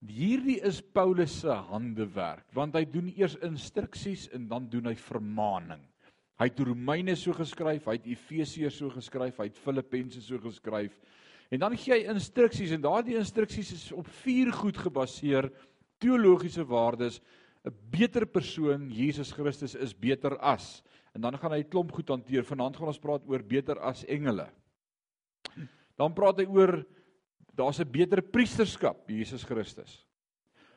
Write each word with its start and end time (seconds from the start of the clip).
Hierdie 0.00 0.56
is 0.64 0.80
Paulus 0.80 1.42
se 1.42 1.52
handewerk, 1.52 2.46
want 2.56 2.76
hy 2.78 2.86
doen 2.88 3.10
eers 3.12 3.36
instruksies 3.44 4.30
en 4.32 4.46
dan 4.48 4.68
doen 4.72 4.88
hy 4.88 4.94
vermaaning. 4.96 5.82
Hy 6.40 6.48
het 6.48 6.62
Romeine 6.64 7.12
so 7.20 7.36
geskryf, 7.36 7.84
hy 7.84 7.98
het 7.98 8.06
Efesiërs 8.08 8.78
so 8.80 8.88
geskryf, 8.94 9.42
hy 9.42 9.50
het 9.50 9.60
Filippense 9.60 10.22
so 10.24 10.40
geskryf. 10.40 10.94
En 11.52 11.60
dan 11.60 11.76
gee 11.76 11.98
hy 11.98 12.06
instruksies 12.08 12.72
en 12.72 12.80
daardie 12.80 13.18
instruksies 13.20 13.74
is 13.76 13.84
op 13.92 14.08
vier 14.22 14.48
goed 14.56 14.78
gebaseer: 14.80 15.50
teologiese 16.00 16.64
waardes, 16.64 17.20
'n 17.66 17.74
beter 17.92 18.24
persoon, 18.24 18.88
Jesus 18.88 19.32
Christus 19.32 19.74
is 19.74 19.92
beter 19.92 20.38
as. 20.38 20.82
En 21.12 21.20
dan 21.20 21.36
gaan 21.36 21.52
hy 21.52 21.60
'n 21.60 21.68
klomp 21.68 21.92
goed 21.92 22.08
hanteer. 22.08 22.42
Vanaand 22.42 22.76
gaan 22.76 22.88
ons 22.88 22.98
praat 22.98 23.26
oor 23.28 23.42
beter 23.42 23.78
as 23.78 24.04
engele. 24.04 24.48
Dan 25.98 26.14
praat 26.14 26.38
hy 26.38 26.46
oor 26.46 26.86
daar's 27.54 27.80
'n 27.80 27.90
beter 27.90 28.22
priesterskap, 28.22 29.08
Jesus 29.08 29.44
Christus. 29.44 30.06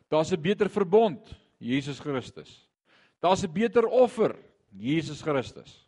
Daar's 0.10 0.32
'n 0.32 0.42
beter 0.42 0.70
verbond, 0.70 1.36
Jesus 1.60 2.00
Christus. 2.00 2.70
Daar's 3.20 3.44
'n 3.44 3.54
beter 3.54 3.88
offer, 3.88 4.36
Jesus 4.72 5.22
Christus. 5.22 5.88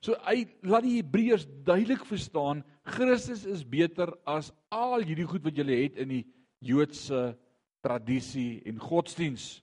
So 0.00 0.14
hy 0.22 0.46
laat 0.62 0.82
die 0.86 1.00
Hebreërs 1.00 1.46
duidelik 1.66 2.04
verstaan 2.06 2.62
Christus 2.86 3.44
is 3.44 3.64
beter 3.66 4.12
as 4.24 4.52
al 4.70 5.02
hierdie 5.02 5.26
goed 5.26 5.42
wat 5.44 5.56
julle 5.58 5.74
het 5.82 5.98
in 5.98 6.08
die 6.08 6.24
Joodse 6.64 7.36
tradisie 7.84 8.62
en 8.66 8.78
godsdiens. 8.78 9.58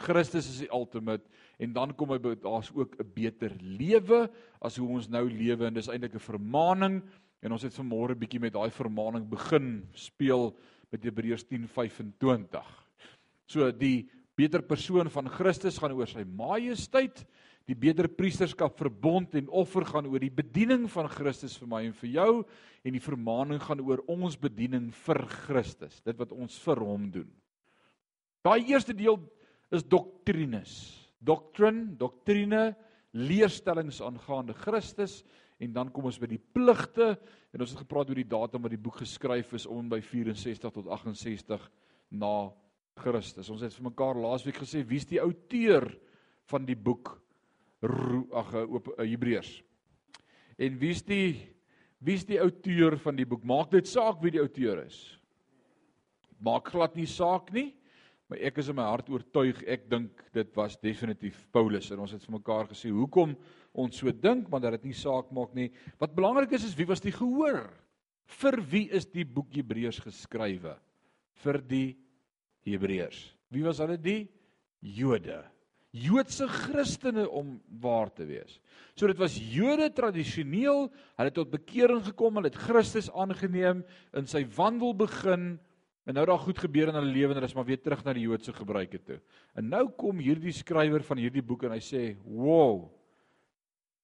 Christus 0.00 0.48
is 0.48 0.60
die 0.64 0.72
ultimate 0.72 1.24
en 1.60 1.74
dan 1.76 1.92
kom 1.96 2.12
hy 2.14 2.18
daar's 2.20 2.70
ook 2.72 2.96
'n 3.00 3.12
beter 3.14 3.52
lewe 3.60 4.30
as 4.60 4.76
hoe 4.76 4.88
ons 4.88 5.08
nou 5.08 5.28
lewe 5.28 5.66
en 5.66 5.74
dis 5.74 5.88
eintlik 5.88 6.14
'n 6.14 6.28
vermaaning 6.28 7.02
En 7.40 7.54
ons 7.56 7.62
het 7.64 7.74
vanmôre 7.74 8.16
bietjie 8.20 8.40
met 8.42 8.52
daai 8.52 8.70
vermaaning 8.74 9.24
begin 9.28 9.80
speel 9.96 10.50
met 10.92 11.04
Hebreërs 11.04 11.46
10:25. 11.48 12.66
So 13.48 13.70
die 13.72 14.10
beter 14.36 14.62
persoon 14.62 15.10
van 15.10 15.28
Christus 15.28 15.78
gaan 15.78 15.92
oor 15.96 16.08
sy 16.08 16.24
majesteit, 16.24 17.24
die 17.68 17.76
beter 17.76 18.08
priesterskap 18.08 18.76
verbond 18.78 19.34
en 19.38 19.48
offer 19.48 19.84
gaan 19.84 20.06
oor 20.10 20.20
die 20.22 20.32
bediening 20.32 20.88
van 20.90 21.08
Christus 21.08 21.56
vir 21.60 21.68
my 21.68 21.82
en 21.86 21.92
vir 21.92 22.10
jou 22.10 22.32
en 22.84 22.92
die 22.92 23.02
vermaaning 23.04 23.60
gaan 23.62 23.80
oor 23.80 24.02
ons 24.08 24.36
bediening 24.36 24.90
vir 25.06 25.20
Christus, 25.46 26.00
dit 26.04 26.16
wat 26.18 26.32
ons 26.32 26.56
vir 26.64 26.80
hom 26.82 27.10
doen. 27.10 27.28
Daai 28.44 28.64
eerste 28.72 28.96
deel 28.96 29.20
is 29.70 29.84
doktrines. 29.84 30.72
Doctrine, 31.20 31.92
doktrine, 32.00 32.74
leerstellings 33.12 34.00
aangaande 34.00 34.54
Christus 34.56 35.20
en 35.60 35.72
dan 35.76 35.90
kom 35.92 36.08
ons 36.08 36.18
by 36.20 36.28
die 36.30 36.40
pligte 36.40 37.12
en 37.52 37.62
ons 37.62 37.74
het 37.74 37.82
gepraat 37.82 38.10
oor 38.10 38.20
die 38.20 38.28
datum 38.28 38.64
wat 38.64 38.72
die 38.72 38.80
boek 38.80 39.02
geskryf 39.02 39.52
is 39.58 39.66
om 39.68 39.90
by 39.92 40.00
64 40.04 40.72
tot 40.72 40.88
68 40.88 41.66
na 42.16 42.50
Christus. 43.00 43.50
Ons 43.52 43.64
het 43.64 43.74
vir 43.76 43.90
mekaar 43.90 44.18
laasweek 44.20 44.62
gesê 44.62 44.82
wie's 44.86 45.08
die 45.08 45.20
outeur 45.22 45.86
van 46.50 46.66
die 46.68 46.76
boek 46.76 47.14
ag 48.36 48.54
op 48.66 48.90
eh, 48.96 49.06
Hebreërs. 49.08 49.52
En 50.60 50.76
wie's 50.80 51.04
die 51.06 51.36
wie's 52.00 52.24
die 52.28 52.40
outeur 52.40 52.96
van 53.00 53.16
die 53.16 53.26
boek? 53.28 53.44
Maak 53.44 53.72
dit 53.74 53.88
saak 53.88 54.22
wie 54.24 54.32
die 54.32 54.40
outeur 54.40 54.82
is. 54.86 54.98
Maak 56.40 56.72
glad 56.72 56.96
nie 56.96 57.08
saak 57.08 57.52
nie. 57.52 57.70
Maar 58.30 58.44
ek 58.46 58.60
is 58.62 58.68
in 58.70 58.76
my 58.78 58.86
hart 58.86 59.08
oortuig, 59.10 59.58
ek 59.66 59.88
dink 59.90 60.20
dit 60.36 60.50
was 60.54 60.76
definitief 60.78 61.40
Paulus 61.50 61.88
en 61.90 62.04
ons 62.04 62.12
het 62.14 62.22
vir 62.22 62.36
mekaar 62.36 62.68
gesê 62.70 62.92
hoekom 62.94 63.32
ons 63.74 63.96
so 63.98 64.12
dink, 64.14 64.46
maar 64.46 64.62
dat 64.62 64.76
dit 64.78 64.90
nie 64.90 64.94
saak 64.94 65.32
maak 65.34 65.50
nie. 65.58 65.66
Wat 65.98 66.14
belangrik 66.14 66.54
is 66.54 66.68
is 66.68 66.76
wie 66.78 66.86
was 66.86 67.02
die 67.02 67.14
gehoor? 67.14 67.64
Vir 68.38 68.56
wie 68.70 68.84
is 68.94 69.08
die 69.10 69.26
boek 69.26 69.50
Hebreërs 69.58 69.98
geskrywe? 70.04 70.76
Vir 71.42 71.58
die 71.66 71.88
Hebreërs. 72.68 73.24
Wie 73.50 73.64
was 73.66 73.80
hulle 73.82 73.98
die 73.98 74.28
Jode? 74.78 75.40
Joodse 75.90 76.46
Christene 76.46 77.24
om 77.26 77.56
waar 77.82 78.12
te 78.14 78.28
wees. 78.28 78.60
So 78.94 79.10
dit 79.10 79.18
was 79.18 79.34
Jode 79.34 79.88
tradisioneel, 79.90 80.86
hulle 80.86 81.32
het 81.32 81.34
tot 81.34 81.50
bekering 81.50 82.04
gekom, 82.06 82.38
hulle 82.38 82.52
het 82.52 82.62
Christus 82.62 83.10
aangeneem, 83.10 83.82
in 84.14 84.30
sy 84.30 84.44
wandel 84.54 84.94
begin 84.94 85.56
En 86.10 86.16
nou 86.18 86.24
daar 86.26 86.42
goed 86.42 86.58
gebeur 86.58 86.90
in 86.90 86.96
hulle 86.98 87.12
lewe 87.12 87.30
en 87.30 87.38
hulle 87.38 87.46
is 87.46 87.54
maar 87.54 87.68
weer 87.68 87.78
terug 87.78 88.00
na 88.02 88.12
die 88.16 88.24
Joodse 88.24 88.50
gebruike 88.52 88.98
toe. 89.06 89.20
En 89.54 89.68
nou 89.70 89.84
kom 89.94 90.18
hierdie 90.18 90.54
skrywer 90.56 91.04
van 91.06 91.20
hierdie 91.22 91.44
boek 91.46 91.68
en 91.68 91.76
hy 91.76 91.78
sê, 91.78 92.16
"Wow. 92.24 92.90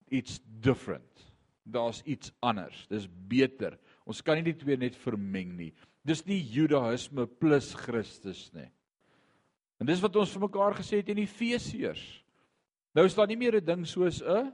It's 0.07 0.39
different. 0.45 1.25
Daar's 1.65 2.03
iets 2.07 2.31
anders. 2.41 2.87
Dis 2.87 3.09
beter. 3.09 3.79
Ons 4.07 4.23
kan 4.23 4.37
nie 4.37 4.53
die 4.53 4.55
twee 4.55 4.77
net 4.77 4.95
vermeng 4.95 5.57
nie. 5.57 5.73
Dis 6.05 6.25
nie 6.27 6.41
Judaïsme 6.41 7.27
plus 7.27 7.75
Christus 7.75 8.53
nie." 8.55 8.71
En 9.81 9.87
dis 9.87 10.01
wat 10.01 10.17
ons 10.17 10.31
vir 10.33 10.41
mekaar 10.41 10.75
gesê 10.75 10.97
het 10.97 11.09
in 11.09 11.19
Efesiërs. 11.19 12.23
Nou 12.95 13.05
is 13.05 13.15
daar 13.15 13.27
nie 13.27 13.37
meer 13.37 13.57
'n 13.57 13.65
ding 13.65 13.87
soos 13.87 14.23
'n 14.23 14.53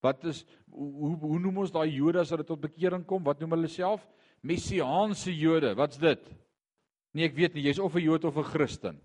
Wat 0.00 0.24
is 0.24 0.44
hoe 0.70 1.16
hoe 1.16 1.38
noem 1.38 1.58
ons 1.58 1.70
daai 1.70 1.88
Jode 1.88 2.20
as 2.20 2.30
hulle 2.30 2.44
tot 2.44 2.60
bekering 2.60 3.06
kom? 3.06 3.24
Wat 3.24 3.40
noem 3.40 3.50
hulle 3.50 3.68
self? 3.68 4.06
Messiaanse 4.44 5.32
Jode. 5.32 5.72
Wat's 5.78 5.98
dit? 6.00 6.22
Nee, 7.14 7.28
ek 7.28 7.36
weet 7.38 7.54
nie, 7.56 7.64
jy's 7.68 7.80
of 7.80 7.94
'n 7.96 8.04
Jood 8.04 8.24
of 8.24 8.36
'n 8.36 8.44
Christen. 8.44 9.00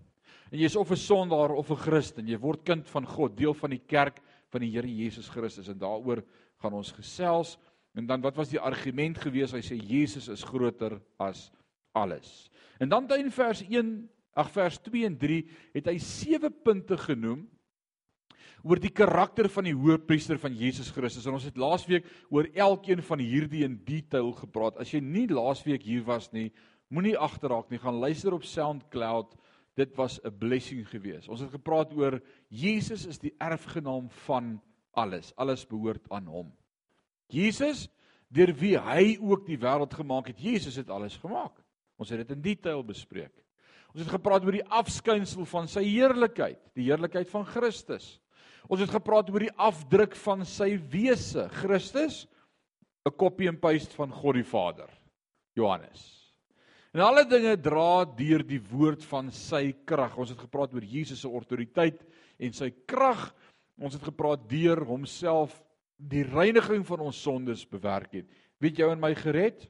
En 0.50 0.58
jy's 0.58 0.76
of 0.76 0.90
'n 0.90 0.96
sondaar 0.96 1.54
of 1.54 1.70
'n 1.70 1.76
Christen. 1.76 2.26
Jy 2.26 2.38
word 2.38 2.64
kind 2.64 2.88
van 2.88 3.06
God, 3.06 3.36
deel 3.36 3.54
van 3.54 3.70
die 3.70 3.82
kerk 3.86 4.20
van 4.50 4.60
die 4.60 4.70
Here 4.70 4.88
Jesus 4.88 5.28
Christus 5.28 5.68
en 5.68 5.78
daaroor 5.78 6.24
gaan 6.58 6.72
ons 6.72 6.92
gesels. 6.92 7.58
En 7.94 8.06
dan 8.06 8.20
wat 8.20 8.36
was 8.36 8.50
die 8.50 8.60
argument 8.60 9.18
gewees? 9.18 9.52
Hy 9.52 9.62
sê 9.62 9.76
Jesus 9.76 10.28
is 10.28 10.44
groter 10.44 11.00
as 11.18 11.50
alles. 11.92 12.50
En 12.78 12.88
dan 12.88 13.08
in 13.18 13.30
vers 13.30 13.62
1, 13.62 14.08
ag 14.34 14.50
vers 14.50 14.78
2 14.78 15.06
en 15.06 15.16
3 15.18 15.48
het 15.74 15.86
hy 15.86 15.98
sewe 15.98 16.50
punte 16.50 16.96
genoem 16.96 17.48
oor 18.62 18.80
die 18.80 18.92
karakter 18.92 19.48
van 19.52 19.68
die 19.68 19.76
hoëpriester 19.76 20.38
van 20.40 20.54
Jesus 20.56 20.90
Christus. 20.94 21.26
En 21.26 21.36
ons 21.38 21.46
het 21.48 21.58
laasweek 21.60 22.08
oor 22.30 22.48
elkeen 22.54 23.02
van 23.02 23.22
hierdie 23.22 23.64
in 23.66 23.78
detail 23.86 24.32
gepraat. 24.38 24.80
As 24.80 24.92
jy 24.92 25.00
nie 25.04 25.26
laasweek 25.30 25.84
hier 25.86 26.04
was 26.06 26.30
nie, 26.32 26.50
moenie 26.90 27.16
agterraak 27.18 27.70
nie. 27.70 27.80
Gaan 27.80 28.00
luister 28.02 28.34
op 28.36 28.44
SoundCloud. 28.44 29.36
Dit 29.78 29.96
was 29.96 30.20
'n 30.24 30.38
blessing 30.38 30.88
geweest. 30.88 31.28
Ons 31.28 31.40
het 31.40 31.50
gepraat 31.50 31.92
oor 31.92 32.20
Jesus 32.48 33.06
is 33.06 33.18
die 33.18 33.34
erfgenaam 33.38 34.10
van 34.26 34.60
alles. 34.92 35.32
Alles 35.36 35.66
behoort 35.66 36.10
aan 36.10 36.26
hom. 36.26 36.52
Jesus 37.28 37.88
deur 38.28 38.52
wie 38.54 38.76
hy 38.78 39.18
ook 39.20 39.46
die 39.46 39.58
wêreld 39.58 39.94
gemaak 39.94 40.26
het. 40.26 40.38
Jesus 40.38 40.76
het 40.76 40.90
alles 40.90 41.16
gemaak. 41.16 41.52
Ons 41.96 42.10
het 42.10 42.18
dit 42.18 42.36
in 42.36 42.42
detail 42.42 42.84
bespreek. 42.84 43.34
Ons 43.90 44.04
het 44.04 44.12
gepraat 44.12 44.44
oor 44.46 44.54
die 44.54 44.68
afskynsel 44.70 45.44
van 45.50 45.68
sy 45.68 45.82
heerlikheid, 45.82 46.60
die 46.78 46.86
heerlikheid 46.86 47.30
van 47.30 47.46
Christus. 47.48 48.20
Ons 48.68 48.80
het 48.84 48.92
gepraat 48.92 49.30
oor 49.30 49.46
die 49.46 49.56
afdruk 49.56 50.16
van 50.24 50.44
sy 50.44 50.74
wese, 50.92 51.48
Christus, 51.48 52.26
'n 53.06 53.16
copy 53.16 53.48
and 53.48 53.60
paste 53.60 53.94
van 53.96 54.10
God 54.12 54.34
die 54.34 54.44
Vader, 54.44 54.90
Johannes. 55.56 56.20
En 56.92 57.00
alle 57.00 57.24
dinge 57.24 57.54
dra 57.62 58.04
deur 58.04 58.42
die 58.42 58.60
woord 58.60 59.04
van 59.06 59.30
sy 59.30 59.70
krag. 59.86 60.18
Ons 60.18 60.30
het 60.30 60.42
gepraat 60.42 60.74
oor 60.74 60.82
Jesus 60.82 61.20
se 61.20 61.28
autoriteit 61.28 62.02
en 62.38 62.52
sy 62.52 62.70
krag. 62.70 63.30
Ons 63.78 63.94
het 63.94 64.02
gepraat 64.02 64.48
deur 64.50 64.82
homself 64.84 65.54
die 65.96 66.24
reiniging 66.26 66.82
van 66.86 67.00
ons 67.00 67.22
sondes 67.22 67.62
bewerk 67.68 68.12
het. 68.18 68.26
Weet 68.58 68.78
jy 68.80 68.90
en 68.90 69.00
my 69.00 69.14
gered? 69.14 69.68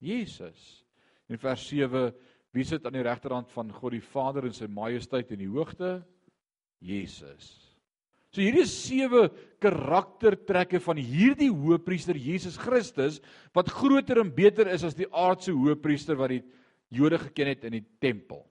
Jesus. 0.00 0.84
In 1.30 1.38
vers 1.38 1.62
7, 1.68 2.10
wie 2.52 2.64
sit 2.66 2.86
aan 2.86 2.98
die 2.98 3.06
regterhand 3.06 3.52
van 3.54 3.70
God 3.72 3.94
die 3.94 4.02
Vader 4.02 4.48
in 4.48 4.56
sy 4.56 4.66
majesteit 4.66 5.30
in 5.30 5.44
die 5.44 5.50
hoogte? 5.52 6.00
Jesus. 6.82 7.69
So 8.30 8.42
hierdie 8.44 8.62
is 8.62 8.74
sewe 8.74 9.24
karaktertrekke 9.62 10.78
van 10.84 11.00
hierdie 11.02 11.50
hoëpriester 11.50 12.14
Jesus 12.14 12.56
Christus 12.60 13.18
wat 13.56 13.72
groter 13.74 14.20
en 14.22 14.30
beter 14.34 14.70
is 14.70 14.84
as 14.86 14.94
die 14.94 15.08
aardse 15.10 15.54
hoëpriester 15.54 16.18
wat 16.18 16.36
die 16.36 16.44
Jode 16.90 17.18
geken 17.22 17.50
het 17.52 17.66
in 17.68 17.76
die 17.78 17.84
tempel. 18.02 18.44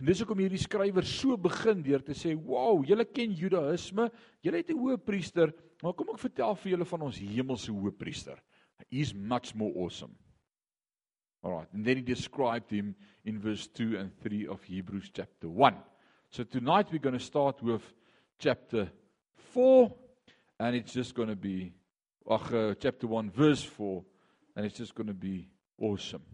En 0.00 0.08
dis 0.08 0.22
hoekom 0.22 0.40
hierdie 0.40 0.58
skrywer 0.58 1.04
so 1.06 1.36
begin 1.38 1.82
deur 1.84 2.00
te 2.02 2.14
sê, 2.16 2.32
"Wow, 2.34 2.82
julle 2.86 3.04
ken 3.04 3.34
Judaïsme, 3.36 4.10
julle 4.42 4.56
het 4.56 4.70
'n 4.70 4.78
hoëpriester, 4.78 5.52
maar 5.82 5.92
kom 5.92 6.08
ek 6.10 6.18
vertel 6.18 6.54
vir 6.54 6.72
julle 6.72 6.84
van 6.84 7.02
ons 7.02 7.18
hemelse 7.18 7.70
hoëpriester. 7.70 8.38
He's 8.90 9.12
much 9.12 9.54
more 9.54 9.72
awesome." 9.76 10.14
Alright, 11.42 11.72
and 11.72 11.84
then 11.84 11.96
he 11.96 12.02
described 12.02 12.70
him 12.70 12.94
in 13.24 13.38
verse 13.38 13.66
2 13.68 13.98
and 13.98 14.12
3 14.20 14.48
of 14.48 14.62
Hebrews 14.64 15.10
chapter 15.12 15.48
1. 15.48 15.76
So 16.30 16.44
tonight 16.44 16.90
we're 16.90 16.98
going 16.98 17.18
to 17.18 17.24
start 17.24 17.62
with 17.62 17.82
chapter 18.40 18.90
4 19.52 19.92
and 20.58 20.74
it's 20.74 20.92
just 20.92 21.14
going 21.14 21.28
to 21.28 21.36
be 21.36 21.72
ag 22.26 22.54
uh, 22.54 22.74
chapter 22.80 23.06
1 23.06 23.30
verse 23.30 23.62
4 23.62 24.04
and 24.56 24.66
it's 24.66 24.78
just 24.78 24.94
going 24.94 25.06
to 25.06 25.14
be 25.14 25.48
awesome. 25.78 26.24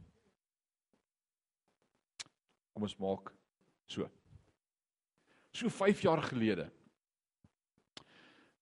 Kom 2.72 2.86
ons 2.86 2.96
maak 3.02 3.32
so. 3.90 4.06
So 5.52 5.68
5 5.68 6.02
jaar 6.06 6.22
gelede 6.30 6.70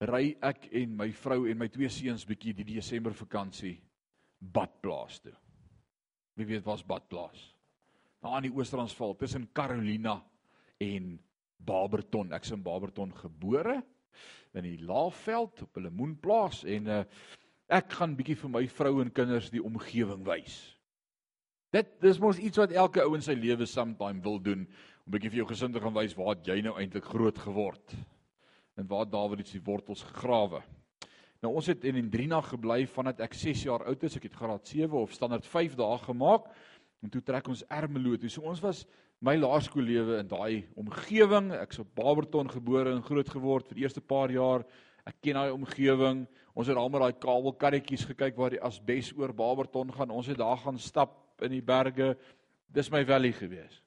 ry 0.05 0.35
ek 0.43 0.69
en 0.81 0.97
my 0.97 1.11
vrou 1.17 1.45
en 1.49 1.59
my 1.61 1.69
twee 1.73 1.89
seuns 1.93 2.25
bietjie 2.29 2.55
die 2.57 2.67
Desember 2.75 3.15
vakansie 3.17 3.77
badplaas 4.41 5.21
toe. 5.25 5.35
Wie 6.35 6.49
weet 6.49 6.65
waar's 6.67 6.85
badplaas? 6.85 7.45
Daar 8.21 8.37
aan 8.37 8.49
die 8.49 8.53
Oos-Transvaal 8.53 9.15
tussen 9.21 9.47
Carolina 9.53 10.17
en 10.83 11.15
Barberton. 11.57 12.33
Ek's 12.33 12.55
in 12.55 12.63
Barberton 12.63 13.13
gebore 13.17 13.83
in 14.55 14.63
die 14.63 14.79
Laagveld 14.87 15.63
op 15.63 15.77
'n 15.77 15.89
lemoenplaas 15.89 16.63
en 16.65 16.87
uh, 16.87 17.03
ek 17.67 17.93
gaan 17.99 18.15
bietjie 18.17 18.37
vir 18.39 18.51
my 18.51 18.67
vrou 18.69 19.01
en 19.03 19.11
kinders 19.13 19.51
die 19.51 19.63
omgewing 19.63 20.23
wys. 20.27 20.77
Dit 21.75 22.01
dis 22.01 22.21
mos 22.23 22.39
iets 22.39 22.61
wat 22.61 22.73
elke 22.73 23.03
ou 23.03 23.15
in 23.17 23.25
sy 23.25 23.35
lewe 23.35 23.67
sometime 23.67 24.23
wil 24.23 24.39
doen 24.39 24.63
om 25.07 25.13
bietjie 25.13 25.31
vir 25.31 25.43
jou 25.43 25.49
gesin 25.49 25.73
te 25.73 25.81
gaan 25.83 25.97
wys 25.97 26.15
waar 26.15 26.39
jy 26.47 26.61
nou 26.63 26.77
eintlik 26.79 27.05
groot 27.05 27.39
geword 27.39 27.97
en 28.79 28.87
waar 28.87 29.07
Dawid 29.11 29.43
die 29.51 29.63
wortels 29.65 30.03
gegrawe. 30.03 30.63
Nou 31.43 31.53
ons 31.59 31.67
het 31.67 31.85
in 31.85 31.99
Indrina 32.01 32.41
gebly 32.41 32.87
vandat 32.89 33.21
ek 33.21 33.35
6 33.37 33.67
jaar 33.67 33.85
oud 33.85 34.05
is. 34.07 34.17
Ek 34.17 34.31
het 34.31 34.39
graad 34.39 34.67
7 34.67 34.97
of 34.97 35.13
standaard 35.13 35.47
5 35.47 35.75
dae 35.77 35.99
gemaak 36.07 36.47
en 37.05 37.11
toe 37.13 37.21
trek 37.23 37.49
ons 37.53 37.65
Ermelo 37.69 38.17
toe. 38.17 38.31
So 38.33 38.47
ons 38.49 38.63
was 38.65 38.87
my 39.25 39.39
laerskoollewe 39.41 40.19
in 40.21 40.29
daai 40.29 40.65
omgewing. 40.77 41.53
Ek's 41.57 41.81
op 41.81 41.95
Barberton 41.97 42.51
gebore 42.53 42.93
en 42.93 43.05
groot 43.05 43.29
geword 43.33 43.71
vir 43.71 43.79
die 43.79 43.87
eerste 43.87 44.03
paar 44.05 44.33
jaar. 44.33 44.67
Ek 45.09 45.17
ken 45.25 45.39
daai 45.39 45.55
omgewing. 45.55 46.25
Ons 46.53 46.69
het 46.69 46.79
almal 46.79 47.07
daai 47.07 47.21
kabelkarretjies 47.23 48.05
gekyk 48.11 48.37
waar 48.37 48.53
die 48.53 48.61
asbes 48.65 49.15
oor 49.17 49.33
Barberton 49.37 49.93
gaan. 49.97 50.13
Ons 50.13 50.29
het 50.33 50.41
daar 50.43 50.61
gaan 50.61 50.79
stap 50.79 51.41
in 51.45 51.57
die 51.57 51.65
berge. 51.65 52.13
Dis 52.69 52.93
my 52.93 53.01
valley 53.09 53.33
gewees. 53.33 53.81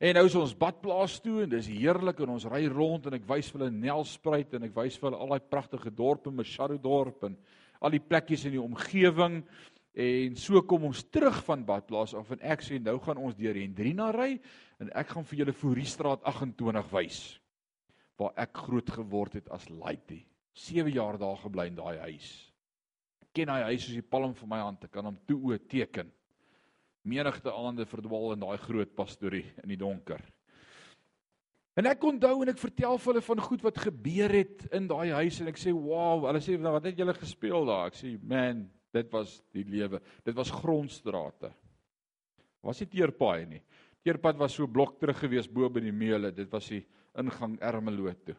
En 0.00 0.16
nou 0.16 0.24
is 0.26 0.36
ons 0.38 0.56
badplaas 0.58 1.18
toe 1.22 1.44
en 1.44 1.52
dis 1.52 1.68
heerlik 1.70 2.18
en 2.24 2.32
ons 2.34 2.48
ry 2.50 2.64
rond 2.72 3.04
en 3.06 3.14
ek 3.18 3.28
wys 3.28 3.52
vir 3.52 3.62
hulle 3.62 3.76
Nelspruit 3.84 4.56
en 4.56 4.66
ek 4.66 4.74
wys 4.76 4.96
vir 4.98 5.10
hulle 5.10 5.20
al 5.22 5.36
daai 5.36 5.50
pragtige 5.52 5.92
dorpe, 5.94 6.32
Mashado 6.34 6.80
dorp 6.80 7.28
en 7.28 7.36
al 7.84 7.94
die 7.94 8.02
plekkies 8.02 8.46
in 8.48 8.56
die 8.56 8.64
omgewing. 8.64 9.42
En 9.94 10.34
so 10.36 10.58
kom 10.66 10.88
ons 10.88 11.04
terug 11.06 11.36
van 11.46 11.62
badplaas 11.66 12.16
af 12.18 12.32
en 12.34 12.40
ek 12.42 12.64
sê 12.66 12.80
nou 12.82 12.96
gaan 13.02 13.20
ons 13.22 13.36
deur 13.38 13.54
Hendrina 13.54 14.08
ry 14.14 14.32
en 14.82 14.90
ek 14.90 15.12
gaan 15.14 15.26
vir 15.28 15.44
julle 15.44 15.54
Fouriestraat 15.54 16.24
28 16.26 16.90
wys 16.90 17.20
waar 18.18 18.34
ek 18.38 18.58
groot 18.66 18.90
geword 18.94 19.38
het 19.38 19.48
as 19.54 19.68
laity. 19.70 20.24
7 20.54 20.90
jaar 20.94 21.18
daar 21.18 21.38
gebly 21.42 21.66
in 21.70 21.78
daai 21.78 21.98
huis. 22.10 22.28
Ek 23.22 23.30
ken 23.38 23.50
daai 23.50 23.70
huis 23.70 23.86
soos 23.86 23.96
die 23.98 24.06
palm 24.06 24.34
van 24.38 24.50
my 24.50 24.60
hand. 24.62 24.84
Ek 24.86 24.92
kan 24.94 25.06
hom 25.06 25.18
toe 25.26 25.40
o 25.50 25.58
teken 25.58 26.10
menigte 27.04 27.52
aande 27.52 27.86
verdwaal 27.86 28.32
in 28.34 28.42
daai 28.42 28.58
groot 28.62 28.94
pastorie 28.96 29.44
in 29.62 29.74
die 29.74 29.78
donker. 29.78 30.22
En 31.74 31.88
ek 31.90 32.06
onthou 32.06 32.36
en 32.42 32.52
ek 32.52 32.60
vertel 32.62 33.00
vir 33.02 33.12
hulle 33.12 33.24
van 33.26 33.42
goed 33.48 33.64
wat 33.66 33.80
gebeur 33.82 34.34
het 34.38 34.62
in 34.78 34.86
daai 34.90 35.10
huis 35.18 35.40
en 35.42 35.50
ek 35.50 35.58
sê 35.58 35.74
wow, 35.74 36.22
hulle 36.28 36.42
sê 36.42 36.54
wat 36.62 36.86
het 36.86 36.98
julle 36.98 37.14
gespeel 37.18 37.66
daar? 37.66 37.90
Ek 37.90 37.98
sê 37.98 38.14
man, 38.22 38.62
dit 38.94 39.10
was 39.12 39.38
die 39.54 39.64
lewe. 39.66 40.00
Dit 40.24 40.36
was 40.38 40.52
grondstrate. 40.54 41.50
Was 42.64 42.80
nie 42.80 42.90
teerpaai 42.92 43.46
nie. 43.50 43.62
Teerpad 44.04 44.36
was 44.40 44.56
so 44.56 44.68
blok 44.68 44.98
terug 45.00 45.18
gewees 45.22 45.48
bo 45.48 45.70
by 45.72 45.80
die 45.84 45.94
meule. 45.94 46.30
Dit 46.34 46.50
was 46.52 46.68
die 46.72 46.82
ingang 47.20 47.54
Ermelo 47.62 48.10
toe. 48.26 48.34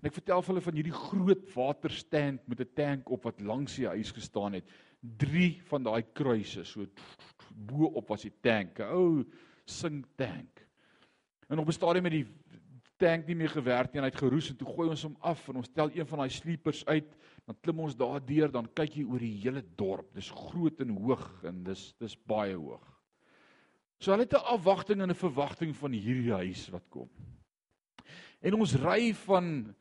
En 0.00 0.08
ek 0.08 0.16
vertel 0.16 0.44
hulle 0.46 0.62
van 0.64 0.78
hierdie 0.78 0.96
groot 0.96 1.44
waterstand 1.54 2.46
met 2.48 2.60
'n 2.60 2.74
tank 2.74 3.10
op 3.10 3.24
wat 3.24 3.40
langs 3.40 3.76
die 3.76 3.88
huis 3.88 4.12
gestaan 4.12 4.54
het. 4.54 4.64
Drie 5.00 5.60
van 5.68 5.82
daai 5.82 6.02
kruise 6.14 6.64
so 6.64 6.86
bo 7.50 7.90
op 7.94 8.08
was 8.08 8.22
die 8.22 8.32
tank, 8.40 8.80
ou 8.80 9.24
sink 9.66 10.06
tank. 10.16 10.66
En 11.48 11.58
op 11.58 11.68
'n 11.68 11.72
stadium 11.72 12.04
het 12.04 12.12
die 12.12 12.28
tank 13.00 13.26
nie 13.28 13.36
meer 13.38 13.52
gewerk 13.52 13.92
nie 13.92 14.00
en 14.00 14.06
hy 14.06 14.12
het 14.12 14.20
geroes 14.20 14.50
en 14.52 14.58
toe 14.60 14.68
gooi 14.68 14.88
ons 14.92 15.02
hom 15.08 15.16
af 15.26 15.42
en 15.48 15.60
ons 15.62 15.72
tel 15.72 15.92
een 15.96 16.06
van 16.06 16.22
daai 16.22 16.34
sleepers 16.34 16.84
uit, 16.86 17.08
dan 17.48 17.58
klim 17.64 17.80
ons 17.86 17.96
daardeur, 17.96 18.52
dan 18.52 18.68
kyk 18.76 19.00
jy 19.00 19.04
oor 19.08 19.24
die 19.24 19.34
hele 19.42 19.64
dorp. 19.80 20.12
Dis 20.14 20.30
groot 20.30 20.80
en 20.84 20.94
hoog 21.00 21.26
en 21.48 21.64
dis 21.66 21.84
dis 22.00 22.16
baie 22.28 22.54
hoog. 22.54 22.86
So 24.00 24.12
hulle 24.12 24.24
het 24.24 24.36
'n 24.36 24.48
afwagting 24.54 25.02
en 25.02 25.10
'n 25.10 25.24
verwagting 25.26 25.76
van 25.76 25.92
hierdie 25.92 26.32
huis 26.32 26.68
wat 26.70 26.84
kom. 26.88 27.08
En 28.40 28.54
ons 28.54 28.74
ry 28.74 29.12
van 29.12 29.74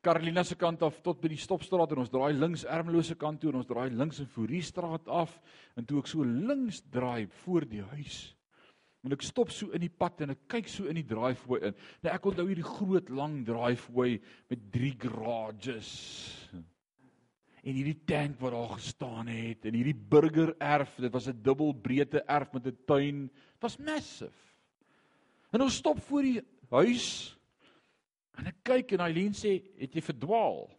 Carolina 0.00 0.44
se 0.44 0.54
kant 0.54 0.82
af 0.82 1.00
tot 1.02 1.20
by 1.20 1.28
die 1.28 1.36
stopstraat 1.36 1.90
en 1.92 1.98
ons 1.98 2.10
draai 2.10 2.32
links 2.32 2.64
Ermelose 2.64 3.14
kant 3.14 3.40
toe 3.40 3.50
en 3.50 3.56
ons 3.56 3.66
draai 3.66 3.90
links 3.90 4.20
in 4.20 4.26
Fourierstraat 4.26 5.08
af 5.08 5.40
en 5.76 5.84
toe 5.84 5.98
ek 5.98 6.06
so 6.06 6.22
links 6.22 6.80
draai 6.90 7.26
voor 7.42 7.66
die 7.68 7.82
huis 7.82 8.37
en 9.06 9.14
ek 9.14 9.22
stop 9.22 9.52
so 9.54 9.70
in 9.76 9.84
die 9.84 9.92
pad 9.92 10.20
en 10.24 10.34
ek 10.34 10.46
kyk 10.50 10.68
so 10.68 10.88
in 10.90 10.98
die 10.98 11.06
driveway 11.06 11.70
in. 11.70 11.78
Nou 12.02 12.12
ek 12.12 12.26
onthou 12.30 12.46
hierdie 12.48 12.66
groot 12.66 13.12
lang 13.14 13.40
driveway 13.46 14.18
met 14.50 14.66
drie 14.74 14.94
garages. 14.98 15.92
En 17.62 17.74
hierdie 17.74 17.98
tank 18.08 18.38
wat 18.40 18.54
daar 18.54 18.74
gestaan 18.76 19.30
het 19.30 19.66
en 19.68 19.74
hierdie 19.74 19.96
burger 19.96 20.54
erf, 20.58 20.96
dit 20.96 21.12
was 21.12 21.28
'n 21.28 21.42
dubbelbreedte 21.42 22.22
erf 22.26 22.52
met 22.52 22.66
'n 22.66 22.78
tuin. 22.86 23.26
Dit 23.28 23.62
was 23.62 23.78
massive. 23.78 24.38
En 25.52 25.62
ons 25.62 25.74
stop 25.74 25.98
voor 26.00 26.22
die 26.22 26.40
huis 26.70 27.38
En 28.38 28.46
ek 28.46 28.58
kyk 28.66 28.94
en 28.94 29.02
Eileen 29.08 29.34
sê, 29.34 29.58
"Het 29.78 29.94
jy 29.94 30.02
verdwaal?" 30.02 30.70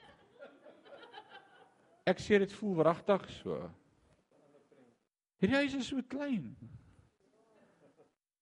Ek 2.08 2.20
sê 2.20 2.40
dit 2.40 2.54
voel 2.54 2.76
wragtig 2.76 3.30
so. 3.30 3.70
Hierdie 5.40 5.58
huis 5.58 5.74
is 5.76 5.88
so 5.88 6.02
klein. 6.02 6.56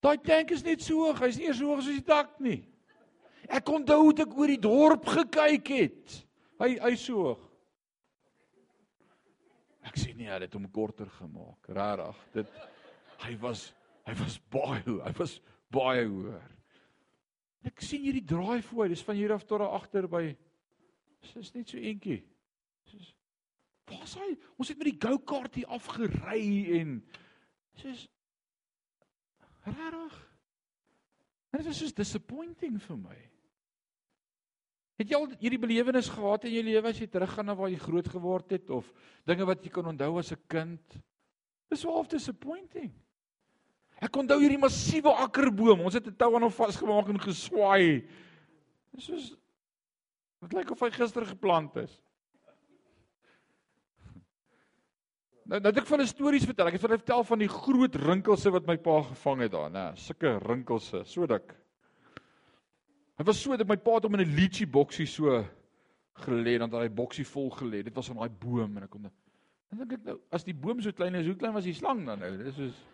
Daai 0.07 0.21
tank 0.23 0.53
is 0.55 0.63
net 0.63 0.79
so 0.79 1.01
hoog, 1.03 1.19
hy's 1.19 1.35
nie 1.35 1.49
eens 1.49 1.59
so 1.59 1.67
hoog 1.67 1.81
soos 1.83 1.99
die 1.99 2.07
dak 2.07 2.37
nie. 2.39 2.61
Ek 3.51 3.67
onthou 3.71 4.05
hoe 4.05 4.13
ek 4.23 4.37
oor 4.39 4.53
die 4.53 4.61
dorp 4.63 5.09
gekyk 5.17 5.71
het. 5.73 6.15
Hy 6.61 6.69
hy's 6.85 7.03
so 7.09 7.25
hoog. 7.25 7.43
Ek 9.87 9.99
sê 9.99 10.13
nee, 10.15 10.29
hy 10.31 10.39
het 10.45 10.55
hom 10.55 10.69
korter 10.71 11.11
gemaak. 11.19 11.67
Regtig. 11.75 12.23
Dit 12.37 12.55
hy 13.25 13.35
was 13.43 13.67
hy 14.07 14.15
was 14.21 14.39
baie 14.53 14.79
hy 14.85 15.13
was 15.19 15.37
baie 15.75 16.07
hoër. 16.07 16.49
Ek 17.67 17.83
sien 17.83 18.05
hierdie 18.07 18.23
draai 18.23 18.61
voor, 18.63 18.87
dis 18.87 19.03
van 19.03 19.19
hier 19.19 19.35
af 19.35 19.43
tot 19.43 19.59
daar 19.59 19.75
agter 19.75 20.07
by 20.07 20.29
Dis 21.35 21.51
net 21.51 21.67
so 21.67 21.79
eentjie. 21.81 22.21
Dis 22.87 23.13
Waar's 23.87 24.17
hy? 24.19 24.33
Ons 24.59 24.71
het 24.71 24.79
met 24.79 24.89
die 24.89 24.99
go-kart 24.99 25.55
hier 25.55 25.69
afgery 25.71 26.41
en 26.79 26.97
dis 27.81 28.05
rarig. 29.67 30.17
En 31.51 31.61
dit 31.61 31.71
is 31.71 31.79
so 31.79 31.95
disappointing 31.95 32.77
vir 32.81 32.97
my. 32.97 33.17
Het 34.97 35.11
jy 35.11 35.17
al 35.17 35.27
hierdie 35.37 35.61
belewenis 35.61 36.09
gehad 36.09 36.47
in 36.49 36.55
jou 36.57 36.63
lewe 36.65 36.89
as 36.89 36.99
jy 36.99 37.07
teruggaan 37.07 37.45
na 37.45 37.55
waar 37.55 37.69
jy 37.69 37.79
groot 37.81 38.07
geword 38.09 38.55
het 38.55 38.69
of 38.73 38.87
dinge 39.29 39.45
wat 39.45 39.63
jy 39.63 39.69
kan 39.73 39.85
onthou 39.93 40.17
as 40.19 40.31
'n 40.31 40.41
kind? 40.49 40.97
Dis 41.69 41.81
so 41.81 41.91
half 41.91 42.07
disappointing. 42.07 42.91
Ek 44.01 44.15
onthou 44.15 44.39
hierdie 44.39 44.61
massiewe 44.61 45.09
akkerboom. 45.09 45.81
Ons 45.81 45.93
het 45.93 46.07
'n 46.07 46.15
tou 46.15 46.35
aan 46.35 46.41
hom 46.41 46.51
vasgemaak 46.51 47.09
en 47.09 47.19
geswaai. 47.19 48.07
Dis 48.93 49.05
soos 49.05 49.35
Dit 50.41 50.53
lyk 50.53 50.71
of 50.71 50.83
hy 50.85 50.91
gister 50.93 51.25
geplant 51.25 51.75
is. 51.81 51.93
Nou 55.47 55.61
nou 55.63 55.71
ek 55.71 55.87
van 55.87 56.01
'n 56.01 56.07
stories 56.07 56.45
vertel. 56.45 56.67
Ek 56.67 56.73
het 56.73 56.81
vir 56.81 56.89
hulle 56.89 57.03
vertel 57.03 57.23
van 57.23 57.39
die 57.39 57.47
groot 57.47 57.95
rinkelse 57.95 58.51
wat 58.51 58.67
my 58.67 58.77
pa 58.77 59.01
gevang 59.01 59.41
het 59.41 59.51
daar, 59.51 59.69
nê. 59.71 59.95
Sulke 59.95 60.37
rinkelse, 60.43 61.03
so 61.05 61.25
dik. 61.25 61.55
Dit 63.17 63.25
was 63.25 63.41
so 63.41 63.55
dat 63.55 63.67
my 63.67 63.77
pa 63.77 63.93
het 63.95 64.03
hom 64.03 64.13
in 64.15 64.27
'n 64.27 64.35
litchi 64.35 64.65
boksie 64.65 65.07
so 65.07 65.45
gelê 66.25 66.53
en 66.53 66.59
dan 66.59 66.69
daai 66.69 66.89
boksie 66.89 67.25
vol 67.25 67.49
gelê. 67.49 67.83
Dit 67.83 67.95
was 67.95 68.09
aan 68.09 68.17
daai 68.17 68.29
boom 68.29 68.77
en 68.77 68.83
ek 68.83 68.89
kon 68.89 69.11
Dan 69.69 69.79
dink 69.79 69.97
ek 69.97 70.05
nou, 70.05 70.19
as 70.31 70.45
die 70.47 70.55
boom 70.55 70.81
so 70.81 70.91
klein 70.91 71.15
is, 71.15 71.25
hoe 71.27 71.35
klein 71.35 71.53
was 71.53 71.67
die 71.67 71.75
slang 71.75 72.05
dan 72.07 72.19
nou? 72.19 72.31
Dis 72.43 72.55
soos 72.55 72.85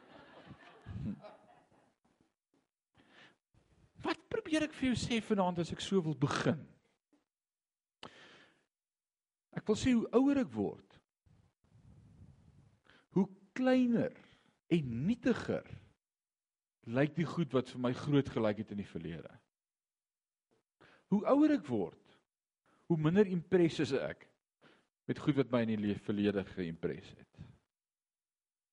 Wat 4.04 4.20
probeer 4.28 4.66
ek 4.66 4.74
vir 4.74 4.90
jou 4.90 4.96
sê 5.00 5.22
vanaand 5.24 5.62
as 5.64 5.72
ek 5.72 5.80
so 5.80 6.02
wil 6.04 6.16
begin? 6.20 6.60
Ek 9.56 9.68
wil 9.70 9.78
sê 9.80 9.94
hoe 9.94 10.10
ouer 10.18 10.42
ek 10.42 10.50
word, 10.52 10.93
kleiner 13.58 14.14
en 14.74 14.92
nietiger 15.08 15.68
lyk 16.90 17.16
die 17.16 17.28
goed 17.28 17.54
wat 17.56 17.70
vir 17.72 17.82
my 17.86 17.94
groot 17.96 18.30
gelyk 18.34 18.64
het 18.64 18.74
in 18.76 18.82
die 18.82 18.90
verlede. 18.90 19.32
Hoe 21.14 21.22
ouer 21.32 21.56
ek 21.56 21.68
word, 21.70 22.18
hoe 22.90 23.00
minder 23.00 23.30
impressies 23.30 23.94
ek 23.96 24.26
met 25.08 25.20
goed 25.20 25.38
wat 25.40 25.52
my 25.54 25.64
in 25.66 25.84
die 25.84 25.98
verlede 26.04 26.44
geïmpres 26.54 27.14
het. 27.16 27.44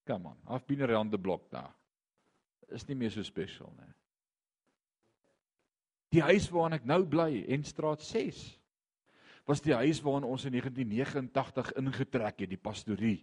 Come 0.09 0.33
on, 0.33 0.39
I've 0.49 0.67
been 0.67 0.83
around 0.83 1.13
the 1.13 1.19
block 1.19 1.51
now. 1.53 1.71
Is 2.71 2.87
nie 2.89 2.97
meer 2.99 3.11
so 3.11 3.23
special 3.27 3.71
nie. 3.79 3.91
Die 6.11 6.23
huis 6.27 6.49
waarin 6.51 6.79
ek 6.81 6.87
nou 6.91 7.05
bly, 7.07 7.45
en 7.55 7.63
straat 7.67 8.03
6, 8.03 8.39
was 9.47 9.63
die 9.63 9.75
huis 9.75 10.01
waarin 10.03 10.27
ons 10.27 10.47
in 10.47 10.57
1989 10.57 11.71
ingetrek 11.79 12.43
het, 12.43 12.51
die 12.51 12.59
pastorie 12.59 13.21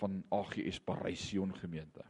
van 0.00 0.22
AGS 0.34 0.80
Paraision 0.84 1.54
gemeente. 1.56 2.04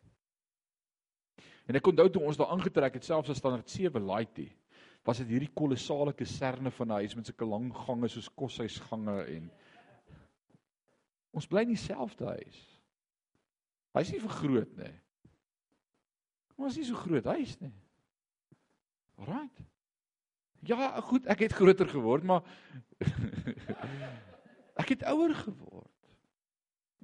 En 1.67 1.79
ek 1.79 1.87
onthou 1.91 2.07
toe 2.11 2.23
ons 2.23 2.39
daar 2.39 2.53
aangetrek 2.55 2.99
het, 2.99 3.05
selfs 3.05 3.31
as 3.33 3.41
standaard 3.43 3.71
7 3.71 4.03
laaitie, 4.07 4.51
was 5.07 5.21
dit 5.23 5.31
hierdie 5.31 5.53
kolossale 5.55 6.15
kaserne 6.15 6.71
van 6.71 6.89
'n 6.89 6.99
huis 7.03 7.15
met 7.15 7.27
sulke 7.27 7.47
lang 7.47 7.71
gange 7.87 8.09
soos 8.09 8.29
koshuisgange 8.35 9.25
en 9.37 9.51
ons 11.31 11.47
bly 11.47 11.63
in 11.63 11.75
dieselfde 11.75 12.27
huis. 12.27 12.61
Hy's 13.95 14.13
nie 14.13 14.21
vergroot 14.21 14.77
nie. 14.77 14.95
Maar 16.57 16.69
is 16.69 16.77
nie 16.77 16.85
so 16.85 16.95
groot 16.95 17.25
huis 17.25 17.59
nie. 17.61 17.73
Right. 19.17 19.65
Ja, 20.67 21.01
goed, 21.01 21.27
ek 21.27 21.47
het 21.47 21.53
groter 21.53 21.89
geword, 21.89 22.25
maar 22.25 22.43
ek 24.83 24.89
het 24.89 25.03
ouer 25.03 25.35
geword. 25.35 25.96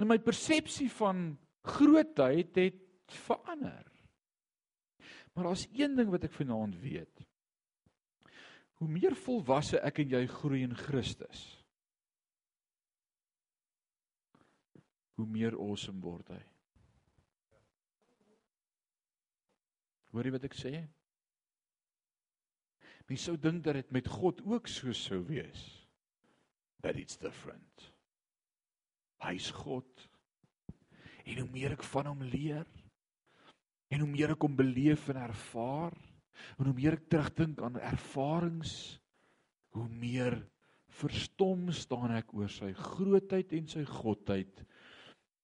En 0.00 0.08
my 0.08 0.18
persepsie 0.22 0.88
van 0.90 1.32
grootheid 1.62 2.56
het 2.56 2.80
verander. 3.12 3.86
Maar 5.32 5.44
daar's 5.44 5.68
een 5.72 5.96
ding 5.96 6.10
wat 6.10 6.24
ek 6.28 6.34
vanaand 6.36 6.78
weet. 6.80 7.24
Hoe 8.80 8.88
meer 8.88 9.14
volwasse 9.16 9.80
ek 9.80 10.02
en 10.02 10.14
jy 10.16 10.22
groei 10.26 10.64
in 10.66 10.74
Christus, 10.76 11.44
hoe 15.20 15.28
meer 15.28 15.54
awesome 15.54 16.02
word 16.02 16.32
hy. 16.34 16.40
Hoor 20.12 20.28
jy 20.28 20.34
wat 20.34 20.48
ek 20.48 20.58
sê? 20.58 20.74
Mens 23.08 23.24
sou 23.28 23.36
dink 23.40 23.62
dat 23.64 23.78
dit 23.80 23.94
met 23.94 24.08
God 24.08 24.42
ook 24.48 24.68
so 24.68 24.92
sou 24.96 25.22
wees. 25.28 25.62
But 26.82 26.98
it's 26.98 27.16
different. 27.16 27.91
Hy's 29.22 29.50
God. 29.54 30.08
En 31.22 31.38
hoe 31.38 31.50
meer 31.50 31.76
ek 31.76 31.84
van 31.86 32.08
hom 32.10 32.22
leer, 32.26 32.66
en 33.92 34.02
hoe 34.02 34.10
meer 34.10 34.32
ek 34.34 34.46
hom 34.46 34.56
beleef 34.58 35.06
en 35.12 35.20
ervaar, 35.22 35.94
en 36.58 36.66
hoe 36.66 36.74
meer 36.74 36.96
ek 36.96 37.06
terugdink 37.12 37.60
aan 37.62 37.78
ervarings, 37.78 38.72
hoe 39.76 39.88
meer 39.88 40.38
verstom 41.02 41.70
staan 41.76 42.14
ek 42.16 42.32
oor 42.36 42.50
sy 42.52 42.72
grootheid 42.76 43.52
en 43.56 43.68
sy 43.70 43.84
godheid. 43.88 44.64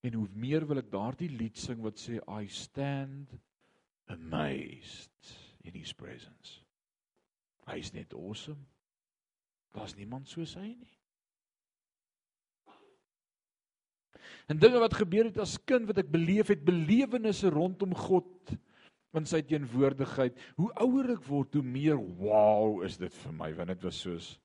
En 0.04 0.14
hoe 0.18 0.28
meer 0.38 0.66
wil 0.68 0.82
ek 0.82 0.90
daardie 0.92 1.30
lied 1.32 1.58
sing 1.58 1.80
wat 1.84 2.00
sê 2.00 2.20
I 2.26 2.46
stand 2.52 3.32
amazed 4.12 5.34
in 5.64 5.74
his 5.76 5.92
presence. 5.96 6.60
Hy 7.68 7.78
is 7.82 7.92
net 7.92 8.14
awesome. 8.16 8.62
Daar's 9.76 9.96
niemand 9.98 10.30
soos 10.30 10.54
hy 10.56 10.70
nie. 10.72 10.97
En 14.48 14.60
dinge 14.60 14.80
wat 14.82 14.96
gebeur 14.98 15.28
het 15.28 15.38
as 15.42 15.58
kind 15.68 15.88
wat 15.88 16.00
ek 16.02 16.10
beleef 16.12 16.52
het, 16.52 16.64
belewennisse 16.66 17.50
rondom 17.52 17.94
God 17.96 18.54
in 19.16 19.26
sy 19.28 19.40
teenwoordigheid. 19.46 20.36
Hoe 20.60 20.68
ouer 20.84 21.14
ek 21.16 21.24
word, 21.26 21.56
hoe 21.56 21.64
meer 21.64 21.98
wow 22.20 22.84
is 22.86 22.98
dit 23.00 23.14
vir 23.24 23.34
my 23.34 23.50
want 23.56 23.72
dit 23.72 23.88
was 23.88 24.04
soos 24.04 24.36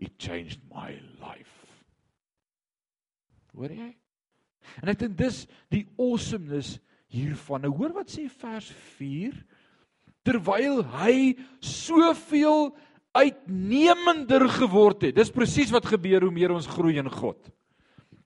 it 0.00 0.16
changed 0.18 0.62
my 0.72 0.94
life. 1.20 1.56
Hoor 3.52 3.72
jy? 3.74 3.90
En 4.80 4.92
ek 4.92 5.00
dink 5.02 5.16
dis 5.18 5.42
die 5.72 5.84
awesomeness 6.00 6.78
hiervan. 7.10 7.64
Nou 7.66 7.74
hoor 7.76 7.94
wat 7.98 8.12
sê 8.12 8.26
vers 8.40 8.70
4 8.96 9.36
terwyl 10.26 10.82
hy 11.00 11.34
soveel 11.64 12.70
uitnemender 13.16 14.44
geword 14.52 15.08
het. 15.08 15.16
Dis 15.16 15.32
presies 15.34 15.72
wat 15.74 15.88
gebeur 15.90 16.26
hoe 16.26 16.34
meer 16.34 16.54
ons 16.54 16.68
groei 16.70 16.98
in 17.00 17.10
God. 17.10 17.38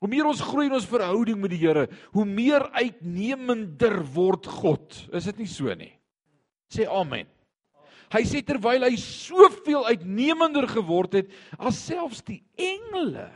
Hoe 0.05 0.11
meer 0.13 0.27
ons 0.29 0.43
groei 0.45 0.67
in 0.69 0.75
ons 0.77 0.85
verhouding 0.85 1.39
met 1.41 1.55
die 1.55 1.63
Here, 1.63 1.87
hoe 2.13 2.27
meer 2.29 2.67
uitnemender 2.77 4.03
word 4.13 4.45
God. 4.61 4.99
Is 5.17 5.31
dit 5.31 5.39
nie 5.41 5.49
so 5.49 5.73
nie? 5.73 5.95
Sê 6.69 6.85
amen. 6.85 7.31
Hy 8.13 8.21
sê 8.29 8.43
terwyl 8.45 8.85
hy 8.85 8.99
soveel 9.01 9.89
uitnemender 9.89 10.69
geword 10.69 11.17
het 11.17 11.33
as 11.57 11.81
selfs 11.87 12.21
die 12.29 12.43
engele. 12.53 13.31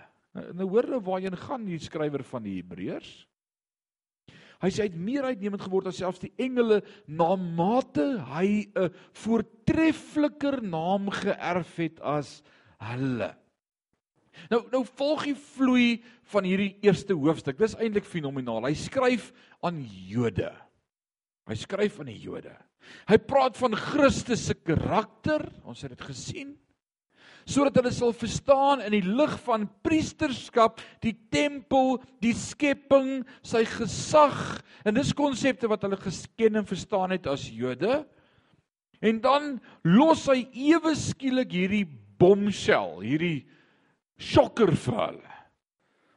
Nou 0.53 0.69
hoor 0.75 0.91
nou 0.93 1.01
waarheen 1.09 1.39
gaan 1.41 1.65
die 1.65 1.81
skrywer 1.81 2.21
van 2.29 2.45
die 2.45 2.59
Hebreërs? 2.59 3.17
Hy 4.61 4.69
sê 4.69 4.85
hy 4.85 4.91
het 4.91 5.01
meer 5.09 5.31
uitnemend 5.33 5.65
geword 5.65 5.89
as 5.89 6.03
selfs 6.03 6.21
die 6.21 6.35
engele 6.37 6.83
na 7.09 7.33
mate 7.33 8.11
hy 8.29 8.69
'n 8.77 8.93
voortreffeliker 9.25 10.61
naam 10.61 11.09
geërf 11.17 11.77
het 11.81 12.01
as 12.05 12.43
hulle. 12.77 13.33
Nou 14.53 14.63
nou 14.73 14.85
volg 14.99 15.27
die 15.31 15.37
vloei 15.55 15.89
van 16.33 16.47
hierdie 16.49 16.77
eerste 16.85 17.17
hoofstuk. 17.17 17.59
Dis 17.59 17.77
eintlik 17.79 18.09
fenomenaal. 18.09 18.69
Hy 18.69 18.77
skryf 18.79 19.33
aan 19.65 19.83
Jode. 20.09 20.53
Hy 21.49 21.57
skryf 21.59 22.01
aan 22.01 22.13
die 22.13 22.21
Jode. 22.23 22.55
Hy 23.09 23.19
praat 23.21 23.59
van 23.61 23.77
Christus 23.77 24.47
se 24.49 24.57
karakter. 24.57 25.45
Ons 25.69 25.85
het 25.85 25.95
dit 25.97 26.09
gesien 26.13 26.57
sodat 27.49 27.79
hulle 27.81 27.93
sal 27.97 28.13
verstaan 28.13 28.83
in 28.85 28.93
die 28.93 29.07
lig 29.07 29.33
van 29.47 29.63
priesterskap, 29.85 30.83
die 31.01 31.15
tempel, 31.33 31.97
die 32.21 32.35
skepping, 32.37 33.23
sy 33.41 33.63
gesag 33.69 34.59
en 34.85 34.99
dis 34.99 35.15
konsepte 35.17 35.71
wat 35.71 35.87
hulle 35.87 35.97
geken 36.03 36.61
en 36.61 36.69
verstaan 36.69 37.15
het 37.17 37.29
as 37.31 37.47
Jode. 37.49 38.03
En 39.01 39.21
dan 39.25 39.55
los 39.87 40.27
hy 40.29 40.43
ewe 40.69 40.93
skielik 40.99 41.55
hierdie 41.55 41.87
bombshell, 42.21 42.99
hierdie 43.01 43.47
shocker 44.19 44.75
vir 44.75 44.99
hulle. 44.99 45.37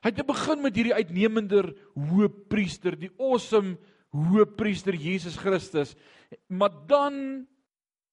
Hy 0.02 0.10
het 0.10 0.26
begin 0.26 0.64
met 0.64 0.78
hierdie 0.78 0.98
uitnemender 0.98 1.70
hoëpriester, 1.94 2.98
die 2.98 3.12
awesome 3.22 3.76
hoëpriester 4.12 4.98
Jesus 4.98 5.38
Christus, 5.40 5.94
maar 6.50 6.74
dan 6.90 7.46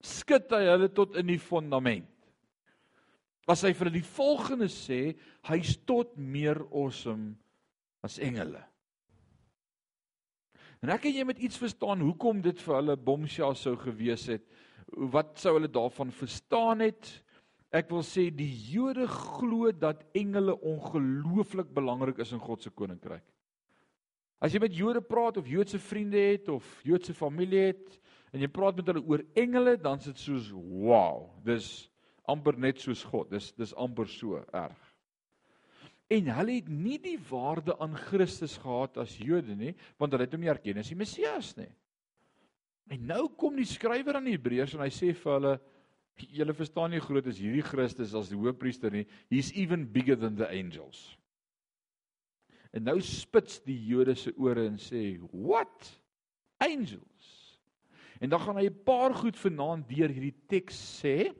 skud 0.05 0.53
hy 0.53 0.67
hulle 0.69 0.91
tot 0.95 1.17
in 1.19 1.33
die 1.33 1.41
fondament 1.41 2.07
as 3.49 3.65
hy 3.65 3.73
vir 3.73 3.89
hulle 3.89 3.97
die 3.97 4.13
volgende 4.13 4.69
sê, 4.69 5.15
hy's 5.49 5.77
tot 5.89 6.13
meer 6.21 6.61
awesome 6.69 7.33
as 8.05 8.19
engele. 8.21 8.61
En 10.85 10.93
ek 10.95 11.09
en 11.09 11.17
jy 11.17 11.25
moet 11.27 11.41
iets 11.43 11.59
verstaan 11.59 12.05
hoekom 12.05 12.43
dit 12.45 12.61
vir 12.63 12.77
hulle 12.77 12.99
bomsja 13.09 13.49
sou 13.59 13.75
gewees 13.81 14.29
het. 14.31 14.45
Wat 15.15 15.35
sou 15.41 15.57
hulle 15.57 15.71
daarvan 15.73 16.13
verstaan 16.15 16.85
het? 16.85 17.09
Ek 17.75 17.91
wil 17.93 18.05
sê 18.07 18.31
die 18.33 18.49
Jode 18.73 19.05
glo 19.13 19.69
dat 19.77 20.01
engele 20.17 20.55
ongelooflik 20.57 21.69
belangrik 21.77 22.23
is 22.25 22.33
in 22.33 22.41
God 22.41 22.65
se 22.65 22.73
koninkryk. 22.73 23.25
As 24.41 24.55
jy 24.55 24.63
met 24.63 24.77
Jode 24.77 25.03
praat 25.05 25.37
of 25.37 25.49
Joodse 25.51 25.81
vriende 25.83 26.21
het 26.31 26.49
of 26.53 26.65
Joodse 26.87 27.13
familie 27.17 27.73
het 27.73 27.99
en 28.33 28.41
jy 28.45 28.49
praat 28.53 28.79
met 28.79 28.89
hulle 28.89 29.03
oor 29.05 29.25
engele, 29.37 29.77
dan 29.81 30.01
is 30.01 30.09
dit 30.13 30.21
soos 30.23 30.51
wow, 30.55 31.27
dis 31.45 31.89
amper 32.29 32.57
net 32.61 32.81
soos 32.81 33.03
God. 33.09 33.33
Dis 33.33 33.51
dis 33.59 33.75
amper 33.77 34.09
so 34.13 34.41
erg. 34.55 34.79
En 36.09 36.31
hulle 36.39 36.55
het 36.61 36.69
nie 36.73 36.97
die 37.03 37.19
waarde 37.29 37.75
aan 37.85 37.97
Christus 38.09 38.57
gehad 38.63 38.97
as 39.01 39.19
Jode 39.21 39.57
nie, 39.59 39.75
want 40.01 40.15
hulle 40.15 40.25
het 40.25 40.37
hom 40.37 40.45
nie 40.45 40.53
erken 40.53 40.81
as 40.81 40.93
die 40.93 40.97
Messias 40.97 41.53
nie. 41.59 41.69
En 42.89 43.03
nou 43.11 43.27
kom 43.37 43.59
die 43.59 43.69
skrywer 43.69 44.17
aan 44.17 44.31
die 44.31 44.39
Hebreërs 44.39 44.77
en 44.77 44.87
hy 44.87 44.93
sê 44.95 45.13
vir 45.13 45.35
hulle 45.35 45.59
julle 46.21 46.55
verstaan 46.55 46.91
nie 46.91 47.01
groot 47.03 47.27
is 47.27 47.39
hierdie 47.43 47.65
Christus 47.65 48.15
as 48.15 48.31
die 48.33 48.39
hoëpriester 48.39 48.93
nie. 48.95 49.07
He's 49.31 49.53
even 49.53 49.87
bigger 49.93 50.17
than 50.19 50.37
the 50.37 50.49
angels. 50.49 51.19
En 52.73 52.85
nou 52.85 52.99
spits 53.01 53.63
die 53.65 53.79
Jode 53.89 54.15
se 54.19 54.33
ore 54.37 54.67
en 54.67 54.77
sê, 54.79 55.19
"What? 55.33 55.89
Angels?" 56.61 57.59
En 58.21 58.29
dan 58.29 58.41
gaan 58.41 58.57
hy 58.57 58.67
'n 58.67 58.83
paar 58.85 59.15
goed 59.15 59.37
vanaand 59.37 59.89
deur 59.89 60.09
hierdie 60.09 60.37
teks 60.47 61.03
sê. 61.03 61.35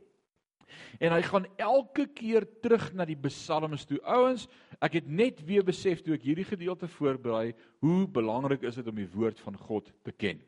En 1.01 1.13
hy 1.13 1.23
gaan 1.23 1.47
elke 1.57 2.07
keer 2.07 2.47
terug 2.61 2.93
na 2.93 3.05
die 3.05 3.17
psalms 3.17 3.85
toe. 3.85 3.99
Ouens, 4.05 4.49
ek 4.81 4.93
het 4.93 5.07
net 5.07 5.41
weer 5.47 5.65
besef 5.65 6.03
toe 6.03 6.15
ek 6.15 6.23
hierdie 6.23 6.45
gedeelte 6.45 6.89
voorberei, 6.89 7.55
hoe 7.81 8.07
belangrik 8.07 8.63
is 8.63 8.75
dit 8.75 8.87
om 8.87 8.95
die 8.95 9.09
woord 9.09 9.41
van 9.41 9.57
God 9.57 9.93
te 10.03 10.13
ken. 10.13 10.43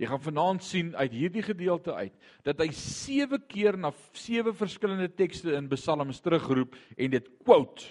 Jy 0.00 0.08
gaan 0.08 0.22
vanaand 0.24 0.64
sien 0.64 0.94
uit 0.96 1.12
hierdie 1.12 1.42
gedeelte 1.44 1.92
uit 1.92 2.14
dat 2.46 2.62
hy 2.62 2.70
7 2.72 3.42
keer 3.50 3.76
na 3.76 3.90
7 4.16 4.54
verskillende 4.56 5.10
tekste 5.12 5.52
in 5.58 5.68
psalms 5.74 6.22
terugroep 6.24 6.76
en 6.96 7.12
dit 7.12 7.28
quote. 7.44 7.84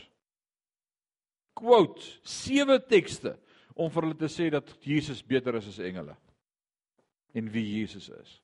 Quote 1.54 2.02
7 2.26 2.80
tekste 2.90 3.36
om 3.78 3.94
vir 3.94 4.08
hulle 4.08 4.18
te 4.18 4.32
sê 4.32 4.50
dat 4.50 4.74
Jesus 4.82 5.22
beter 5.22 5.60
is 5.62 5.70
as 5.70 5.80
engele 5.86 6.18
en 7.38 7.54
wie 7.54 7.66
Jesus 7.78 8.10
is. 8.10 8.40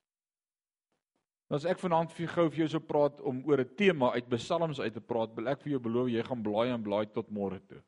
Nou 1.50 1.58
as 1.58 1.66
ek 1.70 1.82
vanaand 1.82 2.14
vir 2.14 2.30
gou 2.38 2.48
vir 2.52 2.64
jou 2.64 2.72
sou 2.76 2.86
praat 2.86 3.18
om 3.26 3.42
oor 3.50 3.66
'n 3.66 3.76
tema 3.78 4.14
uit 4.14 4.30
Psalms 4.30 4.80
uit 4.80 4.94
te 4.94 5.02
praat, 5.02 5.36
wil 5.36 5.48
ek 5.48 5.62
vir 5.62 5.72
jou 5.72 5.80
beloof 5.80 6.10
jy 6.10 6.24
gaan 6.24 6.44
blaai 6.44 6.70
en 6.70 6.84
blaai 6.84 7.06
tot 7.14 7.30
môre 7.30 7.60
toe. 7.68 7.82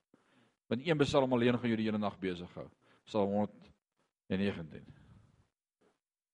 Want 0.69 0.85
een 0.85 0.97
Psalm 0.97 1.33
alleen 1.33 1.57
gaan 1.57 1.69
jou 1.69 1.77
die 1.77 1.85
hele 1.85 1.97
nag 1.97 2.19
besig 2.19 2.53
hou. 2.53 2.69
Psalm 3.05 3.29
119. 4.29 5.06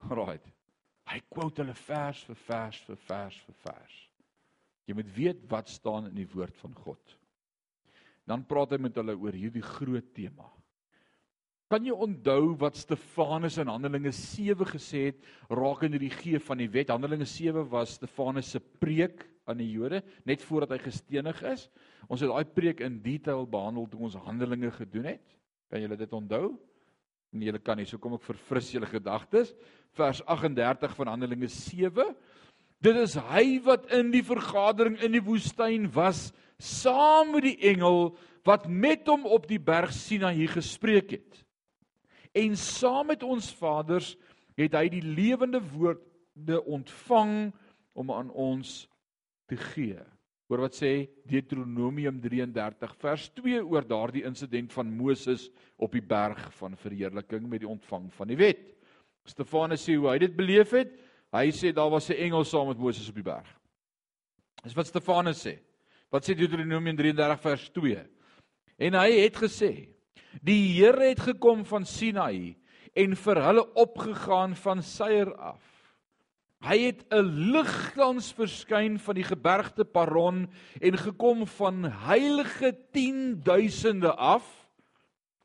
Right. 0.20 0.46
Hy 1.10 1.20
quote 1.30 1.64
hulle 1.64 1.76
vers 1.76 2.24
vir 2.28 2.40
vers 2.48 2.80
vir 2.88 3.00
vers 3.08 3.38
vir 3.48 3.60
vers. 3.66 4.00
Jy 4.88 4.96
moet 4.98 5.12
weet 5.16 5.46
wat 5.52 5.72
staan 5.72 6.10
in 6.10 6.18
die 6.18 6.30
woord 6.32 6.56
van 6.60 6.74
God. 6.76 7.16
Dan 8.28 8.44
praat 8.48 8.76
hy 8.76 8.80
met 8.84 8.98
hulle 9.00 9.16
oor 9.20 9.36
hierdie 9.36 9.64
groot 9.64 10.10
tema. 10.16 10.48
Kan 11.72 11.88
jy 11.88 11.96
onthou 11.96 12.54
wat 12.62 12.78
Stefanus 12.78 13.58
in 13.58 13.72
Handelinge 13.72 14.12
7 14.14 14.68
gesê 14.70 15.08
het 15.10 15.24
rakende 15.50 16.00
die 16.00 16.12
gee 16.14 16.40
van 16.44 16.60
die 16.62 16.70
wet? 16.72 16.92
Handelinge 16.94 17.28
7 17.28 17.64
was 17.72 17.96
Stefanus 17.98 18.52
se 18.54 18.62
preek 18.62 19.26
aan 19.50 19.60
die 19.60 19.72
Jode 19.72 20.04
net 20.28 20.44
voordat 20.46 20.76
hy 20.76 20.84
gestenig 20.84 21.40
is. 21.50 21.66
Ons 22.08 22.24
het 22.24 22.30
daai 22.32 22.46
preek 22.46 22.84
in 22.86 23.00
detail 23.04 23.48
behandel 23.50 23.88
toe 23.90 24.04
ons 24.06 24.20
Handelinge 24.28 24.72
gedoen 24.76 25.10
het. 25.16 25.36
Kan 25.72 25.82
julle 25.84 25.98
dit 26.00 26.14
onthou? 26.14 26.54
En 27.34 27.42
julle 27.42 27.60
kan 27.60 27.80
nie, 27.80 27.88
so 27.90 27.98
kom 27.98 28.14
ek 28.20 28.28
verfris 28.28 28.70
julle 28.76 28.90
gedagtes. 28.90 29.54
Vers 29.98 30.22
38 30.30 30.94
van 30.98 31.10
Handelinge 31.14 31.50
7. 31.50 32.14
Dit 32.84 33.00
is 33.00 33.16
hy 33.32 33.58
wat 33.66 33.88
in 33.96 34.12
die 34.14 34.24
vergadering 34.26 35.00
in 35.02 35.16
die 35.16 35.24
woestyn 35.24 35.88
was 35.96 36.32
saam 36.64 37.34
met 37.34 37.48
die 37.48 37.58
engel 37.72 38.14
wat 38.48 38.68
met 38.68 39.08
hom 39.08 39.26
op 39.26 39.48
die 39.48 39.60
berg 39.60 39.94
Sinaï 39.96 40.46
gespreek 40.52 41.16
het. 41.16 41.42
En 42.36 42.58
saam 42.60 43.12
met 43.14 43.24
ons 43.24 43.50
vaders 43.56 44.14
het 44.60 44.76
hy 44.78 44.88
die 44.92 45.04
lewende 45.04 45.62
woorde 45.74 46.60
ontvang 46.66 47.54
om 47.98 48.12
aan 48.14 48.30
ons 48.30 48.84
te 49.50 49.58
gee. 49.74 50.00
Hoor 50.54 50.68
wat 50.68 50.76
sê 50.78 51.08
Deuteronomium 51.26 52.20
33 52.22 52.92
vers 53.02 53.24
2 53.40 53.64
oor 53.66 53.88
daardie 53.90 54.22
insident 54.30 54.70
van 54.70 54.92
Moses 54.94 55.48
op 55.82 55.96
die 55.98 56.04
berg 56.06 56.44
van 56.60 56.76
verheerliking 56.78 57.48
met 57.50 57.64
die 57.64 57.70
ontvang 57.72 58.12
van 58.14 58.30
die 58.30 58.38
wet. 58.38 58.62
Stefanus 59.26 59.82
sê 59.82 59.96
hoe 59.98 60.12
hy 60.12 60.20
dit 60.22 60.36
beleef 60.38 60.76
het. 60.78 60.92
Hy 61.34 61.50
sê 61.58 61.72
daar 61.74 61.90
was 61.90 62.12
'n 62.12 62.22
engel 62.28 62.46
saam 62.46 62.68
met 62.68 62.78
Moses 62.78 63.10
op 63.10 63.16
die 63.16 63.26
berg. 63.26 63.50
Dis 64.64 64.78
wat 64.78 64.86
Stefanus 64.86 65.42
sê. 65.42 65.58
Wat 66.12 66.22
sê 66.22 66.38
Deuteronomium 66.38 66.98
33 66.98 67.42
vers 67.42 67.70
2? 67.70 68.06
En 68.78 68.94
hy 68.94 69.12
het 69.26 69.36
gesê: 69.36 69.90
Die 70.44 70.78
Here 70.78 71.10
het 71.10 71.20
gekom 71.20 71.66
van 71.66 71.84
Sinaï 71.84 72.56
en 72.94 73.16
vir 73.16 73.42
hulle 73.42 73.74
opgegaan 73.74 74.56
van 74.56 74.84
Seir 74.84 75.34
af. 75.34 75.73
Hy 76.64 76.78
het 76.80 77.04
'n 77.12 77.52
ligglans 77.52 78.32
verskyn 78.32 78.96
van 79.00 79.16
die 79.16 79.28
gebergte 79.28 79.84
Paron 79.84 80.48
en 80.80 80.98
gekom 80.98 81.48
van 81.48 81.84
heilige 81.84 82.72
10000de 82.92 84.16
af. 84.16 84.48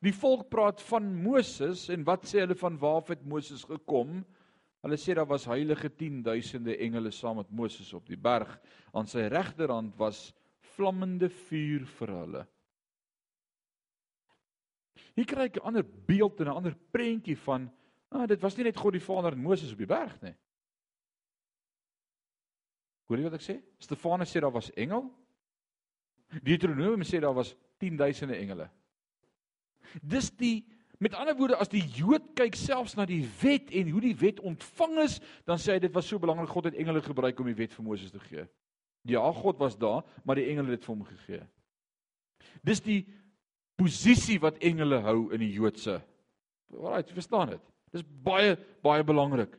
Die 0.00 0.14
volk 0.14 0.48
praat 0.48 0.82
van 0.82 1.22
Moses 1.22 1.88
en 1.88 2.04
wat 2.04 2.22
sê 2.22 2.38
hulle 2.38 2.54
van 2.54 2.78
waar 2.78 3.02
het 3.08 3.26
Moses 3.26 3.64
gekom? 3.64 4.25
Hulle 4.82 4.96
sê 4.96 5.14
daar 5.14 5.26
was 5.26 5.44
heilige 5.44 5.90
10000de 5.90 6.78
engele 6.78 7.10
saam 7.10 7.37
met 7.37 7.50
Moses 7.50 7.92
op 7.92 8.06
die 8.06 8.16
berg. 8.16 8.60
Aan 8.92 9.06
sy 9.06 9.26
regterhand 9.26 9.96
was 9.98 10.32
vlammende 10.76 11.28
vuur 11.28 11.87
vir 11.98 12.08
hulle. 12.08 12.46
Hier 15.16 15.26
kry 15.26 15.48
ek 15.50 15.56
'n 15.56 15.66
ander 15.66 15.84
beeld 16.06 16.40
en 16.40 16.46
'n 16.46 16.56
ander 16.56 16.76
prentjie 16.92 17.37
van, 17.37 17.70
ah, 18.10 18.26
dit 18.26 18.40
was 18.40 18.56
nie 18.56 18.64
net 18.64 18.76
God 18.76 18.92
die 18.92 19.02
Vader 19.02 19.32
en 19.32 19.42
Moses 19.42 19.72
op 19.72 19.78
die 19.78 19.87
berg 19.87 20.22
nie. 20.22 20.34
Hoor 23.08 23.20
jy 23.20 23.28
wat 23.28 23.38
ek 23.38 23.44
sê? 23.44 23.56
Stefanus 23.80 24.32
sê 24.32 24.42
daar 24.44 24.54
was 24.54 24.70
engel. 24.76 25.06
Deuteronomium 26.44 27.06
sê 27.08 27.20
daar 27.24 27.36
was 27.36 27.54
10000de 27.80 28.36
engele. 28.36 28.68
Dis 30.02 30.28
die 30.36 30.66
met 30.98 31.14
ander 31.14 31.36
woorde 31.38 31.56
as 31.62 31.70
die 31.70 31.84
Jood 31.94 32.32
kyk 32.36 32.56
selfs 32.58 32.96
na 32.98 33.06
die 33.06 33.22
wet 33.40 33.70
en 33.78 33.92
hoe 33.94 34.00
die 34.02 34.16
wet 34.18 34.40
ontvang 34.42 34.96
is, 35.04 35.18
dan 35.46 35.60
sê 35.62 35.76
hy 35.76 35.82
dit 35.84 35.94
was 35.94 36.08
so 36.10 36.18
belangrik 36.18 36.50
God 36.50 36.72
het 36.72 36.78
engele 36.80 37.02
gebruik 37.04 37.38
om 37.38 37.46
die 37.46 37.58
wet 37.58 37.76
vir 37.76 37.86
Moses 37.86 38.10
te 38.10 38.22
gee. 38.24 38.44
Ja, 39.08 39.22
God 39.32 39.60
was 39.62 39.78
daar, 39.78 40.02
maar 40.26 40.40
die 40.40 40.48
engele 40.50 40.74
het 40.74 40.80
dit 40.80 40.88
vir 40.88 40.94
hom 40.96 41.06
gegee. 41.06 41.40
Dis 42.66 42.82
die 42.82 43.00
posisie 43.78 44.40
wat 44.42 44.58
engele 44.64 44.98
hou 45.06 45.30
in 45.36 45.44
die 45.44 45.52
Joodse. 45.54 46.00
Alraai, 46.74 47.14
verstaan 47.14 47.54
dit. 47.54 47.64
Dis 47.94 48.04
baie 48.04 48.58
baie 48.84 49.06
belangrik. 49.06 49.54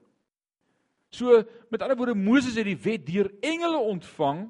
So 1.10 1.44
met 1.70 1.82
ander 1.82 1.98
woorde 1.98 2.16
Moses 2.16 2.56
het 2.56 2.68
die 2.70 2.78
wet 2.78 3.06
deur 3.08 3.32
engele 3.42 3.78
ontvang. 3.78 4.46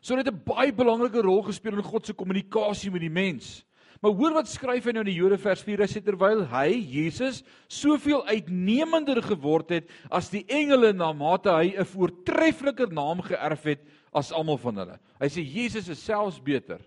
So 0.00 0.16
dit 0.16 0.26
'n 0.26 0.42
baie 0.44 0.72
belangrike 0.72 1.22
rol 1.22 1.42
gespeel 1.42 1.76
in 1.76 1.82
God 1.82 2.06
se 2.06 2.14
kommunikasie 2.14 2.90
met 2.90 3.00
die 3.00 3.10
mens. 3.10 3.64
Maar 4.02 4.16
hoor 4.18 4.32
wat 4.34 4.48
skryf 4.48 4.84
hy 4.84 4.92
nou 4.92 5.04
in 5.04 5.12
die 5.12 5.20
Jode 5.20 5.38
vers 5.38 5.62
4 5.62 5.78
hy 5.78 5.86
sê 5.86 6.00
terwyl 6.02 6.42
hy 6.50 6.74
Jesus 6.74 7.44
soveel 7.70 8.24
uitnemender 8.26 9.22
geword 9.22 9.70
het 9.70 9.90
as 10.10 10.30
die 10.30 10.42
engele 10.50 10.92
na 10.92 11.12
mate 11.12 11.50
hy 11.50 11.76
'n 11.78 11.84
voortreffeliker 11.84 12.90
naam 12.92 13.22
geërf 13.22 13.62
het 13.62 13.86
as 14.12 14.32
almal 14.32 14.58
van 14.58 14.76
hulle. 14.76 14.98
Hy 15.20 15.28
sê 15.28 15.44
Jesus 15.46 15.88
is 15.88 16.02
selfs 16.02 16.40
beter 16.40 16.80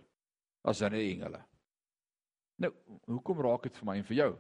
as 0.65 0.80
hulle 0.80 1.00
engele. 1.00 1.39
Nou, 2.60 2.72
hoekom 3.08 3.39
raak 3.39 3.63
dit 3.63 3.78
vir 3.78 3.86
my 3.86 3.98
en 3.98 4.04
vir 4.04 4.18
jou? 4.18 4.38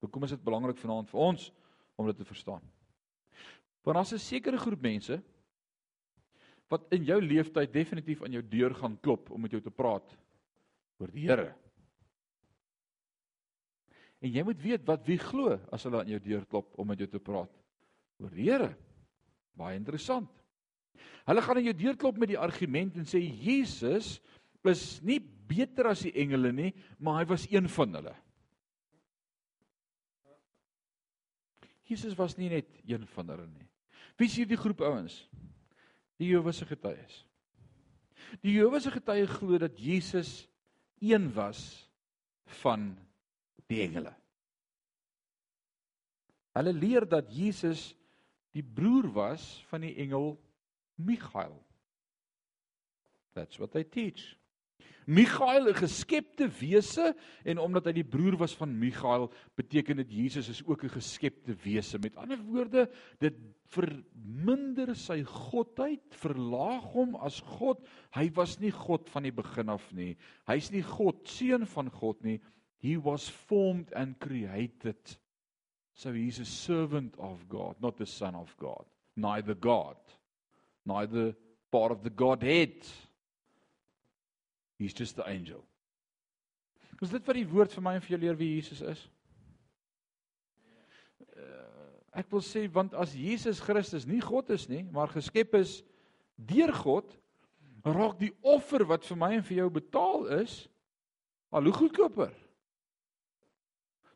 Hoekom 0.00 0.24
is 0.24 0.30
dit 0.30 0.44
belangrik 0.44 0.78
vanaand 0.78 1.10
vir 1.10 1.20
ons 1.20 1.52
om 1.96 2.06
dit 2.06 2.16
te 2.16 2.28
verstaan? 2.28 2.62
Want 3.82 3.98
as 3.98 4.12
'n 4.12 4.18
sekere 4.18 4.58
groep 4.58 4.82
mense 4.82 5.22
wat 6.68 6.86
in 6.90 7.04
jou 7.04 7.20
lewenstyd 7.20 7.72
definitief 7.72 8.22
aan 8.22 8.32
jou 8.32 8.42
deur 8.42 8.74
gaan 8.74 8.96
klop 9.00 9.30
om 9.30 9.40
met 9.40 9.50
jou 9.50 9.60
te 9.60 9.70
praat 9.70 10.16
oor 10.98 11.10
die 11.12 11.26
Here. 11.26 11.54
En 14.22 14.30
jy 14.30 14.44
moet 14.46 14.62
weet 14.62 14.86
wat 14.86 15.04
wie 15.06 15.18
glo 15.18 15.58
as 15.72 15.84
hulle 15.84 16.00
aan 16.00 16.12
jou 16.14 16.20
deur 16.22 16.46
klop 16.46 16.78
om 16.78 16.86
met 16.86 16.98
jou 16.98 17.08
te 17.10 17.20
praat 17.20 17.52
oor 18.22 18.30
die 18.30 18.48
Here. 18.48 18.70
Baie 19.58 19.76
interessant. 19.76 20.30
Hulle 21.26 21.42
gaan 21.42 21.58
aan 21.58 21.68
jou 21.68 21.76
deur 21.76 21.96
klop 21.96 22.18
met 22.18 22.32
die 22.32 22.40
argument 22.40 22.96
en 22.96 23.08
sê 23.08 23.20
Jesus 23.20 24.20
is 24.64 25.02
nie 25.02 25.18
beter 25.18 25.90
as 25.90 26.04
die 26.06 26.14
engele 26.22 26.52
nie, 26.54 26.70
maar 27.02 27.20
hy 27.20 27.26
was 27.32 27.48
een 27.50 27.66
van 27.68 27.98
hulle. 27.98 28.14
Jesus 31.92 32.16
was 32.18 32.36
nie 32.38 32.50
net 32.52 32.68
een 32.88 33.04
van 33.14 33.30
hulle 33.34 33.46
nie. 33.46 33.68
Wie 34.16 34.28
is 34.28 34.38
hierdie 34.40 34.60
groep 34.60 34.82
ouens? 34.84 35.16
Die 36.20 36.30
Jehova 36.30 36.52
se 36.54 36.66
getuies. 36.68 37.22
Die 38.42 38.56
Jehova 38.56 38.80
se 38.80 38.92
getuie 38.94 39.28
glo 39.28 39.60
dat 39.60 39.78
Jesus 39.80 40.42
een 41.02 41.28
was 41.34 41.62
van 42.62 42.92
die 43.68 43.82
engele. 43.84 44.12
Hulle 46.52 46.72
leer 46.76 47.08
dat 47.08 47.32
Jesus 47.32 47.92
die 48.52 48.64
broer 48.64 49.08
was 49.12 49.44
van 49.70 49.86
die 49.86 49.94
engel 50.04 50.36
Michael. 51.00 51.56
That's 53.32 53.56
what 53.58 53.72
they 53.72 53.84
teach. 53.84 54.36
Michael 55.06 55.68
'n 55.68 55.74
geskepte 55.74 56.48
wese 56.60 57.14
en 57.44 57.58
omdat 57.58 57.86
hy 57.86 57.92
die 57.92 58.06
broer 58.06 58.36
was 58.36 58.54
van 58.54 58.78
Michael, 58.78 59.30
beteken 59.56 59.96
dit 59.96 60.10
Jesus 60.10 60.48
is 60.48 60.64
ook 60.64 60.84
'n 60.84 60.94
geskepte 60.94 61.54
wese. 61.64 61.98
Met 61.98 62.16
ander 62.16 62.38
woorde, 62.38 62.90
dit 63.18 63.34
verminder 63.66 64.94
sy 64.96 65.22
godheid, 65.24 66.14
verlaag 66.14 66.84
hom 66.92 67.16
as 67.16 67.40
God. 67.40 67.80
Hy 68.14 68.30
was 68.34 68.58
nie 68.60 68.70
God 68.70 69.10
van 69.10 69.22
die 69.22 69.32
begin 69.32 69.68
af 69.68 69.92
nie. 69.92 70.16
Hy's 70.46 70.70
nie 70.70 70.82
God, 70.82 71.28
seun 71.28 71.66
van 71.66 71.90
God 71.90 72.22
nie. 72.22 72.40
He 72.78 72.96
was 72.96 73.28
formed 73.28 73.92
and 73.94 74.18
created. 74.18 75.18
So 75.94 76.12
he's 76.12 76.40
a 76.40 76.44
servant 76.44 77.16
of 77.18 77.48
God, 77.48 77.80
not 77.80 77.96
the 77.96 78.06
son 78.06 78.34
of 78.34 78.56
God, 78.56 78.84
neither 79.16 79.54
God, 79.54 79.96
neither 80.84 81.34
part 81.70 81.92
of 81.92 82.02
the 82.02 82.10
Godhead. 82.10 82.86
He's 84.82 84.94
just 84.98 85.14
the 85.16 85.26
angel. 85.26 85.62
Is 87.02 87.10
dit 87.10 87.26
wat 87.26 87.38
die 87.38 87.46
woord 87.46 87.70
vir 87.74 87.82
my 87.82 87.96
en 87.98 88.02
vir 88.02 88.16
jou 88.16 88.20
leer 88.24 88.38
wie 88.38 88.48
Jesus 88.56 88.82
is? 88.82 89.00
Uh, 91.22 92.18
ek 92.18 92.28
wil 92.34 92.42
sê 92.42 92.64
want 92.70 92.94
as 92.98 93.14
Jesus 93.14 93.62
Christus 93.62 94.06
nie 94.06 94.20
God 94.22 94.50
is 94.54 94.68
nie, 94.70 94.82
maar 94.90 95.10
geskep 95.10 95.54
is 95.58 95.80
deur 96.34 96.74
God, 96.74 97.14
raak 97.86 98.18
die 98.18 98.32
offer 98.46 98.82
wat 98.90 99.06
vir 99.06 99.18
my 99.18 99.32
en 99.38 99.46
vir 99.46 99.60
jou 99.64 99.68
betaal 99.78 100.28
is 100.42 100.64
al 101.54 101.66
hoe 101.66 101.74
goedkoper. 101.74 102.34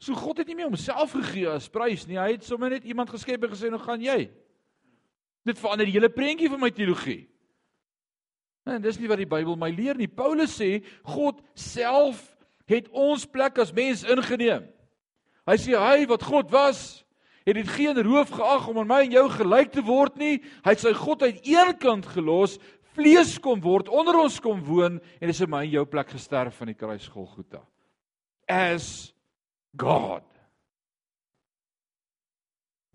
So 0.02 0.14
God 0.18 0.42
het 0.42 0.50
nie 0.50 0.59
meer 0.59 0.70
homself 0.70 1.14
gegee 1.14 1.46
as 1.50 1.70
prys 1.72 2.07
nie, 2.07 2.18
hy 2.18 2.37
het 2.37 2.46
sommer 2.46 2.74
net 2.74 2.87
iemand 2.87 3.11
geskep 3.11 3.46
en 3.46 3.55
gesê 3.55 3.70
nou 3.70 3.83
gaan 3.83 4.02
jy. 4.02 4.26
Dit 5.46 5.62
verander 5.62 5.87
die 5.87 5.94
hele 5.94 6.11
prentjie 6.11 6.50
van 6.50 6.62
my 6.62 6.70
teologie. 6.74 7.24
En 8.66 8.83
dis 8.83 8.98
nie 8.98 9.09
wat 9.09 9.20
die 9.22 9.31
Bybel 9.31 9.55
my 9.59 9.70
leer 9.70 9.98
nie. 9.98 10.11
Paulus 10.11 10.57
sê 10.59 10.81
God 11.07 11.38
self 11.55 12.18
het 12.66 12.88
ons 12.90 13.22
plek 13.31 13.61
as 13.62 13.70
mens 13.74 14.02
ingeneem. 14.02 14.66
Hy 15.46 15.57
sê 15.62 15.76
hy 15.79 16.07
wat 16.11 16.24
God 16.26 16.50
was, 16.50 16.81
het 17.46 17.55
dit 17.55 17.68
geen 17.70 17.98
roof 18.02 18.33
geag 18.35 18.64
om 18.66 18.81
aan 18.83 18.88
my 18.90 19.00
en 19.05 19.12
jou 19.14 19.26
gelyk 19.37 19.70
te 19.76 19.85
word 19.87 20.16
nie. 20.18 20.40
Hy 20.66 20.74
het 20.74 20.83
sy 20.83 20.90
godheid 20.98 21.38
eenkant 21.46 22.09
gelos, 22.11 22.57
vlees 22.98 23.37
kom 23.42 23.62
word, 23.62 23.87
onder 23.92 24.18
ons 24.18 24.40
kom 24.42 24.59
woon 24.66 24.98
en 25.20 25.31
is 25.31 25.42
in 25.44 25.52
my 25.52 25.62
en 25.62 25.76
jou 25.76 25.85
plek 25.87 26.11
gesterf 26.16 26.59
van 26.59 26.72
die 26.72 26.79
kruis 26.79 27.07
Golgotha. 27.12 27.62
As 28.50 29.12
God. 29.79 30.26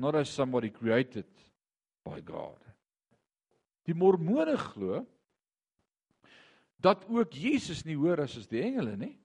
Not 0.01 0.19
as 0.19 0.33
somebody 0.33 0.73
created 0.73 1.29
by 2.03 2.19
God. 2.19 2.59
Die 3.87 3.95
Mormone 3.95 4.57
glo 4.59 5.05
dat 6.81 7.05
ook 7.09 7.33
Jesus 7.33 7.83
nie 7.85 7.97
hoor 7.99 8.23
as 8.23 8.37
as 8.39 8.49
die 8.49 8.63
engele 8.63 8.95
nie. 8.97 9.15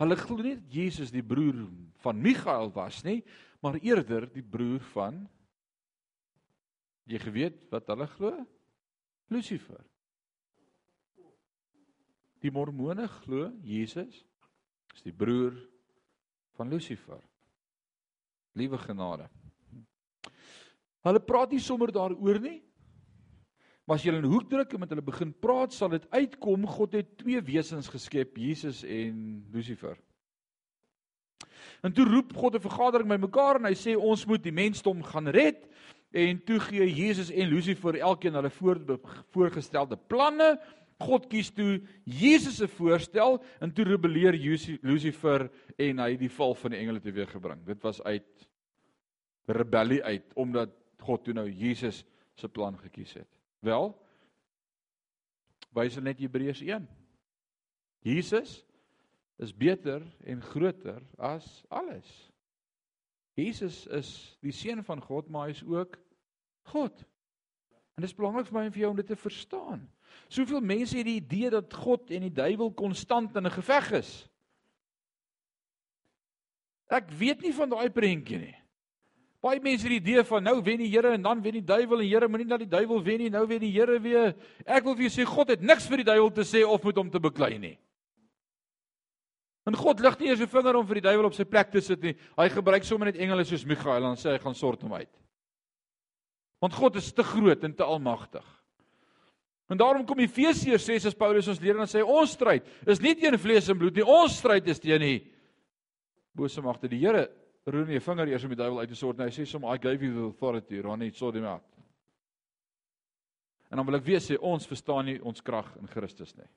Hulle 0.00 0.16
glo 0.18 0.40
nie 0.42 0.56
dat 0.56 0.72
Jesus 0.74 1.12
die 1.12 1.24
broer 1.24 1.66
van 2.02 2.20
Michael 2.22 2.72
was 2.74 3.02
nie, 3.06 3.20
maar 3.62 3.78
eerder 3.78 4.26
die 4.32 4.42
broer 4.42 4.80
van 4.94 5.22
jy 7.06 7.20
geweet 7.22 7.60
wat 7.70 7.90
hulle 7.92 8.08
glo? 8.16 8.32
Lucifer. 9.32 9.82
Die 12.42 12.50
Mormone 12.50 13.06
glo 13.20 13.52
Jesus 13.62 14.24
is 14.92 15.04
die 15.04 15.14
broer 15.14 15.54
van 16.56 16.72
Lucifer. 16.72 17.20
Liewe 18.58 18.80
genade. 18.80 19.28
Hulle 21.02 21.22
praat 21.22 21.54
nie 21.54 21.62
sommer 21.62 21.92
daaroor 21.94 22.40
nie. 22.42 22.58
Maar 23.84 23.98
as 23.98 24.04
jy 24.04 24.12
hulle 24.12 24.22
in 24.22 24.28
'n 24.28 24.32
hoek 24.32 24.48
druk 24.50 24.72
en 24.72 24.80
met 24.80 24.88
hulle 24.88 25.02
begin 25.02 25.32
praat, 25.32 25.72
sal 25.72 25.88
dit 25.88 26.06
uitkom 26.10 26.66
God 26.66 26.92
het 26.92 27.16
twee 27.18 27.40
wesens 27.40 27.88
geskep, 27.88 28.36
Jesus 28.36 28.84
en 28.84 29.44
Lucifer. 29.50 29.98
En 31.82 31.92
toe 31.92 32.06
roep 32.06 32.32
God 32.36 32.54
'n 32.54 32.60
vergadering 32.60 33.08
bymekaar 33.08 33.56
en 33.56 33.64
hy 33.64 33.74
sê 33.74 33.96
ons 33.96 34.26
moet 34.26 34.42
die 34.42 34.52
mensdom 34.52 35.02
gaan 35.02 35.28
red 35.28 35.68
en 36.12 36.44
toe 36.44 36.60
gee 36.60 36.86
Jesus 36.94 37.30
en 37.30 37.48
Lucifer 37.48 37.98
elkeen 37.98 38.34
hulle 38.34 38.50
voor, 38.50 39.00
voorgestelde 39.32 39.96
planne. 39.96 40.60
God 41.00 41.26
kies 41.26 41.50
toe 41.50 41.80
Jesus 42.04 42.56
se 42.56 42.68
voorstel 42.68 43.42
en 43.60 43.72
toe 43.72 43.84
rebelleer 43.84 44.36
Lucifer 44.82 45.50
en 45.76 45.98
hy 45.98 46.16
die 46.16 46.30
val 46.30 46.54
van 46.54 46.70
die 46.70 46.78
engele 46.78 47.00
teweeggebring. 47.00 47.64
Dit 47.66 47.82
was 47.82 48.02
uit 48.02 48.48
rebellie 49.46 50.02
uit 50.04 50.34
omdat 50.34 50.70
God 51.00 51.24
toe 51.24 51.34
nou 51.34 51.48
Jesus 51.50 52.04
se 52.34 52.48
plan 52.48 52.78
gekies 52.78 53.14
het. 53.14 53.41
Wel 53.62 53.92
wys 55.72 55.96
net 56.02 56.20
Hebreërs 56.20 56.60
1. 56.66 56.88
Jesus 58.02 58.58
is 59.40 59.54
beter 59.54 60.02
en 60.26 60.42
groter 60.42 61.00
as 61.16 61.46
alles. 61.70 62.08
Jesus 63.38 63.86
is 63.86 64.10
die 64.44 64.52
seun 64.52 64.82
van 64.84 65.00
God, 65.00 65.30
maar 65.30 65.48
hy 65.48 65.54
is 65.54 65.62
ook 65.64 65.96
God. 66.74 67.04
En 67.94 68.04
dit 68.04 68.10
is 68.10 68.18
belangrik 68.18 68.50
vir 68.50 68.58
my 68.58 68.64
en 68.66 68.74
vir 68.74 68.84
jou 68.84 68.90
om 68.92 69.00
dit 69.00 69.08
te 69.08 69.16
verstaan. 69.16 69.86
Soveel 70.28 70.60
mense 70.60 70.96
het 70.98 71.08
die 71.08 71.20
idee 71.20 71.50
dat 71.54 71.72
God 71.72 72.10
en 72.12 72.26
die 72.26 72.34
duiwel 72.34 72.74
konstant 72.76 73.36
in 73.36 73.46
'n 73.46 73.56
geveg 73.56 73.92
is. 74.02 74.12
Ek 76.92 77.10
weet 77.10 77.40
nie 77.40 77.54
van 77.54 77.70
daai 77.70 77.90
prentjie 77.90 78.38
nie. 78.38 78.56
Baie 79.42 79.58
mense 79.58 79.88
het 79.88 79.90
die 79.90 79.98
idee 79.98 80.22
van 80.22 80.44
nou 80.46 80.60
wen 80.62 80.78
die 80.78 80.90
Here 80.92 81.16
en 81.16 81.22
dan 81.24 81.40
wen 81.42 81.56
die 81.56 81.64
duiwel 81.66 82.04
en 82.04 82.06
Here 82.06 82.28
moenie 82.30 82.46
dat 82.46 82.62
die 82.62 82.70
duiwel 82.70 83.00
wen 83.02 83.24
nie, 83.24 83.30
nou 83.34 83.42
wen 83.50 83.58
die 83.64 83.72
Here 83.74 83.98
weer. 83.98 84.36
Ek 84.62 84.86
wil 84.86 84.94
vir 84.94 85.08
jou 85.08 85.14
sê 85.16 85.26
God 85.26 85.50
het 85.50 85.64
niks 85.66 85.88
vir 85.90 86.04
die 86.04 86.10
duiwel 86.12 86.30
te 86.36 86.44
sê 86.46 86.62
of 86.62 86.84
met 86.86 87.00
hom 87.00 87.10
te 87.10 87.20
beklei 87.22 87.56
nie. 87.58 87.74
En 89.66 89.74
God 89.78 89.98
lig 90.02 90.18
nie 90.20 90.30
eers 90.30 90.40
'n 90.40 90.46
vinger 90.46 90.76
om 90.76 90.86
vir 90.86 91.00
die 91.00 91.08
duiwel 91.08 91.26
op 91.26 91.34
sy 91.34 91.44
plek 91.44 91.70
te 91.70 91.80
sit 91.80 92.02
nie. 92.02 92.14
Hy 92.38 92.48
gebruik 92.48 92.84
sommer 92.84 93.06
net 93.06 93.18
engele 93.18 93.44
soos 93.44 93.66
Michael 93.66 94.04
en 94.04 94.16
sê 94.16 94.30
hy 94.30 94.38
gaan 94.38 94.54
sort 94.54 94.82
hom 94.82 94.94
uit. 94.94 95.10
Want 96.60 96.74
God 96.74 96.96
is 96.96 97.12
te 97.12 97.22
groot 97.22 97.64
en 97.64 97.74
te 97.74 97.82
almagtig. 97.82 98.44
En 99.68 99.76
daarom 99.76 100.06
kom 100.06 100.18
Efesiërs 100.20 100.84
6 100.84 101.06
as 101.06 101.14
Paulus 101.14 101.48
ons 101.48 101.60
leer 101.60 101.78
en 101.80 101.86
sê 101.86 102.02
ons 102.02 102.30
stryd 102.30 102.62
is 102.86 103.00
nie 103.00 103.14
teen 103.14 103.38
vlees 103.38 103.68
en 103.68 103.78
bloed 103.78 103.94
nie. 103.94 104.04
Ons 104.04 104.38
stryd 104.38 104.68
is 104.68 104.78
teen 104.78 105.00
die 105.00 105.32
bose 106.32 106.62
magte. 106.62 106.88
Die 106.88 106.98
Here 106.98 107.28
roer 107.66 107.86
nie 107.86 107.96
'n 107.96 108.00
vinger 108.00 108.28
eers 108.28 108.44
om 108.44 108.50
die 108.50 108.56
duiwel 108.56 108.80
uit 108.80 108.88
te 108.88 108.94
sort 108.94 109.18
nie. 109.18 109.26
Hy 109.26 109.30
sê 109.30 109.46
sommer 109.46 109.74
I 109.74 109.78
gave 109.78 110.04
you 110.04 110.14
the 110.14 110.26
authority, 110.26 110.80
Ronnie, 110.80 111.12
sort 111.12 111.34
him 111.34 111.44
out. 111.44 111.62
En 113.70 113.76
dan 113.76 113.86
wil 113.86 113.96
ek 113.96 114.04
weer 114.04 114.20
sê 114.20 114.36
ons 114.36 114.66
verstaan 114.66 115.06
nie 115.06 115.20
ons 115.22 115.40
krag 115.40 115.76
in 115.80 115.86
Christus 115.86 116.34
nie. 116.36 116.48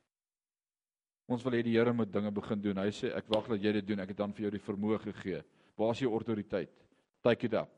Ons 1.28 1.44
wil 1.44 1.54
hê 1.54 1.64
die 1.64 1.78
Here 1.78 1.94
moet 1.94 2.12
dinge 2.12 2.32
begin 2.32 2.62
doen. 2.62 2.78
Hy 2.78 2.92
sê 2.92 3.16
ek 3.16 3.30
wag 3.30 3.48
dat 3.48 3.62
jy 3.62 3.72
dit 3.72 3.88
doen. 3.88 4.00
Ek 4.00 4.10
het 4.10 4.18
dan 4.18 4.34
vir 4.34 4.44
jou 4.44 4.52
die 4.52 4.66
vermoë 4.66 5.00
gegee. 5.00 5.44
Waar 5.78 5.92
is 5.92 6.00
jou 6.04 6.12
autoriteit? 6.12 6.74
Take 7.24 7.48
it 7.48 7.54
up. 7.54 7.72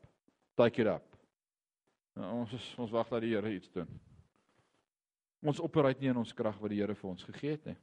Take 0.56 0.82
it 0.82 0.90
up. 0.90 1.16
Nou, 2.18 2.40
ons 2.40 2.52
is, 2.52 2.66
ons 2.82 2.90
wag 2.90 3.08
dat 3.08 3.22
die 3.22 3.34
Here 3.34 3.54
iets 3.54 3.70
doen. 3.72 3.88
Ons 5.46 5.62
opereer 5.62 5.96
nie 6.00 6.10
in 6.10 6.18
ons 6.18 6.34
krag 6.34 6.58
wat 6.60 6.74
die 6.74 6.80
Here 6.82 6.96
vir 6.98 7.10
ons 7.10 7.24
gegee 7.24 7.54
het 7.54 7.70
nie. 7.70 7.76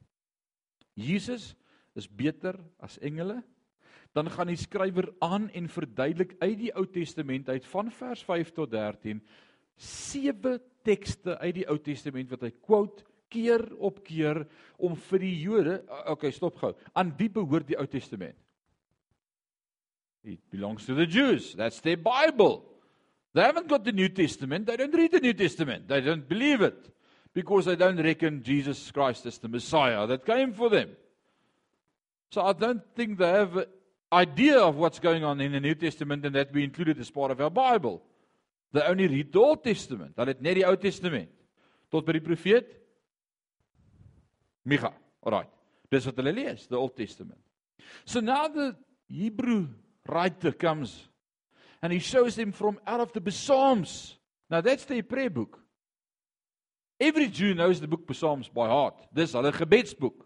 Jesus 1.08 1.54
is 1.96 2.06
beter 2.06 2.58
as 2.84 2.98
engele. 3.00 3.40
Dan 4.16 4.30
gaan 4.32 4.48
die 4.48 4.56
skrywer 4.56 5.10
aan 5.24 5.50
en 5.52 5.68
verduidelik 5.68 6.36
uit 6.40 6.56
die 6.62 6.72
Ou 6.72 6.86
Testament 6.88 7.50
uit 7.52 7.66
van 7.68 7.90
vers 7.92 8.22
5 8.24 8.54
tot 8.56 8.70
13 8.72 9.20
sewe 9.76 10.56
tekste 10.86 11.36
uit 11.38 11.58
die 11.60 11.66
Ou 11.68 11.76
Testament 11.84 12.32
wat 12.32 12.46
hy 12.46 12.52
quote 12.64 13.04
keer 13.32 13.62
op 13.82 14.00
keer 14.06 14.44
om 14.78 14.94
vir 15.08 15.22
die 15.24 15.34
Jode, 15.42 15.80
okay, 16.08 16.30
stop 16.32 16.56
gou. 16.60 16.72
Aan 16.96 17.12
wie 17.18 17.28
behoort 17.32 17.68
die 17.68 17.78
Ou 17.78 17.86
Testament? 17.90 18.38
It 20.26 20.40
belongs 20.50 20.86
to 20.86 20.96
the 20.96 21.06
Jews. 21.06 21.52
That's 21.54 21.80
their 21.80 21.98
Bible. 21.98 22.64
They 23.34 23.44
haven't 23.44 23.68
got 23.68 23.84
the 23.84 23.92
New 23.92 24.08
Testament. 24.08 24.66
They 24.66 24.76
don't 24.76 24.94
read 24.94 25.12
the 25.12 25.20
New 25.20 25.34
Testament. 25.34 25.88
They 25.88 26.00
don't 26.00 26.26
believe 26.26 26.62
it 26.62 26.90
because 27.34 27.66
they 27.66 27.76
don't 27.76 28.00
reckon 28.02 28.42
Jesus 28.42 28.90
Christ 28.90 29.26
as 29.26 29.38
the 29.38 29.48
Messiah 29.48 30.06
that 30.06 30.24
came 30.24 30.54
for 30.54 30.70
them. 30.70 30.96
So 32.30 32.42
I 32.42 32.54
don't 32.54 32.82
think 32.96 33.18
they 33.18 33.28
have 33.28 33.66
idea 34.12 34.58
of 34.58 34.76
what's 34.76 34.98
going 34.98 35.24
on 35.24 35.40
in 35.40 35.52
the 35.52 35.60
New 35.60 35.74
Testament 35.74 36.24
and 36.24 36.34
that 36.34 36.52
we 36.52 36.64
included 36.64 36.98
as 36.98 37.10
part 37.10 37.30
of 37.30 37.40
our 37.40 37.50
Bible. 37.50 38.02
They 38.72 38.82
only 38.82 39.08
read 39.08 39.32
the 39.32 39.38
Old 39.38 39.64
Testament. 39.64 40.16
Hulle 40.16 40.34
het 40.34 40.42
net 40.42 40.58
die 40.58 40.66
Ou 40.66 40.76
Testament 40.76 41.30
tot 41.90 42.06
by 42.06 42.16
die 42.16 42.24
profeet 42.24 42.72
Micha. 44.66 44.90
Alright. 45.22 45.50
Dis 45.90 46.06
wat 46.08 46.18
hulle 46.18 46.34
lees, 46.34 46.66
the 46.66 46.76
Old 46.76 46.96
Testament. 46.96 47.38
So 48.04 48.20
now 48.20 48.48
the 48.48 48.74
Hebrew 49.08 49.68
writer 50.08 50.52
comes 50.52 51.08
and 51.82 51.92
he 51.92 51.98
shows 51.98 52.34
them 52.34 52.52
from 52.52 52.80
out 52.86 53.00
of 53.00 53.12
the 53.12 53.30
Psalms. 53.30 54.16
Now 54.50 54.60
that's 54.60 54.84
their 54.84 55.02
prayer 55.02 55.30
book. 55.30 55.60
Every 56.98 57.28
Jew 57.28 57.54
knows 57.54 57.80
the 57.80 57.88
book 57.88 58.06
Psalms 58.12 58.48
by 58.48 58.66
heart. 58.66 59.06
Dis 59.14 59.34
hulle 59.36 59.52
gebedsboek. 59.52 60.24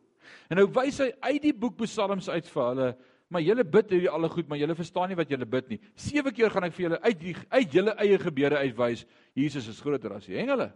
En 0.51 0.61
nou 0.61 0.67
wys 0.71 1.01
hy 1.03 1.11
uit 1.27 1.43
die 1.43 1.55
boek 1.57 1.77
Psalms 1.83 2.29
uit 2.31 2.47
vir 2.47 2.63
hulle, 2.69 2.91
maar 3.31 3.45
julle 3.45 3.65
bid 3.65 3.93
hierdie 3.95 4.11
alle 4.11 4.29
goed, 4.33 4.49
maar 4.51 4.59
julle 4.59 4.75
verstaan 4.79 5.11
nie 5.13 5.19
wat 5.19 5.31
julle 5.31 5.47
bid 5.47 5.69
nie. 5.73 5.79
Sewe 5.99 6.33
keer 6.35 6.53
gaan 6.53 6.67
ek 6.67 6.75
vir 6.77 6.87
julle 6.89 7.01
uit 7.05 7.21
die 7.21 7.35
uit 7.39 7.77
julle 7.79 7.95
eie 8.03 8.19
gebede 8.21 8.59
uitwys, 8.59 9.05
Jesus 9.39 9.69
is 9.71 9.81
groter 9.83 10.17
as 10.17 10.27
die 10.27 10.39
engele. 10.41 10.71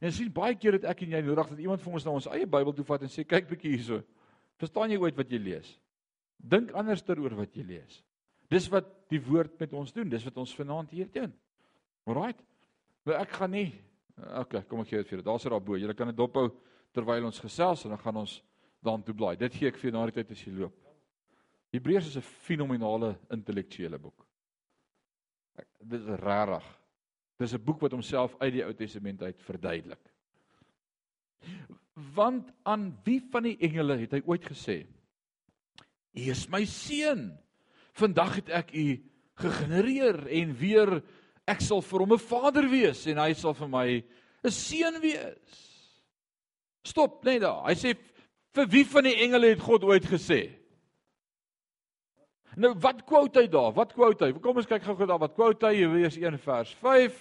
En 0.00 0.14
sien 0.16 0.30
baie 0.32 0.56
keer 0.56 0.78
het 0.78 0.86
ek 0.88 1.04
en 1.04 1.18
jy 1.18 1.20
nodig 1.26 1.52
dat 1.52 1.60
iemand 1.60 1.84
vir 1.84 1.98
ons 1.98 2.06
na 2.08 2.14
ons 2.16 2.30
eie 2.32 2.48
Bybel 2.48 2.72
toe 2.76 2.86
vat 2.88 3.04
en 3.04 3.12
sê 3.12 3.26
kyk 3.28 3.50
bietjie 3.50 3.74
hierso. 3.74 4.00
Verstaan 4.60 4.92
jy 4.92 5.00
ooit 5.00 5.18
wat 5.18 5.30
jy 5.32 5.40
lees? 5.42 5.74
Dink 6.40 6.72
anders 6.72 7.04
daaroor 7.04 7.36
wat 7.42 7.56
jy 7.56 7.66
lees. 7.68 8.00
Dis 8.50 8.66
wat 8.72 8.88
die 9.12 9.20
woord 9.20 9.60
met 9.60 9.76
ons 9.76 9.92
doen. 9.92 10.08
Dis 10.08 10.24
wat 10.24 10.40
ons 10.40 10.54
vanaand 10.56 10.90
hier 10.96 11.08
doen. 11.12 11.30
Alraight. 12.08 12.40
Nou, 13.04 13.14
ek 13.20 13.36
gaan 13.36 13.52
nie 13.54 13.68
Okay, 14.20 14.62
kom 14.68 14.82
ek 14.82 14.90
gee 14.90 15.00
dit 15.00 15.08
vir 15.08 15.16
julle. 15.16 15.26
Daar's 15.26 15.46
er 15.46 15.54
daarbo. 15.54 15.76
Julle 15.80 15.96
kan 15.96 16.10
dit 16.10 16.18
dophou 16.18 16.50
terwyl 16.94 17.28
ons 17.30 17.40
gesels 17.40 17.86
en 17.86 17.94
dan 17.94 18.02
gaan 18.02 18.20
ons 18.22 18.36
dan 18.84 19.04
toe 19.06 19.14
blaai. 19.16 19.36
Dit 19.40 19.56
gee 19.56 19.70
ek 19.70 19.78
vir 19.80 19.90
jou 19.90 19.96
na 19.96 20.06
die 20.10 20.16
tyd 20.18 20.32
as 20.34 20.42
jy 20.44 20.52
loop. 20.56 20.89
Hebreërs 21.70 22.06
is 22.06 22.16
'n 22.16 22.26
fenominale 22.46 23.18
intellektuele 23.30 23.98
boek. 23.98 24.26
Dit 25.78 26.00
is 26.00 26.20
rarig. 26.20 26.66
Dis 27.38 27.54
'n 27.54 27.64
boek 27.64 27.80
wat 27.80 27.92
homself 27.92 28.34
uit 28.38 28.52
die 28.52 28.64
Ou 28.64 28.74
Testament 28.74 29.22
uit 29.22 29.42
verduidelik. 29.42 30.12
Want 32.14 32.52
aan 32.62 32.98
wie 33.04 33.20
van 33.30 33.42
die 33.42 33.56
engele 33.58 33.96
het 33.96 34.12
hy 34.12 34.22
ooit 34.26 34.44
gesê: 34.44 34.86
"U 36.12 36.20
is 36.30 36.48
my 36.48 36.64
seun. 36.64 37.38
Vandag 37.92 38.34
het 38.34 38.48
ek 38.48 38.74
u 38.74 39.02
gegenereer 39.34 40.26
en 40.26 40.54
weer 40.56 41.02
ek 41.46 41.60
sal 41.60 41.82
vir 41.82 41.98
hom 41.98 42.12
'n 42.12 42.18
vader 42.18 42.68
wees 42.68 43.06
en 43.06 43.18
hy 43.18 43.32
sal 43.32 43.54
vir 43.54 43.68
my 43.68 44.04
'n 44.44 44.50
seun 44.50 45.00
wees." 45.00 45.70
Stop 46.84 47.24
net 47.24 47.40
daar. 47.40 47.64
Hy 47.68 47.74
sê 47.74 47.96
vir 48.54 48.66
wie 48.66 48.84
van 48.84 49.04
die 49.04 49.16
engele 49.16 49.46
het 49.46 49.60
God 49.60 49.84
ooit 49.84 50.04
gesê? 50.04 50.59
Nou 52.60 52.74
wat 52.82 53.04
quote 53.08 53.40
hy 53.40 53.48
daar? 53.48 53.72
Wat 53.76 53.94
quote 53.96 54.26
hy? 54.26 54.34
Kom 54.42 54.58
ons 54.60 54.68
kyk 54.68 54.84
gou-gou 54.84 55.08
daar 55.08 55.20
wat 55.22 55.36
quote 55.36 55.68
hy 55.68 55.80
Hebreërs 55.80 56.18
1 56.20 56.36
vers 56.44 56.74
5. 56.82 57.16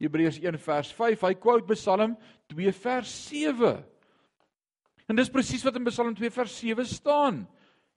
Hebreërs 0.00 0.38
1 0.40 0.58
vers 0.64 0.92
5. 0.96 1.24
Hy 1.26 1.34
quote 1.42 1.68
Psalm 1.74 2.14
2 2.54 2.72
vers 2.84 3.12
7. 3.28 3.74
En 5.08 5.18
dis 5.18 5.32
presies 5.32 5.64
wat 5.66 5.76
in 5.76 5.88
Psalm 5.90 6.14
2 6.16 6.32
vers 6.32 6.54
7 6.62 6.88
staan. 6.88 7.42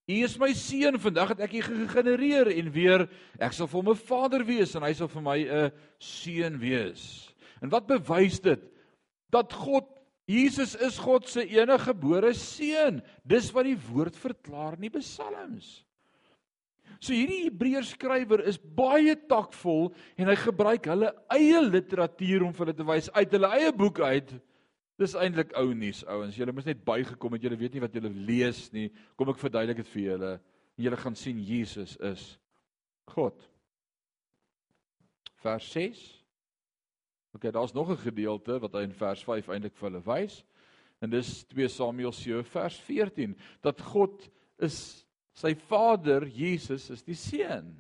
U 0.09 0.17
is 0.25 0.35
my 0.41 0.49
seun, 0.57 0.97
vandag 0.99 1.35
het 1.35 1.43
ek 1.45 1.53
u 1.55 1.61
gegenereer 1.63 2.49
en 2.57 2.71
weer 2.73 3.05
ek 3.39 3.53
sal 3.55 3.69
vir 3.69 3.79
hom 3.79 3.91
'n 3.93 4.01
vader 4.01 4.43
wees 4.43 4.75
en 4.75 4.83
hy 4.83 4.91
sal 4.97 5.07
vir 5.07 5.23
my 5.23 5.37
'n 5.45 5.71
seun 5.99 6.59
wees. 6.59 7.31
En 7.61 7.69
wat 7.69 7.87
bewys 7.87 8.41
dit? 8.41 8.59
Dat 9.29 9.53
God 9.53 9.87
Jesus 10.27 10.75
is 10.75 10.97
God 10.97 11.27
se 11.27 11.43
enige 11.43 11.91
gebore 11.91 12.33
seun. 12.33 13.01
Dis 13.23 13.51
wat 13.51 13.65
die 13.65 13.77
woord 13.77 14.15
verklaar 14.15 14.73
in 14.73 14.87
die 14.87 14.99
Psalms. 14.99 15.85
So 17.01 17.15
hierdie 17.17 17.47
Hebreërs 17.47 17.95
skrywer 17.95 18.43
is 18.45 18.59
baie 18.61 19.15
takvol 19.29 19.89
en 20.21 20.29
hy 20.29 20.35
gebruik 20.37 20.85
hulle 20.91 21.09
eie 21.33 21.61
literatuur 21.65 22.45
om 22.45 22.53
vir 22.53 22.67
hulle 22.67 22.77
te 22.77 22.85
wys 22.85 23.09
uit 23.15 23.33
hulle 23.33 23.49
eie 23.57 23.71
boek 23.73 24.03
uit. 24.05 24.35
Dis 25.01 25.15
eintlik 25.17 25.55
ou 25.57 25.71
nuus, 25.73 26.03
ouens. 26.05 26.37
Julle 26.37 26.53
moet 26.53 26.67
net 26.69 26.83
bygekom 26.85 27.33
het. 27.33 27.47
Julle 27.47 27.57
weet 27.57 27.73
nie 27.73 27.81
wat 27.81 27.97
julle 27.97 28.11
lees 28.29 28.67
nie. 28.75 28.91
Kom 29.17 29.31
ek 29.33 29.41
verduidelik 29.41 29.81
dit 29.81 29.89
vir 29.95 30.03
julle. 30.11 30.31
Julle 30.77 31.01
gaan 31.01 31.17
sien 31.17 31.41
Jesus 31.41 31.95
is 32.05 32.27
God. 33.09 33.49
Vers 35.41 35.73
6. 35.73 36.05
OK, 37.33 37.49
daar's 37.49 37.73
nog 37.73 37.89
'n 37.89 37.97
gedeelte 37.97 38.59
wat 38.59 38.73
hy 38.77 38.83
in 38.85 38.93
vers 38.93 39.23
5 39.23 39.49
eintlik 39.49 39.73
vir 39.73 39.89
hulle 39.89 40.03
wys. 40.05 40.43
En 41.01 41.09
dis 41.09 41.45
2 41.49 41.67
Samuel 41.67 42.11
7 42.11 42.43
vers 42.45 42.77
14 42.79 43.37
dat 43.61 43.81
God 43.81 44.29
is 44.59 45.07
Sy 45.41 45.55
Vader, 45.69 46.27
Jesus, 46.29 46.89
is 46.93 47.01
die 47.05 47.17
Seun. 47.17 47.73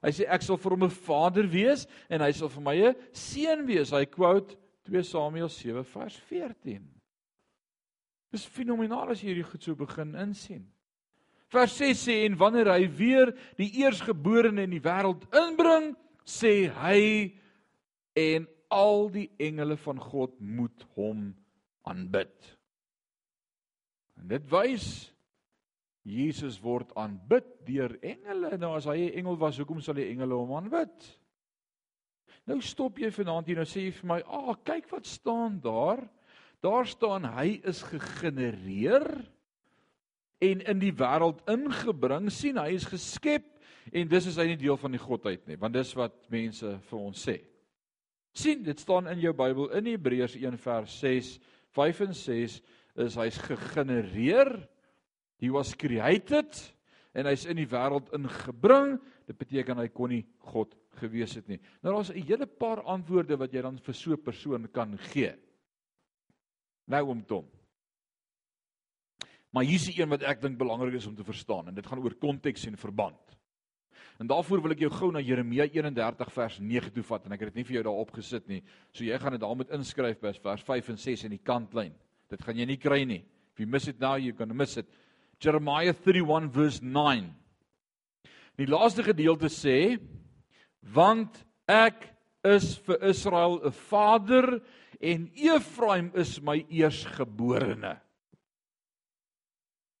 Hy 0.00 0.12
sê 0.16 0.26
ek 0.32 0.44
sal 0.44 0.56
vir 0.56 0.72
hom 0.76 0.84
'n 0.86 0.94
vader 1.04 1.46
wees 1.50 1.84
en 2.08 2.22
hy 2.24 2.32
sal 2.32 2.48
vir 2.48 2.62
my 2.64 2.76
'n 2.76 2.96
seun 3.12 3.66
wees. 3.66 3.92
Hy 3.92 4.06
quote 4.06 4.56
2 4.88 5.02
Samuel 5.04 5.48
7 5.48 5.84
vers 5.84 6.16
14. 6.16 6.88
Dis 8.32 8.46
fenomenaal 8.46 9.10
as 9.10 9.20
jy 9.20 9.34
hierdie 9.34 9.50
goed 9.50 9.62
so 9.62 9.74
begin 9.74 10.14
insien. 10.14 10.64
Vers 11.50 11.76
6 11.76 12.06
sê 12.06 12.24
en 12.24 12.38
wanneer 12.38 12.70
hy 12.70 12.86
weer 12.86 13.34
die 13.58 13.82
eersgeborene 13.82 14.62
in 14.62 14.70
die 14.70 14.80
wêreld 14.80 15.26
inbring, 15.34 15.96
sê 16.24 16.70
hy 16.70 17.34
en 18.14 18.46
al 18.70 19.08
die 19.10 19.30
engele 19.38 19.76
van 19.76 19.98
God 19.98 20.40
moet 20.40 20.86
hom 20.94 21.34
aanbid. 21.82 22.56
En 24.16 24.28
dit 24.28 24.50
wys 24.50 25.09
Jesus 26.04 26.58
word 26.62 26.94
aanbid 26.96 27.46
deur 27.66 27.96
engele. 28.00 28.56
Nou 28.58 28.76
as 28.76 28.86
hy 28.88 29.10
'n 29.10 29.18
engel 29.20 29.36
was, 29.36 29.58
hoekom 29.58 29.80
sal 29.80 29.94
die 29.94 30.10
engele 30.10 30.34
hom 30.34 30.52
aanbid? 30.52 31.18
Nou 32.46 32.60
stop 32.60 32.98
jy 32.98 33.10
vanaand 33.10 33.46
hier 33.46 33.56
nou 33.56 33.66
sê 33.68 33.84
jy 33.84 33.92
vir 33.92 34.06
my, 34.06 34.20
"Ag, 34.20 34.48
oh, 34.48 34.54
kyk 34.64 34.90
wat 34.90 35.06
staan 35.06 35.60
daar." 35.60 36.08
Daar 36.60 36.86
staan 36.86 37.24
hy 37.24 37.60
is 37.64 37.82
gegenereer 37.82 39.06
en 40.40 40.60
in 40.60 40.78
die 40.78 40.92
wêreld 40.92 41.40
ingebring. 41.48 42.30
sien, 42.32 42.58
hy 42.60 42.74
is 42.76 42.84
geskep 42.84 43.46
en 43.92 44.08
dis 44.08 44.26
is 44.26 44.36
hy 44.36 44.46
nie 44.50 44.60
deel 44.60 44.76
van 44.76 44.92
die 44.92 45.00
godheid 45.00 45.46
nie, 45.48 45.56
want 45.56 45.74
dis 45.74 45.94
wat 45.96 46.28
mense 46.32 46.78
vir 46.90 46.98
ons 46.98 47.28
sê. 47.28 47.40
sien, 48.32 48.62
dit 48.62 48.78
staan 48.78 49.08
in 49.08 49.18
jou 49.18 49.32
Bybel 49.32 49.72
in 49.74 49.86
Hebreërs 49.86 50.36
1 50.36 50.58
vers 50.58 51.00
6, 51.00 51.40
5 51.74 52.00
en 52.00 52.14
6 52.14 52.60
is 53.06 53.16
hy's 53.18 53.38
gegenereer 53.42 54.52
He 55.40 55.50
was 55.50 55.74
created 55.74 56.56
en 57.16 57.26
hy's 57.26 57.46
in 57.48 57.58
die 57.58 57.68
wêreld 57.68 58.12
ingebring. 58.16 58.98
Dit 59.26 59.38
beteken 59.40 59.80
hy 59.80 59.88
kon 59.88 60.12
nie 60.12 60.24
God 60.52 60.74
gewees 61.00 61.34
het 61.38 61.48
nie. 61.48 61.60
Nou 61.82 61.94
daar's 61.94 62.10
'n 62.10 62.22
hele 62.22 62.46
paar 62.46 62.82
antwoorde 62.82 63.38
wat 63.38 63.52
jy 63.52 63.62
dan 63.62 63.78
vir 63.78 63.94
so 63.94 64.12
'n 64.12 64.22
persoon 64.22 64.68
kan 64.72 64.98
gee. 64.98 65.34
Nou 66.86 67.08
om 67.08 67.24
Tom. 67.24 67.46
Maar 69.50 69.64
hier's 69.64 69.88
'n 69.88 70.00
een 70.00 70.08
wat 70.08 70.22
ek 70.22 70.40
dink 70.40 70.58
belangrik 70.58 70.94
is 70.94 71.06
om 71.06 71.14
te 71.14 71.24
verstaan 71.24 71.68
en 71.68 71.74
dit 71.74 71.86
gaan 71.86 71.98
oor 71.98 72.14
konteks 72.14 72.66
en 72.66 72.76
verband. 72.76 73.36
En 74.18 74.26
daarvoor 74.26 74.60
wil 74.62 74.70
ek 74.72 74.78
jou 74.78 74.90
gou 74.90 75.10
na 75.12 75.20
Jeremia 75.20 75.64
31 75.64 76.32
vers 76.32 76.58
9 76.58 76.92
toe 76.92 77.02
vat 77.02 77.26
en 77.26 77.32
ek 77.32 77.40
het 77.40 77.54
dit 77.54 77.54
nie 77.54 77.64
vir 77.64 77.74
jou 77.74 77.82
daar 77.82 78.02
opgesit 78.02 78.48
nie. 78.48 78.62
So 78.92 79.04
jy 79.04 79.18
gaan 79.18 79.32
dit 79.32 79.40
daar 79.40 79.56
moet 79.56 79.70
inskryf 79.70 80.20
by 80.20 80.32
vers 80.32 80.62
5 80.62 80.88
en 80.88 80.98
6 80.98 81.24
in 81.24 81.30
die 81.30 81.42
kantlyn. 81.42 81.94
Dit 82.28 82.42
gaan 82.42 82.56
jy 82.56 82.66
nie 82.66 82.76
kry 82.76 83.04
nie. 83.04 83.24
If 83.52 83.60
you 83.60 83.66
miss 83.66 83.88
it 83.88 83.98
now, 83.98 84.16
you're 84.16 84.36
going 84.36 84.50
to 84.50 84.54
miss 84.54 84.76
it. 84.76 84.86
Jeremiah 85.40 85.94
31 85.96 86.50
verse 86.52 86.84
9. 86.84 87.30
Die 88.60 88.68
laaste 88.68 89.04
gedeelte 89.04 89.48
sê 89.48 89.96
want 90.92 91.40
ek 91.68 92.04
is 92.44 92.74
vir 92.84 93.00
Israel 93.08 93.60
'n 93.64 93.72
vader 93.88 94.60
en 95.00 95.30
Efraim 95.34 96.10
is 96.14 96.40
my 96.40 96.60
eersgeborene. 96.68 97.96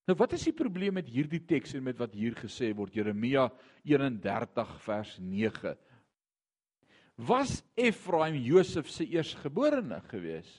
Nou 0.08 0.16
wat 0.18 0.32
is 0.32 0.44
die 0.44 0.56
probleem 0.56 0.94
met 0.94 1.08
hierdie 1.08 1.40
teks 1.46 1.74
en 1.74 1.84
met 1.84 1.98
wat 1.98 2.12
hier 2.12 2.34
gesê 2.34 2.74
word 2.76 2.94
Jeremia 2.94 3.48
31 3.84 4.72
vers 4.82 5.18
9? 5.18 5.76
Was 7.16 7.62
Efraim 7.76 8.34
Josef 8.34 8.88
se 8.90 9.06
eersgeborene 9.06 10.00
gewees? 10.08 10.50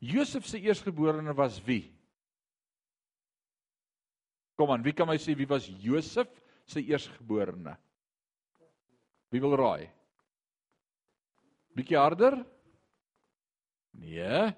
Josef 0.00 0.46
se 0.46 0.60
eersgeborene 0.60 1.34
was 1.34 1.58
wie? 1.66 1.99
Kom 4.60 4.74
aan, 4.74 4.82
wie 4.84 4.92
kan 4.92 5.08
my 5.08 5.16
sê 5.16 5.32
wie 5.32 5.48
was 5.48 5.64
Josef 5.80 6.28
se 6.68 6.82
eersgeborene? 6.84 7.72
Wie 9.32 9.40
wil 9.40 9.54
raai? 9.56 9.86
Bietjie 11.72 11.96
harder? 11.96 12.34
Nee. 13.96 14.50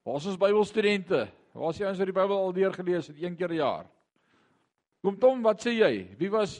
Waar 0.00 0.16
is 0.16 0.28
ons 0.32 0.40
Bybelstudente? 0.40 1.26
Waar 1.52 1.74
is 1.74 1.82
jy 1.82 1.90
ons 1.90 2.00
wat 2.00 2.08
die 2.08 2.16
Bybel 2.16 2.40
al 2.40 2.56
deur 2.56 2.72
gelees 2.72 3.10
het 3.12 3.20
een 3.20 3.36
keer 3.36 3.52
per 3.52 3.58
jaar? 3.58 3.84
Kom 5.04 5.18
Tom, 5.20 5.42
wat 5.44 5.60
sê 5.60 5.74
jy? 5.76 5.92
Wie 6.16 6.30
was 6.32 6.56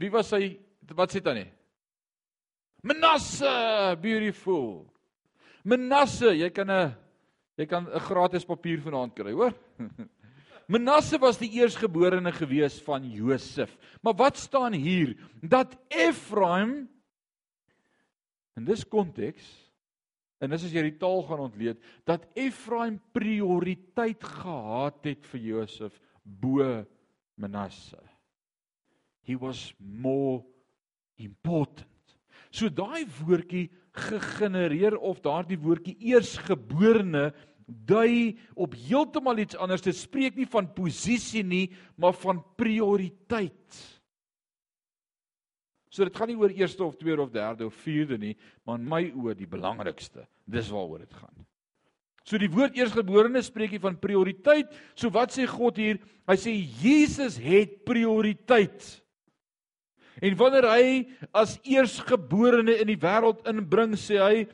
wie 0.00 0.10
was 0.14 0.32
hy 0.32 0.54
wat 0.96 1.12
sê 1.12 1.20
dan 1.20 1.42
nie? 1.42 1.50
Manasse, 2.88 3.52
beautiful. 4.00 4.86
Manasse, 5.68 6.32
jy 6.40 6.48
kan 6.56 6.70
'n 6.70 6.96
Jy 7.58 7.66
kan 7.66 7.88
'n 7.90 8.00
gratis 8.06 8.44
papier 8.46 8.78
vanaand 8.78 9.14
kry, 9.14 9.32
hoor? 9.32 9.54
Manasse 10.72 11.18
was 11.18 11.38
die 11.40 11.50
eersgeborene 11.58 12.30
gewees 12.32 12.76
van 12.84 13.02
Josef. 13.10 13.72
Maar 14.02 14.14
wat 14.14 14.36
staan 14.36 14.72
hier? 14.72 15.16
Dat 15.40 15.74
Efraim 15.88 16.88
in 18.54 18.64
dis 18.64 18.84
konteks 18.84 19.46
en 20.38 20.52
dis 20.52 20.68
as 20.68 20.74
jy 20.74 20.84
die 20.86 20.98
taal 21.00 21.24
gaan 21.26 21.40
ontleed, 21.48 21.80
dat 22.06 22.28
Efraim 22.38 23.00
prioriteit 23.16 24.22
gehad 24.22 25.02
het 25.08 25.26
vir 25.32 25.40
Josef 25.40 25.96
bo 26.22 26.84
Manasse. 27.34 27.98
He 29.26 29.34
was 29.34 29.72
more 29.78 30.44
important. 31.16 32.14
So 32.54 32.70
daai 32.70 33.02
woordjie 33.18 33.66
gegenereer 33.98 34.96
of 34.96 35.20
daardie 35.24 35.58
woordjie 35.60 35.96
eersgeborene 36.12 37.30
dui 37.68 38.38
op 38.56 38.74
heeltemal 38.78 39.42
iets 39.44 39.58
anders. 39.60 39.84
Dit 39.84 39.98
spreek 39.98 40.38
nie 40.38 40.48
van 40.48 40.70
posisie 40.72 41.44
nie, 41.44 41.66
maar 42.00 42.16
van 42.16 42.40
prioriteit. 42.56 43.80
So 45.92 46.04
dit 46.04 46.16
gaan 46.16 46.30
nie 46.30 46.38
oor 46.38 46.52
eerste 46.54 46.84
of 46.84 46.96
tweede 47.00 47.24
of 47.24 47.32
derde 47.34 47.66
of 47.66 47.76
vierde 47.84 48.18
nie, 48.20 48.34
maar 48.64 48.78
in 48.80 48.88
my 48.88 49.02
oë 49.12 49.36
die 49.38 49.48
belangrikste. 49.50 50.26
Dis 50.48 50.68
waaroor 50.72 51.04
dit 51.04 51.14
gaan. 51.16 51.46
So 52.28 52.36
die 52.40 52.50
woord 52.52 52.76
eersgeborene 52.76 53.40
spreek 53.44 53.72
hier 53.72 53.82
van 53.82 53.96
prioriteit. 54.00 54.72
So 54.92 55.08
wat 55.12 55.32
sê 55.32 55.46
God 55.48 55.80
hier? 55.80 56.00
Hy 56.28 56.36
sê 56.36 56.52
Jesus 56.82 57.38
het 57.40 57.80
prioriteit. 57.88 58.84
En 60.22 60.36
wanneer 60.38 60.66
hy 60.70 60.86
as 61.32 61.58
eersgeborene 61.62 62.78
in 62.82 62.90
die 62.90 63.00
wêreld 63.00 63.44
inbring, 63.48 63.94
sê 63.98 64.18
hy 64.22 64.46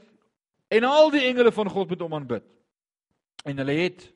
en 0.74 0.87
al 0.88 1.12
die 1.14 1.24
engele 1.29 1.53
van 1.55 1.70
God 1.72 1.92
moet 1.92 2.03
hom 2.05 2.16
aanbid. 2.18 2.46
En 3.44 3.61
hulle 3.61 3.77
het 3.79 4.09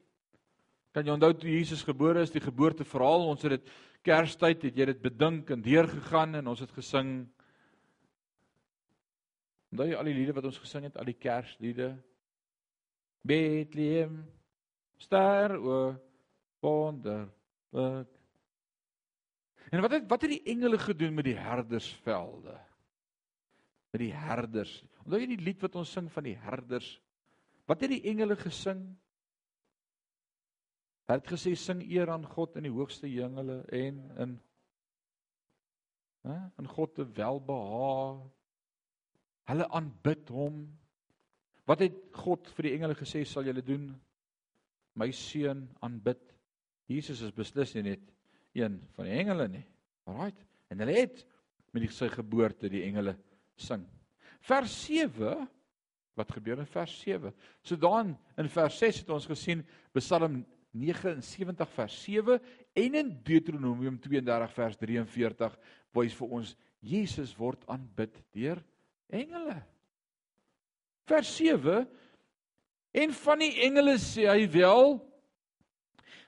kan 0.96 1.06
jy 1.06 1.14
onthou 1.14 1.34
toe 1.36 1.50
Jesus 1.52 1.84
gebore 1.86 2.24
is, 2.24 2.32
die 2.34 2.42
geboorteverhaal, 2.42 3.28
ons 3.30 3.44
het 3.46 3.58
dit 3.58 3.76
Kerstyd 4.06 4.62
het 4.64 4.76
jy 4.78 4.86
dit 4.88 5.00
bedink 5.02 5.50
en 5.52 5.62
deurgegaan 5.62 6.38
en 6.38 6.48
ons 6.50 6.60
het 6.62 6.70
gesing. 6.72 7.10
Onthou 9.72 9.88
jy 9.90 9.98
al 9.98 10.08
die 10.08 10.16
liede 10.16 10.34
wat 10.36 10.46
ons 10.48 10.60
gesing 10.62 10.86
het, 10.86 10.96
al 10.96 11.10
die 11.10 11.18
Kersliede? 11.18 11.90
Bethlehem 13.26 14.22
ster 15.02 15.58
o 15.58 15.80
wonderlik. 16.64 18.17
En 19.70 19.82
wat 19.84 19.90
het 19.90 20.06
wat 20.08 20.24
het 20.24 20.32
die 20.32 20.44
engele 20.54 20.78
gedoen 20.80 21.14
met 21.14 21.26
die 21.28 21.36
herdersvelde? 21.36 22.56
Met 23.92 24.00
die 24.00 24.12
herders. 24.14 24.72
Onthou 25.04 25.20
jy 25.20 25.28
die 25.34 25.44
lied 25.44 25.60
wat 25.64 25.76
ons 25.80 25.92
sing 25.92 26.08
van 26.12 26.24
die 26.24 26.36
herders? 26.40 26.88
Wat 27.68 27.84
het 27.84 27.92
die 27.92 28.04
engele 28.08 28.36
gesing? 28.40 28.82
Hulle 31.08 31.20
het 31.20 31.30
gesê 31.30 31.54
sing 31.56 31.82
eer 31.84 32.10
aan 32.12 32.26
God 32.28 32.56
in 32.60 32.68
die 32.68 32.72
hoogste 32.72 33.08
hemele 33.08 33.62
en 33.72 34.00
in 34.24 34.36
hè 36.28 36.36
in 36.60 36.68
God 36.68 36.94
te 36.96 37.06
welbehaag. 37.16 38.26
Hulle 39.48 39.68
aanbid 39.72 40.28
hom. 40.28 40.60
Wat 41.68 41.80
het 41.84 41.96
God 42.16 42.48
vir 42.56 42.68
die 42.68 42.74
engele 42.76 42.96
gesê 42.96 43.22
sal 43.24 43.48
julle 43.48 43.64
doen? 43.64 43.90
My 44.96 45.08
seun 45.12 45.68
aanbid. 45.84 46.20
Jesus 46.88 47.22
is 47.24 47.36
beslis 47.36 47.74
nie 47.76 47.84
net 47.92 48.04
een 48.56 48.78
van 48.96 49.08
die 49.08 49.16
engele 49.20 49.48
nie. 49.52 49.64
Alraight. 50.08 50.44
En 50.68 50.80
hulle 50.82 50.96
het 50.96 51.24
met 51.72 51.84
die 51.84 51.92
sy 51.92 52.08
geboorte 52.12 52.70
die 52.72 52.84
engele 52.86 53.16
sing. 53.58 53.84
Vers 54.46 54.74
7 54.86 55.46
wat 56.18 56.32
gebeur 56.34 56.58
in 56.58 56.66
vers 56.66 56.94
7? 57.00 57.32
So 57.62 57.78
dan 57.78 58.16
in 58.38 58.48
vers 58.50 58.78
6 58.80 59.02
het 59.02 59.10
ons 59.14 59.28
gesien 59.30 59.62
Psalm 59.96 60.40
79 60.74 61.70
vers 61.74 61.98
7 62.04 62.38
en 62.82 62.98
in 63.00 63.12
Deuteronomium 63.24 63.98
32 64.02 64.54
vers 64.56 64.80
43 64.80 65.58
wys 65.96 66.16
vir 66.18 66.34
ons 66.40 66.54
Jesus 66.84 67.34
word 67.38 67.64
aanbid 67.70 68.14
deur 68.34 68.60
engele. 69.10 69.56
Vers 71.08 71.30
7 71.38 71.86
en 72.98 73.14
van 73.22 73.42
die 73.42 73.54
engele 73.66 73.96
sê 74.02 74.28
hy 74.28 74.44
wel 74.52 74.98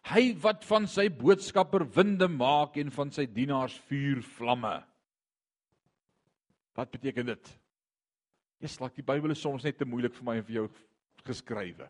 hy 0.08 0.34
wat 0.42 0.64
van 0.64 0.86
sy 0.88 1.08
boodskapper 1.12 1.84
winde 1.94 2.28
maak 2.28 2.76
en 2.80 2.90
van 2.94 3.10
sy 3.14 3.26
dienaars 3.26 3.76
vuur 3.88 4.22
vlamme. 4.36 4.78
Wat 6.76 6.90
beteken 6.90 7.26
dit? 7.26 7.50
Eers 8.60 8.78
laat 8.80 8.96
die 8.96 9.06
Bybel 9.06 9.34
is 9.34 9.42
soms 9.42 9.64
net 9.64 9.78
te 9.78 9.88
moeilik 9.88 10.14
vir 10.16 10.24
my 10.24 10.36
en 10.40 10.46
vir 10.46 10.60
jou 10.60 10.66
geskrywe. 11.26 11.88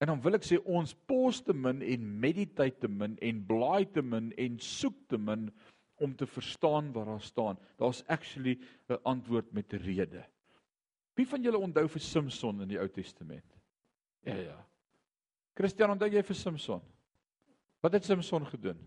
En 0.00 0.08
dan 0.08 0.22
wil 0.24 0.38
ek 0.38 0.46
sê 0.46 0.56
ons 0.64 0.94
pos 1.06 1.42
te 1.44 1.52
min 1.52 1.82
en 1.84 2.06
meditate 2.22 2.86
te 2.86 2.88
min 2.88 3.18
en 3.20 3.42
blaai 3.46 3.84
te 3.92 4.02
min 4.02 4.30
en 4.40 4.58
soek 4.64 4.96
te 5.12 5.18
min 5.20 5.50
om 6.00 6.14
te 6.16 6.26
verstaan 6.26 6.88
wat 6.94 7.06
daar 7.10 7.24
staan. 7.24 7.58
Daar's 7.78 8.02
actually 8.08 8.58
'n 8.88 8.98
antwoord 9.04 9.52
met 9.52 9.72
'n 9.74 9.82
rede. 9.84 10.24
Wie 11.14 11.26
van 11.26 11.42
julle 11.42 11.58
onthou 11.58 11.88
vir 11.88 12.00
Samson 12.00 12.62
in 12.62 12.68
die 12.68 12.78
Ou 12.78 12.88
Testament? 12.88 13.56
Ja 14.24 14.34
ja. 14.34 14.66
Christian, 15.54 15.90
onthou 15.90 16.08
jy 16.08 16.22
vir 16.22 16.36
Samson? 16.36 16.80
Wat 17.80 17.92
het 17.92 18.04
Samson 18.04 18.46
gedoen? 18.46 18.80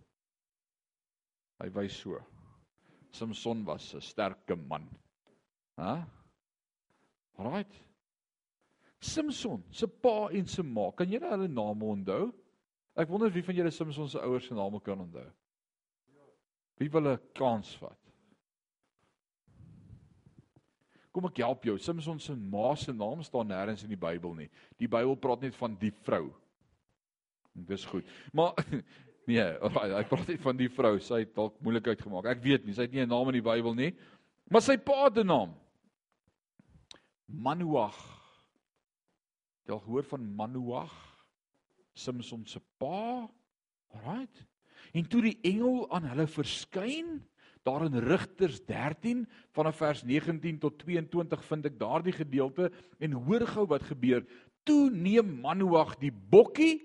Hy 1.62 1.70
wys 1.74 1.96
so. 2.00 2.20
Samson 3.14 3.64
was 3.66 3.94
'n 3.96 4.02
sterke 4.02 4.56
man. 4.56 4.90
Hæ? 5.78 6.06
Right. 7.38 7.74
Samson 9.00 9.64
se 9.72 9.88
pa 9.88 10.30
en 10.30 10.48
se 10.48 10.64
ma, 10.64 10.92
kan 10.92 11.10
julle 11.10 11.30
hulle 11.30 11.48
name 11.48 11.86
onthou? 11.86 12.34
Ek 12.96 13.10
wonder 13.10 13.32
wie 13.34 13.44
van 13.44 13.56
julle 13.56 13.72
Samson 13.72 14.10
se 14.10 14.20
ouers 14.20 14.48
se 14.48 14.54
name 14.54 14.80
kan 14.80 15.00
onthou. 15.00 15.32
Wie 16.78 16.90
wil 16.90 17.14
'n 17.14 17.20
kans 17.34 17.76
vat? 17.78 18.00
Kom 21.12 21.26
ek 21.26 21.38
help 21.38 21.66
jou. 21.66 21.78
Samson 21.78 22.20
se 22.20 22.36
ma 22.36 22.76
se 22.76 22.94
naam 22.94 23.22
staan 23.24 23.48
nêrens 23.48 23.84
in 23.84 23.90
die 23.90 23.98
Bybel 23.98 24.34
nie. 24.34 24.50
Die 24.78 24.88
Bybel 24.88 25.16
praat 25.16 25.42
net 25.42 25.56
van 25.56 25.76
die 25.76 25.92
vrou. 25.92 26.34
Dis 27.54 27.86
goed. 27.86 28.06
Maar 28.34 28.58
nee, 29.30 29.44
hy 29.44 30.04
praat 30.10 30.28
net 30.28 30.42
van 30.42 30.58
die 30.58 30.70
vrou. 30.74 30.96
Sy 31.00 31.24
het 31.24 31.36
dalk 31.38 31.60
moeilikheid 31.64 32.02
gemaak. 32.02 32.32
Ek 32.34 32.42
weet 32.44 32.66
nie, 32.66 32.74
sy 32.74 32.88
het 32.88 32.96
nie 32.96 33.06
'n 33.06 33.10
naam 33.14 33.30
in 33.30 33.40
die 33.40 33.46
Bybel 33.46 33.78
nie. 33.78 33.94
Maar 34.50 34.62
sy 34.62 34.78
pa 34.78 35.10
se 35.14 35.24
naam 35.24 35.54
Manoag. 37.26 37.98
Jy 39.66 39.74
al 39.74 39.84
gehoor 39.86 40.04
van 40.04 40.36
Manoag? 40.36 40.94
Samson 41.94 42.46
se 42.46 42.60
pa? 42.78 43.30
Alraight. 43.94 44.46
En 44.94 45.08
toe 45.08 45.22
die 45.22 45.38
engel 45.42 45.88
aan 45.94 46.06
hulle 46.12 46.28
verskyn, 46.28 47.22
daar 47.64 47.86
in 47.86 47.96
Rigters 48.04 48.60
13 48.68 49.24
vanaf 49.56 49.78
vers 49.80 50.04
19 50.04 50.60
tot 50.60 50.78
22 50.84 51.46
vind 51.48 51.70
ek 51.70 51.78
daardie 51.80 52.14
gedeelte 52.14 52.68
en 53.00 53.16
hoor 53.26 53.46
gou 53.48 53.66
wat 53.72 53.86
gebeur. 53.88 54.26
Toe 54.68 54.92
neem 54.92 55.40
Manoag 55.42 55.96
die 56.02 56.12
bokkie 56.12 56.82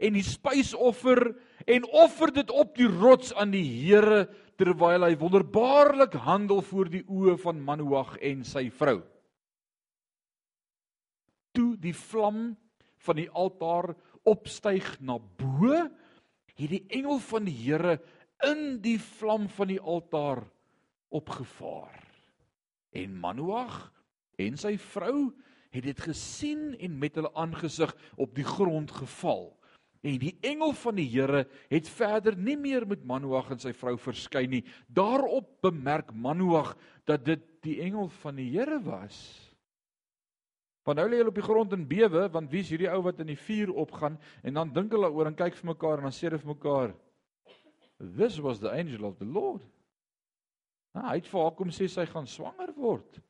en 0.00 0.16
die 0.16 0.24
spysoffer 0.24 1.30
en 1.66 1.86
offer 1.96 2.32
dit 2.34 2.50
op 2.50 2.74
die 2.78 2.88
rots 2.88 3.32
aan 3.34 3.54
die 3.54 3.64
Here 3.64 4.26
terwyl 4.60 5.04
hy 5.04 5.14
wonderbaarlik 5.20 6.16
handel 6.24 6.62
voor 6.64 6.90
die 6.92 7.04
oë 7.04 7.36
van 7.42 7.60
Manoag 7.64 8.16
en 8.24 8.44
sy 8.46 8.68
vrou. 8.72 9.00
Toe 11.56 11.74
die 11.80 11.94
vlam 11.96 12.54
van 13.06 13.20
die 13.20 13.28
altaar 13.30 13.92
opstyg 14.26 14.96
na 15.00 15.18
bo, 15.18 15.72
het 16.56 16.70
die 16.72 16.84
engel 16.96 17.20
van 17.28 17.46
die 17.48 17.56
Here 17.56 17.98
in 18.44 18.80
die 18.84 18.98
vlam 19.00 19.48
van 19.52 19.70
die 19.72 19.80
altaar 19.80 20.42
opgevaar. 21.14 22.02
En 22.96 23.16
Manoag 23.20 23.86
en 24.40 24.56
sy 24.60 24.76
vrou 24.80 25.30
het 25.72 25.84
dit 25.84 26.00
gesien 26.00 26.72
en 26.80 26.98
met 26.98 27.16
hulle 27.18 27.32
aangesig 27.36 27.92
op 28.16 28.34
die 28.36 28.46
grond 28.46 28.90
geval. 28.90 29.50
En 30.04 30.18
die 30.20 30.34
engel 30.44 30.72
van 30.76 30.98
die 30.98 31.08
Here 31.08 31.46
het 31.70 31.88
verder 31.88 32.36
nie 32.36 32.56
meer 32.60 32.86
met 32.88 33.04
Manoag 33.04 33.54
en 33.54 33.62
sy 33.62 33.72
vrou 33.76 33.96
verskyn 34.00 34.50
nie. 34.58 34.62
Daarop 34.86 35.48
bemerk 35.64 36.12
Manoag 36.12 36.74
dat 37.08 37.24
dit 37.24 37.42
die 37.66 37.80
engel 37.86 38.08
van 38.22 38.36
die 38.40 38.50
Here 38.52 38.80
was. 38.84 39.18
Want 40.86 41.00
nou 41.00 41.08
lê 41.10 41.18
hulle 41.18 41.32
op 41.32 41.40
die 41.40 41.46
grond 41.46 41.72
en 41.74 41.86
bewe 41.88 42.28
want 42.30 42.52
wie's 42.52 42.70
hierdie 42.70 42.90
ou 42.92 43.00
wat 43.08 43.18
in 43.24 43.32
die 43.32 43.40
vuur 43.40 43.72
opgaan 43.74 44.20
en 44.46 44.60
dan 44.60 44.70
dink 44.74 44.94
hulle 44.94 45.10
oor 45.10 45.32
en 45.32 45.38
kyk 45.38 45.58
vir 45.58 45.72
mekaar 45.72 45.98
en 45.98 46.06
dan 46.06 46.14
sê 46.14 46.28
hulle 46.28 46.42
vir 46.42 46.54
mekaar 46.54 46.94
This 47.98 48.38
was 48.40 48.60
the 48.60 48.70
angel 48.70 49.06
of 49.08 49.16
the 49.18 49.24
Lord. 49.24 49.62
Nou, 50.92 51.04
hy 51.08 51.14
het 51.16 51.28
vir 51.30 51.42
haar 51.42 51.54
kom 51.56 51.70
sê 51.72 51.88
sy 51.88 52.04
gaan 52.10 52.28
swanger 52.28 52.74
word. 52.76 53.20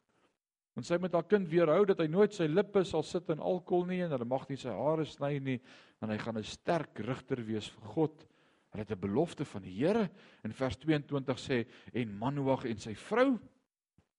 En 0.77 0.85
sy 0.85 0.99
met 1.01 1.15
haar 1.17 1.25
kind 1.25 1.49
weerhou 1.49 1.87
dat 1.89 2.03
hy 2.03 2.07
nooit 2.13 2.35
sy 2.37 2.47
lippe 2.51 2.83
sal 2.85 3.05
sit 3.07 3.31
in 3.33 3.41
alkohol 3.41 3.87
nie 3.89 4.03
en 4.05 4.13
hulle 4.13 4.29
mag 4.29 4.45
nie 4.51 4.59
sy 4.61 4.75
hare 4.77 5.07
sny 5.09 5.39
nie 5.41 5.61
en 6.05 6.11
hy 6.13 6.19
gaan 6.21 6.37
'n 6.37 6.45
sterk 6.45 7.01
rigter 7.01 7.41
wees 7.47 7.69
vir 7.69 7.89
God. 7.95 8.27
Hulle 8.71 8.85
het 8.85 8.93
'n 8.93 9.01
belofte 9.01 9.45
van 9.45 9.63
die 9.63 9.73
Here 9.73 10.11
in 10.45 10.53
vers 10.53 10.77
22 10.77 11.39
sê 11.39 11.67
en 11.95 12.19
Manoag 12.19 12.67
en 12.67 12.79
sy 12.79 12.95
vrou 12.95 13.39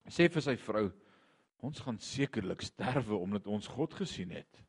sê 0.10 0.30
vir 0.30 0.42
sy 0.42 0.56
vrou 0.56 0.92
ons 1.62 1.80
gaan 1.80 2.00
sekerlik 2.00 2.62
sterwe 2.62 3.16
omdat 3.16 3.48
ons 3.48 3.68
God 3.68 3.94
gesien 3.94 4.32
het. 4.32 4.64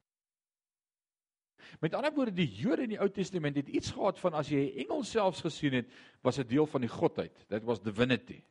Met 1.81 1.95
ander 1.95 2.13
woorde, 2.15 2.33
die 2.33 2.49
Jode 2.49 2.83
in 2.83 2.91
die 2.91 3.01
Ou 3.01 3.09
Testament 3.09 3.57
het 3.57 3.69
iets 3.69 3.91
gehad 3.91 4.19
van 4.19 4.35
as 4.35 4.49
jy 4.49 4.61
'n 4.61 4.79
engel 4.85 5.05
selfs 5.05 5.41
gesien 5.41 5.73
het, 5.73 5.87
was 6.23 6.39
'n 6.39 6.47
deel 6.47 6.67
van 6.67 6.81
die 6.81 6.89
godheid. 6.89 7.47
Dit 7.49 7.65
was 7.65 7.81
divinity. 7.81 8.43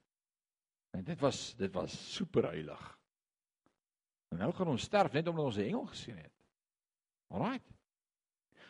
En 0.92 1.04
dit 1.04 1.20
was 1.20 1.56
dit 1.56 1.74
was 1.74 2.16
superheilig. 2.16 2.97
En 4.32 4.42
nou 4.44 4.52
gaan 4.54 4.68
ons 4.68 4.84
sterf 4.84 5.14
net 5.14 5.28
omdat 5.28 5.46
ons 5.46 5.58
'n 5.58 5.70
engel 5.70 5.86
gesien 5.86 6.18
het. 6.18 6.34
Alraight. 7.30 7.66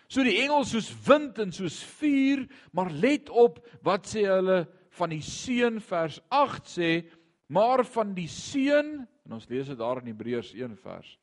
So 0.08 0.24
die 0.24 0.40
engel 0.42 0.64
soos 0.64 0.90
wind 1.08 1.40
en 1.40 1.52
soos 1.52 1.84
vuur, 1.84 2.48
maar 2.72 2.92
let 2.92 3.30
op 3.30 3.60
wat 3.84 4.08
sê 4.08 4.24
hulle 4.24 4.68
van 4.90 5.10
die 5.10 5.22
seun 5.22 5.82
vers 5.82 6.22
8 6.30 6.66
sê, 6.80 7.12
maar 7.48 7.84
van 7.86 8.14
die 8.14 8.28
seun 8.28 9.08
en 9.26 9.36
ons 9.36 9.48
lees 9.50 9.68
dit 9.68 9.78
daar 9.78 10.00
in 10.00 10.08
Hebreërs 10.08 10.54
1 10.56 10.78
vers 10.80 11.18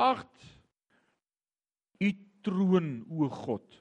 8 0.00 0.28
U 2.02 2.10
troon 2.42 3.04
o 3.12 3.28
God 3.28 3.76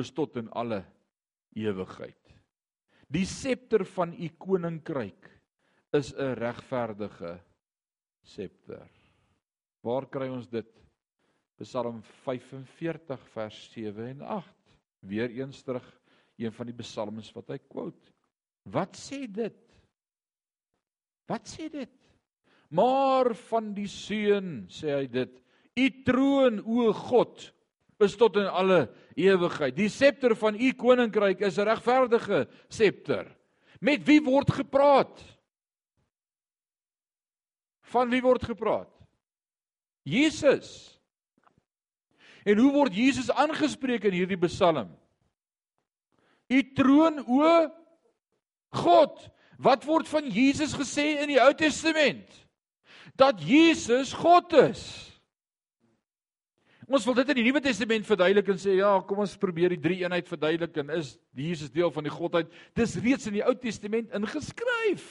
is 0.00 0.10
tot 0.12 0.36
in 0.40 0.48
alle 0.50 0.82
ewigheid. 1.56 2.18
Die 3.12 3.26
septer 3.28 3.84
van 3.94 4.12
u 4.12 4.28
koninkryk 4.38 5.28
is 5.94 6.12
'n 6.12 6.34
regverdige 6.34 7.38
septer. 8.22 8.88
Waar 9.86 10.08
kry 10.10 10.26
ons 10.32 10.48
dit? 10.50 10.66
Psalm 11.62 12.00
45 12.24 13.22
vers 13.32 13.58
7 13.72 14.08
en 14.10 14.24
8. 14.40 14.50
Weereens 15.06 15.62
terug 15.62 15.86
een 16.36 16.52
van 16.52 16.68
die 16.68 16.76
psalms 16.80 17.30
wat 17.36 17.54
hy 17.54 17.60
quote. 17.62 18.10
Wat 18.66 18.98
sê 18.98 19.22
dit? 19.30 19.56
Wat 21.30 21.46
sê 21.48 21.68
dit? 21.70 21.92
Maar 22.74 23.30
van 23.46 23.70
die 23.76 23.86
seun 23.90 24.66
sê 24.72 24.90
hy 24.90 25.06
dit: 25.10 25.38
U 25.78 25.86
troon 26.06 26.58
o 26.66 26.90
God 27.06 27.46
is 28.02 28.16
tot 28.18 28.36
in 28.42 28.50
alle 28.50 28.88
ewigheid. 29.16 29.76
Die 29.76 29.88
septer 29.92 30.34
van 30.36 30.58
u 30.58 30.72
koninkryk 30.76 31.46
is 31.46 31.58
'n 31.58 31.68
regverdige 31.70 32.48
septer. 32.68 33.30
Met 33.80 34.04
wie 34.04 34.20
word 34.20 34.50
gepraat? 34.50 35.22
Van 37.86 38.10
wie 38.10 38.20
word 38.20 38.42
gepraat? 38.42 38.95
Jesus. 40.06 40.70
En 42.46 42.60
hoe 42.62 42.70
word 42.72 42.94
Jesus 42.94 43.30
aangespreek 43.34 44.06
in 44.06 44.14
hierdie 44.20 44.38
Psalm? 44.46 44.92
U 46.46 46.60
troon 46.78 47.18
o 47.26 47.50
God. 48.78 49.18
Wat 49.58 49.82
word 49.88 50.06
van 50.08 50.28
Jesus 50.30 50.76
gesê 50.76 51.16
in 51.24 51.32
die 51.32 51.40
Ou 51.42 51.50
Testament? 51.58 52.28
Dat 53.18 53.40
Jesus 53.42 54.12
God 54.14 54.52
is. 54.60 54.84
Ons 56.86 57.06
wil 57.08 57.16
dit 57.18 57.32
in 57.32 57.40
die 57.40 57.46
Nuwe 57.48 57.60
Testament 57.64 58.06
verduidelik 58.06 58.52
en 58.52 58.60
sê 58.62 58.76
ja, 58.78 58.92
kom 59.02 59.24
ons 59.24 59.34
probeer 59.42 59.72
die 59.74 59.82
drie 59.82 60.04
eenheid 60.04 60.28
verduidelik 60.30 60.76
en 60.84 60.92
is 61.00 61.16
Jesus 61.34 61.72
deel 61.74 61.90
van 61.90 62.06
die 62.06 62.14
godheid. 62.14 62.52
Dis 62.78 62.94
reeds 63.02 63.26
in 63.26 63.40
die 63.40 63.42
Ou 63.42 63.56
Testament 63.58 64.14
ingeskryf. 64.14 65.08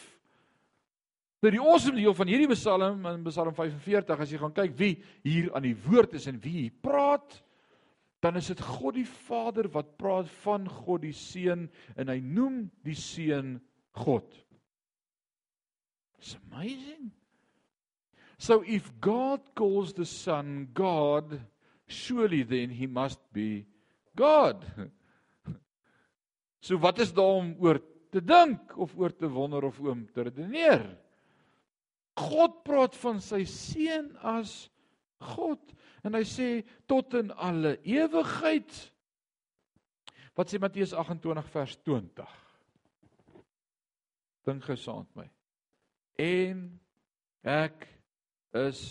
Nou 1.46 1.52
die 1.54 1.62
awesome 1.62 2.00
deel 2.00 2.14
van 2.18 2.26
hierdie 2.26 2.48
Psalm 2.56 3.04
in 3.06 3.26
Psalm 3.28 3.54
45 3.54 4.22
as 4.24 4.32
jy 4.34 4.38
gaan 4.42 4.54
kyk 4.56 4.72
wie 4.80 4.96
hier 5.22 5.52
aan 5.54 5.68
die 5.68 5.76
woord 5.78 6.16
is 6.18 6.26
en 6.32 6.40
wie 6.42 6.56
hier 6.64 6.80
praat, 6.82 7.36
dan 8.26 8.40
is 8.40 8.50
dit 8.50 8.64
God 8.66 8.96
die 8.98 9.06
Vader 9.06 9.70
wat 9.76 9.92
praat 10.02 10.32
van 10.42 10.66
God 10.66 11.04
die 11.04 11.14
Seun 11.14 11.68
en 11.94 12.10
hy 12.10 12.18
noem 12.18 12.64
die 12.82 12.98
Seun 12.98 13.60
God. 13.94 14.26
It's 16.18 16.34
amazing. 16.50 17.14
So 18.42 18.64
if 18.66 18.90
God 18.98 19.46
calls 19.54 19.94
the 19.94 20.10
Son 20.10 20.72
God, 20.74 21.38
surely 21.86 22.42
then 22.42 22.74
he 22.74 22.90
must 22.90 23.22
be 23.30 23.68
God. 24.18 24.66
So 26.66 26.80
wat 26.82 26.98
is 26.98 27.12
daar 27.14 27.44
om 27.44 27.52
oor 27.62 27.78
te 28.10 28.24
dink 28.26 28.72
of 28.82 28.96
oor 28.98 29.14
te 29.14 29.28
wonder 29.30 29.68
of 29.68 29.78
oom 29.86 30.08
te 30.10 30.24
redeneer? 30.26 31.05
God 32.16 32.62
praat 32.64 32.96
van 32.96 33.20
sy 33.24 33.44
seun 33.50 34.14
as 34.24 34.70
God 35.20 35.74
en 36.06 36.16
hy 36.16 36.24
sê 36.28 36.50
tot 36.90 37.16
in 37.18 37.32
alle 37.34 37.76
ewigheid. 37.84 38.72
Wat 40.36 40.52
sê 40.52 40.60
Matteus 40.62 40.94
28 40.96 41.52
vers 41.52 41.76
20? 41.88 42.36
Dink 44.46 44.68
gesaand 44.68 45.10
my. 45.18 45.26
En 46.22 46.66
ek 47.42 47.88
is 48.56 48.82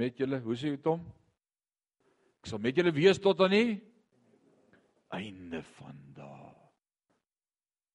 met 0.00 0.18
julle. 0.18 0.40
Hoe 0.44 0.56
sê 0.58 0.74
dit 0.74 0.90
hom? 0.90 1.04
Ek 2.40 2.50
sal 2.50 2.62
met 2.64 2.76
julle 2.76 2.92
wees 2.96 3.20
tot 3.22 3.40
aan 3.44 3.54
die 3.54 3.78
einde 5.16 5.62
van 5.76 5.98
dae. 6.16 6.52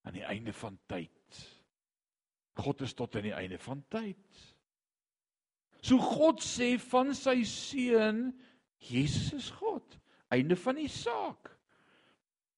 Aan 0.05 0.17
die 0.19 0.25
einde 0.25 0.53
van 0.53 0.77
tyd. 0.89 1.41
God 2.55 2.85
is 2.85 2.93
tot 2.95 3.17
aan 3.17 3.27
die 3.27 3.35
einde 3.35 3.57
van 3.59 3.81
tyd. 3.91 4.45
So 5.85 5.99
God 6.01 6.41
sê 6.41 6.75
van 6.81 7.13
sy 7.13 7.43
seun 7.45 8.31
Jesus 8.81 9.33
is 9.37 9.49
God. 9.53 9.83
Einde 10.33 10.57
van 10.57 10.79
die 10.79 10.89
saak. 10.89 11.51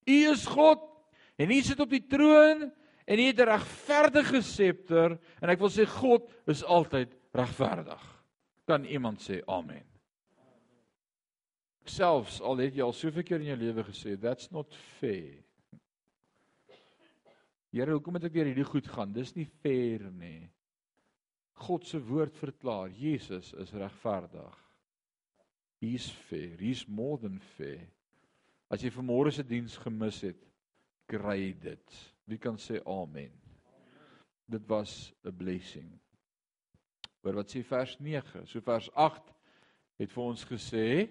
U 0.08 0.18
is 0.32 0.46
God 0.48 0.86
en 1.36 1.52
u 1.52 1.58
sit 1.62 1.82
op 1.84 1.92
die 1.92 2.06
troon 2.08 2.70
en 3.08 3.20
u 3.20 3.26
het 3.28 3.40
'n 3.40 3.50
regverdige 3.52 4.42
scepter 4.42 5.20
en 5.42 5.50
ek 5.50 5.60
wil 5.60 5.70
sê 5.70 5.86
God 5.86 6.32
is 6.48 6.64
altyd 6.64 7.12
regverdig. 7.34 8.04
Kan 8.66 8.86
iemand 8.86 9.20
sê 9.20 9.42
amen? 9.48 9.86
Selfs 11.86 12.42
al 12.42 12.58
het 12.58 12.76
jy 12.76 12.84
al 12.84 12.94
soveel 12.94 13.24
keer 13.24 13.40
in 13.40 13.52
jou 13.52 13.60
lewe 13.60 13.84
gesê 13.84 14.20
that's 14.20 14.52
not 14.52 14.74
fair. 15.00 15.44
Here, 17.72 17.92
hoekom 17.92 18.14
moet 18.14 18.24
ek 18.24 18.34
weer 18.34 18.46
hierdie 18.46 18.64
goed 18.64 18.88
gaan? 18.88 19.14
Dis 19.14 19.36
nie 19.36 19.46
fair 19.46 20.12
nie. 20.12 20.50
God 21.58 21.86
se 21.86 22.00
woord 22.04 22.36
verklaar 22.38 22.92
Jesus 22.94 23.54
is 23.54 23.74
regverdig. 23.74 24.58
He's 25.82 26.10
fair. 26.10 26.58
He's 26.60 26.86
more 26.88 27.18
than 27.22 27.40
fair. 27.58 27.86
As 28.70 28.84
jy 28.84 28.92
vanmôre 28.92 29.32
se 29.32 29.46
diens 29.46 29.78
gemis 29.80 30.22
het, 30.26 30.40
kry 31.08 31.54
dit. 31.62 32.00
Wie 32.28 32.40
kan 32.42 32.58
sê 32.60 32.82
amen? 32.84 33.32
Dit 34.48 34.68
was 34.68 35.14
'n 35.24 35.32
blessing. 35.32 35.90
Hoor 37.22 37.36
wat 37.42 37.52
sê 37.52 37.64
vers 37.64 37.98
9. 38.00 38.46
So 38.48 38.60
vers 38.62 38.90
8 38.94 39.34
het 40.00 40.12
vir 40.12 40.24
ons 40.24 40.46
gesê, 40.46 41.10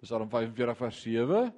Psalm 0.00 0.30
45 0.30 0.78
vers 0.78 1.02
7 1.02 1.52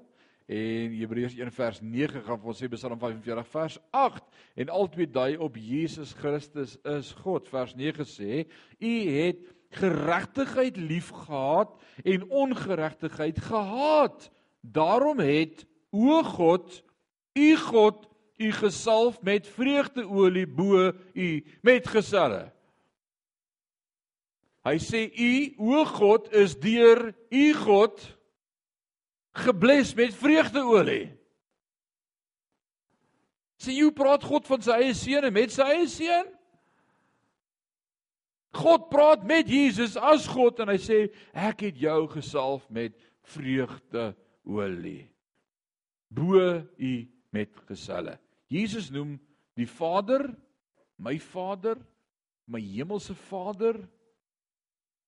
en 0.47 0.95
Hebreërs 0.99 1.35
1 1.39 1.53
vers 1.55 1.81
9 1.81 2.23
gaan 2.27 2.43
ons 2.43 2.59
sê 2.59 2.69
Psalm 2.73 2.99
45 2.99 3.49
vers 3.53 3.79
8 3.91 4.23
en 4.63 4.73
albei 4.75 5.07
dui 5.07 5.37
op 5.37 5.57
Jesus 5.57 6.13
Christus 6.19 6.77
is 6.85 7.13
God. 7.23 7.49
Vers 7.49 7.75
9 7.79 8.07
sê: 8.09 8.45
U 8.79 8.95
het 9.17 9.43
geregtigheid 9.73 10.77
liefgehad 10.77 11.75
en 12.05 12.31
ongeregtigheid 12.31 13.39
gehaat. 13.41 14.31
Daarom 14.61 15.19
het 15.19 15.67
o 15.91 16.23
God, 16.23 16.83
u 17.35 17.57
God, 17.57 18.09
u 18.37 18.53
gesalf 18.53 19.23
met 19.23 19.49
vreugdeolie 19.49 20.47
bo 20.47 20.93
u 21.15 21.45
met 21.63 21.89
geselle. 21.89 22.51
Hy 24.63 24.79
sê 24.79 25.09
u 25.11 25.33
o 25.59 25.85
God 25.85 26.29
is 26.39 26.55
deur 26.59 27.11
u 27.31 27.47
God 27.65 28.03
gebles 29.33 29.95
met 29.99 30.15
vreugdeolie. 30.15 31.11
Sien 33.63 33.79
jy 33.79 33.91
praat 33.95 34.25
God 34.27 34.47
van 34.51 34.63
sy 34.65 34.77
eie 34.83 34.95
seun 34.99 35.29
en 35.29 35.35
met 35.35 35.55
sy 35.55 35.67
eie 35.71 35.89
seun? 35.91 36.31
God 38.53 38.91
praat 38.93 39.23
met 39.25 39.49
Jesus 39.49 39.95
as 39.97 40.27
God 40.29 40.61
en 40.61 40.75
hy 40.75 40.77
sê 40.83 40.99
ek 41.33 41.65
het 41.71 41.79
jou 41.81 42.01
gesalf 42.13 42.67
met 42.69 42.99
vreugdeolie. 43.33 45.07
Bo 46.13 46.37
u 46.61 46.95
met 47.33 47.63
geselle. 47.71 48.19
Jesus 48.53 48.91
noem 48.93 49.17
die 49.57 49.69
Vader 49.69 50.27
my 51.03 51.19
Vader, 51.19 51.77
my 52.47 52.61
hemelse 52.61 53.15
Vader. 53.15 53.89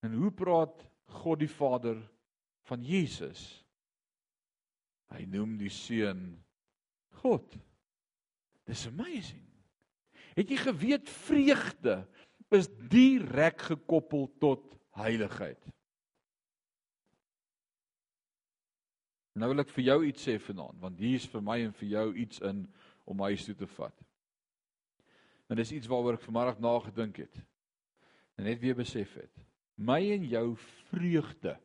En 0.03 0.12
hoe 0.12 0.31
praat 0.31 0.83
God 1.22 1.39
die 1.39 1.51
Vader 1.51 2.01
van 2.68 2.83
Jesus? 2.85 3.64
Hy 5.15 5.25
noem 5.31 5.57
die 5.61 5.73
Seun 5.73 6.27
God. 7.21 7.55
Dis 8.67 8.87
amazing. 8.91 9.45
Het 10.35 10.51
jy 10.51 10.59
geweet 10.65 11.11
vreugde 11.25 12.01
is 12.55 12.69
direk 12.91 13.62
gekoppel 13.71 14.29
tot 14.43 14.75
heiligheid. 14.99 15.61
Nou 19.35 19.51
wil 19.51 19.65
ek 19.65 19.73
vir 19.75 19.89
jou 19.89 19.97
iets 20.07 20.27
sê 20.29 20.37
vanaand, 20.39 20.79
want 20.83 21.01
hier 21.03 21.19
is 21.19 21.27
vir 21.31 21.43
my 21.43 21.57
en 21.65 21.73
vir 21.75 21.89
jou 21.97 22.07
iets 22.23 22.43
in 22.47 22.62
om 23.11 23.25
huis 23.27 23.47
toe 23.47 23.57
te 23.59 23.69
vat. 23.75 24.05
En 25.51 25.59
dis 25.59 25.75
iets 25.75 25.91
waaroor 25.91 26.19
ek 26.19 26.27
vanoggend 26.27 26.62
nagedink 26.62 27.19
het. 27.25 27.41
En 28.39 28.47
net 28.47 28.62
weer 28.62 28.79
besef 28.79 29.17
het. 29.19 29.43
My 29.75 29.99
en 30.15 30.27
jou 30.31 30.47
vreugde 30.87 31.57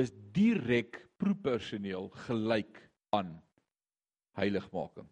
is 0.00 0.12
direk 0.36 1.00
proporsioneel 1.22 2.10
gelyk 2.26 2.78
aan 3.14 3.36
heiligmaking. 4.38 5.08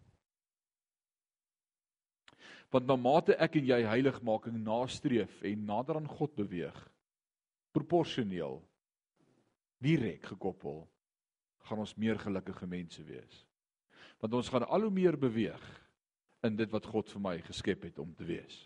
Want 2.71 2.87
na 2.87 2.95
mate 2.95 3.35
ek 3.39 3.57
en 3.59 3.67
jy 3.67 3.81
heiligmaking 3.87 4.57
nastreef 4.63 5.41
en 5.47 5.67
nader 5.67 5.99
aan 5.99 6.09
God 6.09 6.33
beweeg, 6.39 6.77
proporsioneel 7.75 8.59
direk 9.83 10.27
gekoppel, 10.33 10.83
gaan 11.67 11.83
ons 11.83 11.95
meer 11.99 12.19
gelukkige 12.19 12.67
mense 12.67 13.03
wees. 13.07 13.45
Want 14.21 14.35
ons 14.39 14.49
gaan 14.51 14.67
al 14.67 14.87
hoe 14.87 14.93
meer 14.93 15.17
beweeg 15.19 15.63
in 16.45 16.57
dit 16.57 16.69
wat 16.73 16.87
God 16.89 17.09
vir 17.11 17.23
my 17.23 17.35
geskep 17.45 17.87
het 17.89 17.99
om 18.01 18.11
te 18.17 18.27
wees. 18.27 18.65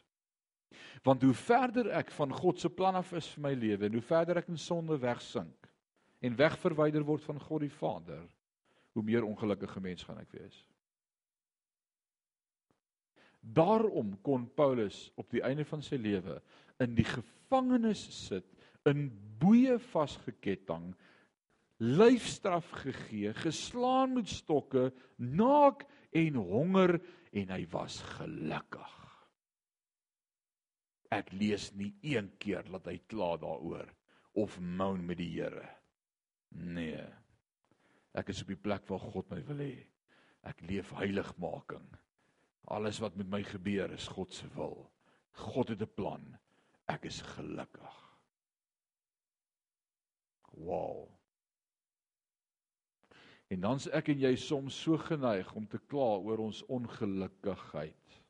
Want 1.06 1.24
hoe 1.24 1.34
verder 1.38 1.92
ek 1.98 2.12
van 2.16 2.34
God 2.34 2.60
se 2.60 2.70
plan 2.72 2.98
af 2.98 3.14
is 3.16 3.30
vir 3.36 3.46
my 3.48 3.54
lewe 3.58 3.88
en 3.88 3.98
hoe 3.98 4.06
verder 4.06 4.42
ek 4.42 4.52
in 4.52 4.60
sonde 4.60 4.98
wegsink 5.02 5.65
en 6.20 6.38
wegverwyder 6.40 7.04
word 7.06 7.24
van 7.26 7.40
God 7.40 7.66
die 7.66 7.74
Vader, 7.74 8.24
hoe 8.96 9.04
meer 9.04 9.28
ongelukkige 9.28 9.82
mens 9.84 10.06
gaan 10.08 10.22
ek 10.22 10.32
wees. 10.38 10.62
Daarom 13.46 14.16
kon 14.26 14.48
Paulus 14.58 15.12
op 15.20 15.30
die 15.30 15.44
einde 15.46 15.66
van 15.70 15.84
sy 15.86 16.00
lewe 16.02 16.40
in 16.82 16.96
die 16.98 17.06
gevangenis 17.06 18.02
sit, 18.26 18.48
in 18.90 19.10
boeye 19.40 19.78
vasgeketting, 19.92 20.94
lyfstraf 21.84 22.70
gegee, 22.86 23.34
geslaan 23.38 24.16
met 24.16 24.32
stokke, 24.32 24.90
naak 25.18 25.84
en 26.16 26.40
honger 26.40 26.98
en 27.36 27.52
hy 27.52 27.64
was 27.74 28.00
gelukkig. 28.16 28.94
Ek 31.14 31.30
lees 31.36 31.70
nie 31.78 31.94
een 32.04 32.32
keer 32.42 32.66
dat 32.72 32.88
hy 32.90 32.98
kla 33.12 33.36
daaroor 33.40 33.92
of 34.36 34.58
moan 34.60 35.04
met 35.06 35.20
die 35.22 35.32
Here. 35.36 35.68
Nee. 36.56 37.04
Ek 38.16 38.32
is 38.32 38.42
op 38.42 38.52
die 38.54 38.60
plek 38.60 38.88
waar 38.88 39.04
God 39.04 39.30
my 39.34 39.42
wil 39.48 39.62
hê. 39.64 39.76
Ek 40.48 40.62
leef 40.70 40.94
heiligmaking. 40.96 41.88
Alles 42.72 43.02
wat 43.04 43.18
met 43.20 43.30
my 43.30 43.44
gebeur 43.46 43.92
is 43.94 44.08
God 44.08 44.34
se 44.34 44.48
wil. 44.56 44.86
God 45.46 45.70
het 45.70 45.82
'n 45.82 45.96
plan. 45.96 46.38
Ek 46.88 47.06
is 47.06 47.22
gelukkig. 47.22 48.02
Wow. 50.56 51.10
En 53.48 53.60
dan's 53.60 53.88
ek 53.88 54.10
en 54.10 54.20
jy 54.20 54.36
soms 54.36 54.82
so 54.82 54.98
geneig 54.98 55.54
om 55.54 55.68
te 55.68 55.78
kla 55.78 56.18
oor 56.18 56.38
ons 56.38 56.64
ongelukkigheid. 56.66 58.22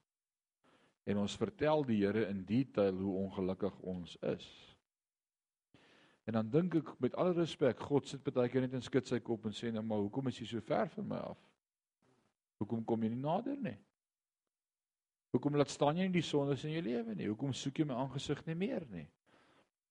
En 1.05 1.17
ons 1.17 1.37
vertel 1.37 1.85
die 1.85 2.05
Here 2.05 2.27
in 2.27 2.45
detail 2.45 2.97
hoe 2.97 3.15
ongelukkig 3.15 3.79
ons 3.79 4.17
is. 4.21 4.74
En 6.25 6.33
dan 6.33 6.49
dink 6.49 6.75
ek 6.79 6.93
met 7.03 7.15
alle 7.21 7.35
respek, 7.37 7.79
God 7.85 8.07
sit 8.09 8.23
baie 8.33 8.49
keer 8.49 8.65
net 8.65 8.73
en 8.73 8.85
skud 8.85 9.05
sy 9.07 9.19
kop 9.21 9.45
en 9.45 9.53
sê 9.53 9.69
nou 9.73 9.83
maar 9.85 10.01
hoekom 10.01 10.31
is 10.31 10.39
jy 10.41 10.47
so 10.55 10.65
ver 10.65 10.89
van 10.95 11.07
my 11.11 11.19
af? 11.21 11.41
Hoekom 12.61 12.81
kom 12.87 13.03
jy 13.05 13.11
nie 13.13 13.21
nader 13.21 13.59
nie? 13.61 13.75
Hoekom 15.35 15.57
laat 15.59 15.69
staan 15.69 15.99
jy 15.99 16.07
in 16.07 16.15
die 16.15 16.23
sondes 16.25 16.63
in 16.65 16.73
jou 16.73 16.81
lewe 16.85 17.13
nie? 17.13 17.27
Hoekom 17.29 17.53
soek 17.53 17.81
jy 17.81 17.85
my 17.89 17.99
aangesig 17.99 18.41
nie 18.47 18.57
meer 18.57 18.87
nie? 18.89 19.05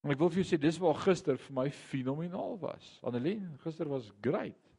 En 0.05 0.13
ek 0.13 0.21
wil 0.21 0.33
vir 0.33 0.43
jou 0.43 0.49
sê 0.51 0.59
dis 0.61 0.79
waar 0.83 0.99
gister 1.05 1.39
vir 1.41 1.57
my 1.57 1.69
fenomenaal 1.71 2.59
was. 2.61 2.89
Annelien, 3.07 3.47
gister 3.63 3.89
was 3.89 4.11
great. 4.25 4.74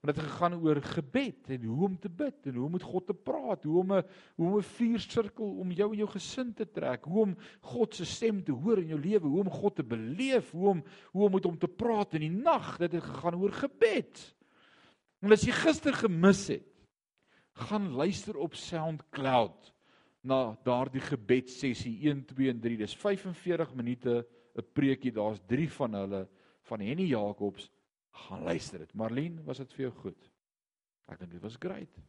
Want 0.00 0.14
dit 0.14 0.24
het 0.24 0.32
gegaan 0.32 0.54
oor 0.62 0.78
gebed 0.82 1.48
en 1.50 1.64
hoe 1.64 1.84
om 1.84 1.98
te 1.98 2.08
bid 2.08 2.46
en 2.46 2.54
hoe 2.54 2.66
om 2.66 2.72
met 2.76 2.82
God 2.86 3.06
te 3.06 3.14
praat, 3.14 3.64
hoe 3.64 3.78
om 3.80 3.92
'n 3.92 4.04
hoe 4.36 4.46
om 4.46 4.56
'n 4.58 4.62
vuursirkel 4.62 5.58
om 5.58 5.72
jou 5.72 5.90
en 5.90 5.98
jou 5.98 6.10
gesin 6.10 6.54
te 6.54 6.70
trek, 6.70 7.04
hoe 7.04 7.22
om 7.22 7.36
God 7.60 7.94
se 7.94 8.04
stem 8.04 8.44
te 8.44 8.52
hoor 8.52 8.78
in 8.78 8.86
jou 8.86 9.00
lewe, 9.00 9.26
hoe 9.26 9.40
om 9.40 9.50
God 9.50 9.74
te 9.74 9.82
beleef, 9.82 10.50
hoe 10.50 10.68
om 10.68 10.84
hoe 11.12 11.24
om 11.24 11.32
met 11.32 11.44
hom 11.44 11.58
te 11.58 11.68
praat 11.68 12.14
in 12.14 12.20
die 12.20 12.42
nag. 12.42 12.76
Dit 12.78 12.92
het 12.92 13.02
gegaan 13.02 13.34
oor 13.34 13.52
gebed. 13.52 14.34
En 15.20 15.32
as 15.32 15.42
jy 15.42 15.52
gister 15.52 15.92
gemis 15.92 16.46
het, 16.48 16.86
gaan 17.52 17.90
luister 17.90 18.36
op 18.36 18.54
SoundCloud 18.54 19.72
na 20.22 20.58
daardie 20.62 21.02
gebedssessie 21.02 21.96
1 22.06 22.24
2 22.24 22.50
en 22.52 22.60
3. 22.60 22.76
Dis 22.76 22.96
45 22.96 23.74
minute 23.74 24.26
'n 24.54 24.64
preekie. 24.72 25.12
Daar's 25.12 25.40
3 25.46 25.70
van 25.72 25.94
hulle 25.94 26.28
van 26.62 26.80
Henny 26.80 27.06
Jacobs. 27.06 27.70
Gaan 28.26 28.42
luister 28.46 28.82
dit. 28.82 28.94
Marlene, 28.98 29.42
was 29.46 29.60
dit 29.62 29.76
vir 29.76 29.88
jou 29.88 29.92
goed? 30.02 30.30
Ek 31.08 31.20
dink 31.20 31.32
dit 31.36 31.44
was 31.44 31.56
great. 31.60 32.00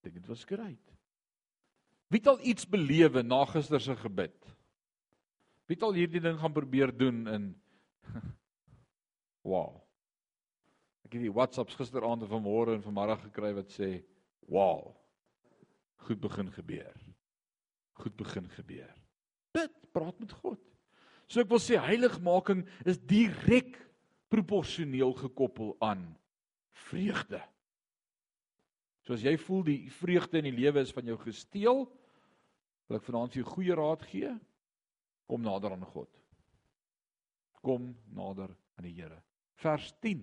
Ek 0.00 0.08
dink 0.08 0.16
dit 0.20 0.30
was 0.30 0.46
great. 0.48 0.94
Wie 2.10 2.18
het 2.18 2.30
al 2.32 2.40
iets 2.42 2.66
belewe 2.66 3.22
na 3.22 3.44
gister 3.46 3.82
se 3.82 3.94
gebed? 4.00 4.38
Wie 5.70 5.76
het 5.76 5.84
al 5.86 5.94
hierdie 5.94 6.22
ding 6.22 6.40
gaan 6.40 6.54
probeer 6.56 6.90
doen 6.90 7.22
in 7.30 7.44
wow. 9.50 9.76
Ek 11.06 11.14
het 11.14 11.22
die 11.22 11.34
WhatsApps 11.34 11.78
gisteraand 11.78 12.24
en 12.26 12.32
vanmôre 12.32 12.74
en 12.74 12.82
vanmiddag 12.82 13.22
gekry 13.28 13.52
wat 13.54 13.70
sê, 13.74 14.02
"Wow. 14.46 14.96
Goed 16.06 16.20
begin 16.20 16.50
gebeur. 16.50 16.94
Goed 17.92 18.16
begin 18.16 18.48
gebeur." 18.50 18.94
Bid, 19.52 19.92
praat 19.92 20.18
met 20.18 20.32
God. 20.32 20.58
So 21.28 21.40
ek 21.40 21.50
wil 21.50 21.62
sê 21.62 21.78
heiligmaking 21.78 22.64
is 22.84 22.98
direk 22.98 23.78
proporsioneel 24.30 25.12
gekoppel 25.18 25.74
aan 25.82 26.04
vreugde. 26.88 27.40
So 29.02 29.16
as 29.16 29.24
jy 29.26 29.34
voel 29.40 29.64
die 29.66 29.80
vreugde 29.90 30.40
in 30.40 30.50
die 30.50 30.58
lewe 30.60 30.84
is 30.84 30.94
van 30.94 31.08
jou 31.08 31.16
gesteel, 31.18 31.84
wil 32.86 32.98
ek 32.98 33.06
vanaand 33.06 33.34
vir 33.34 33.42
jou 33.42 33.50
goeie 33.54 33.78
raad 33.78 34.04
gee. 34.10 34.30
Kom 35.30 35.42
nader 35.46 35.74
aan 35.74 35.86
God. 35.92 36.10
Kom 37.62 37.90
nader 38.14 38.52
aan 38.78 38.86
die 38.86 38.96
Here. 38.96 39.20
Vers 39.60 39.90
10. 40.02 40.22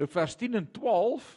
Nou 0.00 0.08
vers 0.08 0.36
10 0.40 0.56
en 0.58 0.70
12 0.72 1.28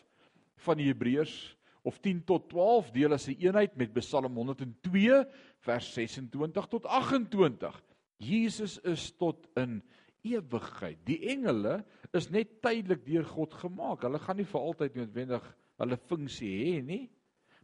van 0.64 0.80
die 0.80 0.88
Hebreërs 0.90 1.36
of 1.84 2.00
10 2.00 2.22
tot 2.28 2.48
12 2.52 2.92
deel 2.96 3.14
as 3.14 3.28
'n 3.28 3.36
eenheid 3.40 3.76
met 3.76 3.94
Psalm 3.94 4.36
102 4.36 5.26
vers 5.60 5.94
26 5.94 6.68
tot 6.68 6.86
28. 6.86 7.84
Jesus 8.18 8.80
is 8.80 9.12
tot 9.12 9.48
in 9.56 9.82
ewigheid. 10.24 11.00
Die 11.08 11.20
engele 11.34 11.82
is 12.16 12.30
net 12.34 12.62
tydelik 12.64 13.04
deur 13.06 13.26
God 13.28 13.54
gemaak. 13.62 14.06
Hulle 14.06 14.22
gaan 14.22 14.40
nie 14.40 14.48
vir 14.48 14.62
altyd 14.62 14.98
noodwendig 15.00 15.46
hulle 15.82 16.00
funksie 16.10 16.52
hê 16.62 16.82
nie. 16.86 17.04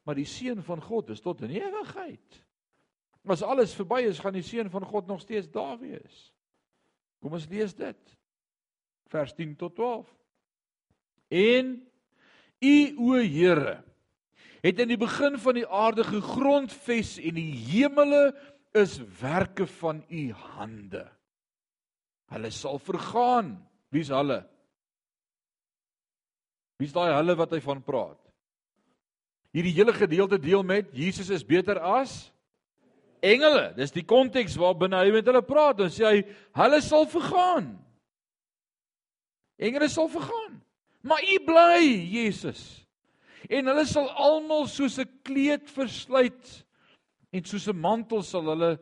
Maar 0.03 0.19
die 0.19 0.27
seun 0.27 0.63
van 0.65 0.81
God 0.81 1.11
is 1.13 1.21
tot 1.23 1.43
in 1.45 1.53
ewigheid. 1.57 2.39
As 3.29 3.43
alles 3.45 3.75
verby 3.77 4.01
is, 4.09 4.21
gaan 4.23 4.33
die 4.33 4.45
seun 4.45 4.71
van 4.73 4.85
God 4.89 5.07
nog 5.07 5.21
steeds 5.21 5.49
daar 5.53 5.77
wees. 5.81 6.29
Kom 7.21 7.35
ons 7.37 7.45
lees 7.51 7.75
dit. 7.77 8.15
Vers 9.11 9.35
10 9.37 9.53
tot 9.59 9.75
12. 9.77 10.07
En 11.29 11.75
u 12.59 12.75
o 12.97 13.19
Here 13.21 13.79
het 14.63 14.79
in 14.81 14.89
die 14.91 14.99
begin 14.99 15.37
van 15.39 15.55
die 15.55 15.67
aarde 15.67 16.03
gegrondves 16.03 17.15
en 17.21 17.37
die 17.37 17.53
hemele 17.69 18.33
is 18.75 18.97
werke 19.21 19.67
van 19.79 20.01
u 20.09 20.31
hande. 20.33 21.05
Hulle 22.29 22.51
sal 22.53 22.79
vergaan. 22.79 23.55
Wie's 23.93 24.11
hulle? 24.13 24.43
Wie's 26.79 26.93
daai 26.95 27.11
hulle 27.17 27.35
wat 27.39 27.53
hy 27.55 27.59
van 27.63 27.81
praat? 27.83 28.19
Hierdie 29.55 29.73
hele 29.79 29.93
gedeelte 29.97 30.37
deel 30.37 30.61
met 30.63 30.91
Jesus 30.93 31.31
is 31.33 31.43
beter 31.45 31.79
as 31.81 32.29
engele. 33.25 33.71
Dis 33.75 33.91
die 33.91 34.05
konteks 34.05 34.57
waarbinne 34.61 35.01
hy 35.01 35.13
met 35.15 35.27
hulle 35.27 35.41
praat. 35.45 35.79
Dan 35.81 35.93
sê 35.93 36.05
hy 36.05 36.19
hulle 36.59 36.81
sal 36.85 37.07
vergaan. 37.09 37.73
Engele 39.59 39.89
sal 39.91 40.07
vergaan. 40.13 40.59
Maar 41.01 41.23
u 41.23 41.39
bly, 41.47 41.81
Jesus. 42.11 42.61
En 43.49 43.71
hulle 43.71 43.85
sal 43.87 44.09
almal 44.19 44.67
soos 44.67 44.99
'n 44.99 45.09
kleed 45.23 45.65
versluit 45.71 46.65
en 47.31 47.43
soos 47.45 47.67
'n 47.67 47.79
mantel 47.79 48.23
sal 48.23 48.45
hulle 48.45 48.77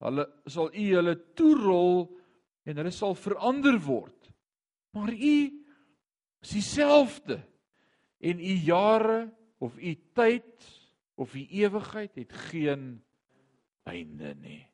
hulle 0.00 0.24
sal 0.46 0.70
u 0.72 0.86
hulle 0.96 1.14
toerol 1.36 2.08
en 2.68 2.80
hulle 2.80 2.92
sal 2.94 3.16
verander 3.18 3.78
word. 3.82 4.30
Maar 4.96 5.12
u 5.14 5.36
is 6.40 6.54
dieselfde 6.56 7.40
en 8.20 8.40
u 8.40 8.54
jare 8.66 9.30
of 9.58 9.76
u 9.78 9.94
tyd 10.14 10.66
of 11.14 11.34
u 11.34 11.46
ewigheid 11.46 12.14
het 12.14 12.32
geen 12.50 13.02
einde 13.88 14.34
nie. 14.40 14.64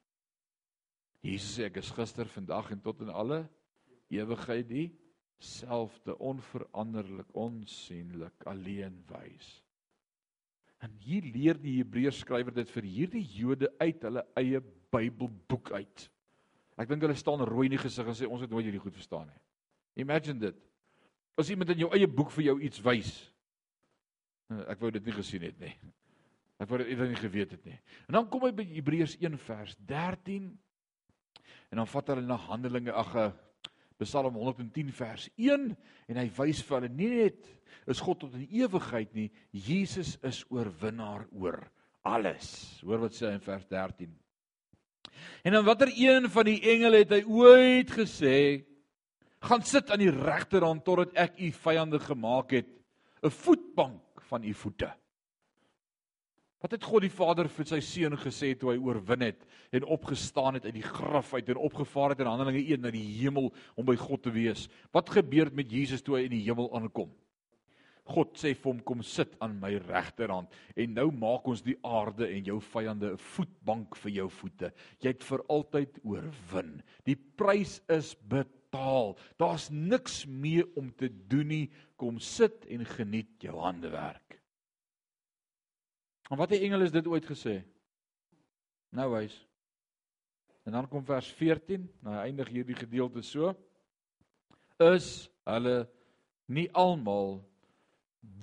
Jesus 1.27 1.59
ek 1.67 1.81
is 1.83 1.91
gister, 1.95 2.29
vandag 2.31 2.71
en 2.75 2.83
tot 2.83 3.03
in 3.03 3.11
alle 3.11 3.43
ewigheid 4.15 4.69
dieselfde, 4.71 6.15
onveranderlik, 6.23 7.33
onsienlik, 7.35 8.47
alleen 8.47 9.01
wys. 9.11 9.49
En 10.85 10.93
hier 11.03 11.25
leer 11.35 11.59
die 11.59 11.79
Hebreërs 11.81 12.21
skrywer 12.23 12.55
dit 12.55 12.71
vir 12.71 12.87
hierdie 12.87 13.25
Jode 13.41 13.73
uit 13.81 14.05
hulle 14.07 14.23
eie 14.39 14.61
Bybelboek 14.95 15.73
uit. 15.75 16.07
Ek 16.77 16.89
dink 16.91 17.05
hulle 17.07 17.17
staan 17.17 17.45
rooi 17.49 17.67
in 17.71 17.77
die 17.77 17.81
gesig 17.81 18.09
en 18.09 18.17
sê 18.17 18.29
ons 18.29 18.43
het 18.45 18.53
nooit 18.53 18.67
hierdie 18.69 18.83
goed 18.83 18.97
verstaan 18.97 19.31
nie. 19.31 19.41
Imagine 20.05 20.39
dit. 20.49 20.59
As 21.41 21.51
iemand 21.53 21.73
in 21.73 21.87
jou 21.87 21.91
eie 21.97 22.09
boek 22.09 22.31
vir 22.35 22.51
jou 22.51 22.57
iets 22.65 22.83
wys. 22.85 23.13
Ek 24.69 24.81
wou 24.81 24.91
dit 24.95 25.05
nie 25.05 25.17
gesien 25.17 25.45
het 25.49 25.57
nie. 25.61 25.73
Ek 26.61 26.69
wou 26.71 26.79
dit 26.81 26.93
eerder 26.93 27.11
nie 27.11 27.21
geweet 27.21 27.57
het 27.57 27.65
nie. 27.69 27.77
En 28.09 28.21
dan 28.21 28.29
kom 28.33 28.47
hy 28.47 28.53
by 28.57 28.65
Hebreërs 28.69 29.17
1 29.21 29.37
vers 29.45 29.77
13 29.89 30.53
en 31.67 31.81
dan 31.81 31.89
vat 31.91 32.13
hulle 32.13 32.23
na 32.25 32.37
Handelinge 32.39 32.95
ag 32.95 33.15
eh, 33.19 33.33
Psalm 34.01 34.37
110 34.39 34.93
vers 34.95 35.27
1 35.41 35.71
en 36.13 36.21
hy 36.21 36.27
wys 36.37 36.61
vir 36.65 36.77
hulle 36.79 36.93
nie 36.93 37.09
net 37.13 37.49
is 37.91 38.03
God 38.03 38.21
tot 38.23 38.37
in 38.37 38.47
ewigheid 38.51 39.13
nie, 39.17 39.29
Jesus 39.53 40.17
is 40.27 40.43
oorwinnaar 40.53 41.27
oor 41.33 41.61
alles. 42.07 42.49
Hoor 42.87 43.07
wat 43.07 43.17
sê 43.17 43.31
hy 43.31 43.37
in 43.39 43.45
vers 43.45 43.67
13. 43.71 44.13
En 45.45 45.53
dan 45.53 45.65
watter 45.65 45.93
een 45.95 46.31
van 46.31 46.45
die 46.45 46.61
engele 46.61 47.03
het 47.05 47.11
hy 47.11 47.23
ooit 47.25 47.91
gesê 47.91 48.37
gaan 49.47 49.63
sit 49.63 49.91
aan 49.91 50.03
die 50.03 50.13
regterhand 50.13 50.85
totdat 50.85 51.15
ek 51.15 51.39
u 51.39 51.51
vyande 51.53 52.01
gemaak 52.03 52.51
het 52.51 52.69
'n 53.23 53.31
voetbank 53.31 54.23
van 54.29 54.45
u 54.45 54.55
voete. 54.55 54.91
Wat 56.61 56.71
het 56.71 56.85
God 56.85 57.05
die 57.05 57.13
Vader 57.13 57.49
vir 57.49 57.67
sy 57.69 57.81
seun 57.81 58.17
gesê 58.17 58.55
toe 58.59 58.73
hy 58.73 58.79
oorwin 58.79 59.21
het 59.21 59.45
en 59.71 59.85
opgestaan 59.85 60.55
het 60.55 60.65
uit 60.65 60.75
die 60.75 60.83
graf 60.83 61.35
uit 61.35 61.49
en 61.49 61.57
opgevaar 61.57 62.11
het 62.11 62.21
in 62.21 62.27
Handelinge 62.27 62.65
1 62.65 62.81
na 62.81 62.91
die 62.91 63.05
hemel 63.21 63.53
om 63.77 63.85
by 63.85 63.97
God 63.97 64.23
te 64.23 64.31
wees? 64.31 64.69
Wat 64.91 65.11
gebeur 65.11 65.51
met 65.53 65.71
Jesus 65.71 66.03
toe 66.03 66.17
hy 66.17 66.25
in 66.25 66.31
die 66.31 66.47
hemel 66.49 66.73
aankom? 66.75 67.13
God 68.07 68.37
sê 68.39 68.53
vir 68.55 68.71
hom 68.71 68.83
kom 68.87 69.03
sit 69.03 69.35
aan 69.43 69.57
my 69.59 69.73
regterhand 69.83 70.53
en 70.79 70.95
nou 70.95 71.09
maak 71.11 71.49
ons 71.51 71.63
die 71.67 71.77
aarde 71.87 72.29
en 72.31 72.45
jou 72.47 72.61
vyande 72.73 73.13
'n 73.13 73.23
voetbank 73.35 73.97
vir 73.97 74.13
jou 74.13 74.29
voete. 74.29 74.73
Jy 75.03 75.09
het 75.09 75.25
vir 75.25 75.43
altyd 75.49 75.99
oorwin. 76.05 76.83
Die 77.05 77.17
prys 77.17 77.81
is 77.89 78.15
betaal. 78.15 79.17
Daar's 79.39 79.71
niks 79.71 80.27
meer 80.27 80.67
om 80.77 80.93
te 80.93 81.09
doen 81.09 81.49
nie. 81.49 81.71
Kom 81.97 82.19
sit 82.19 82.67
en 82.67 82.85
geniet 82.85 83.43
jou 83.43 83.59
handewerk. 83.59 84.41
En 86.31 86.39
wat 86.39 86.51
het 86.51 86.61
die 86.61 86.67
engele 86.67 86.91
dit 86.91 87.07
ooit 87.07 87.27
gesê? 87.27 87.63
Nou 88.91 89.11
wys. 89.13 89.47
En 90.67 90.73
dan 90.73 90.89
kom 90.89 91.05
vers 91.05 91.29
14, 91.39 91.85
nou 92.03 92.15
eindig 92.19 92.49
hierdie 92.49 92.75
gedeelte 92.75 93.23
so. 93.23 93.53
Is 94.83 95.29
hulle 95.47 95.89
nie 96.51 96.67
almal 96.75 97.39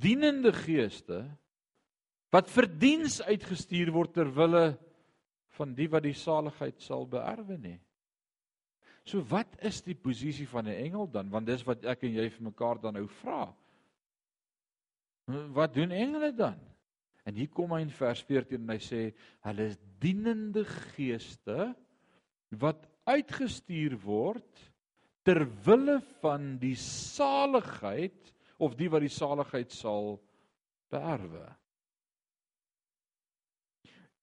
dienende 0.04 0.54
geeste 0.56 1.24
wat 2.34 2.50
vir 2.50 2.68
diens 2.68 3.22
uitgestuur 3.22 3.92
word 3.94 4.14
ter 4.16 4.30
wille 4.34 4.74
van 5.58 5.74
die 5.78 5.88
wat 5.92 6.06
die 6.06 6.18
saligheid 6.18 6.82
sal 6.82 7.06
beerwe 7.10 7.58
nie? 7.62 7.80
So 9.04 9.20
wat 9.28 9.58
is 9.62 9.82
die 9.84 9.98
posisie 10.00 10.48
van 10.48 10.68
'n 10.68 10.80
engel 10.88 11.08
dan? 11.12 11.30
Want 11.30 11.46
dis 11.46 11.66
wat 11.68 11.86
ek 11.86 12.04
en 12.04 12.14
jy 12.14 12.30
vir 12.30 12.44
mekaar 12.44 12.80
dan 12.80 12.94
nou 12.94 13.08
vra. 13.08 13.54
Wat 15.28 15.74
doen 15.74 15.92
engele 15.92 16.32
dan? 16.32 16.60
En 17.26 17.36
hier 17.36 17.50
kom 17.50 17.72
hy 17.72 17.82
in 17.82 17.90
vers 17.90 18.24
14 18.24 18.62
en 18.62 18.70
hy 18.70 18.80
sê 18.80 19.14
hulle 19.46 19.68
is 19.72 19.78
dienende 20.00 20.66
geeste 20.66 21.76
wat 22.50 22.88
uitgestuur 23.06 23.96
word 24.04 24.72
ter 25.24 25.46
wille 25.66 26.00
van 26.22 26.58
die 26.60 26.76
saligheid 26.76 28.33
of 28.58 28.76
die 28.78 28.90
wat 28.92 29.04
die 29.06 29.12
saligheid 29.12 29.74
sal 29.74 30.18
beerwe. 30.94 31.46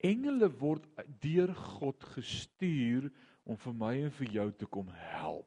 Engele 0.00 0.48
word 0.60 0.86
deur 1.20 1.52
God 1.54 2.04
gestuur 2.14 3.10
om 3.44 3.58
vir 3.60 3.76
my 3.76 3.92
en 4.06 4.14
vir 4.16 4.36
jou 4.38 4.46
te 4.56 4.68
kom 4.70 4.88
help. 5.12 5.46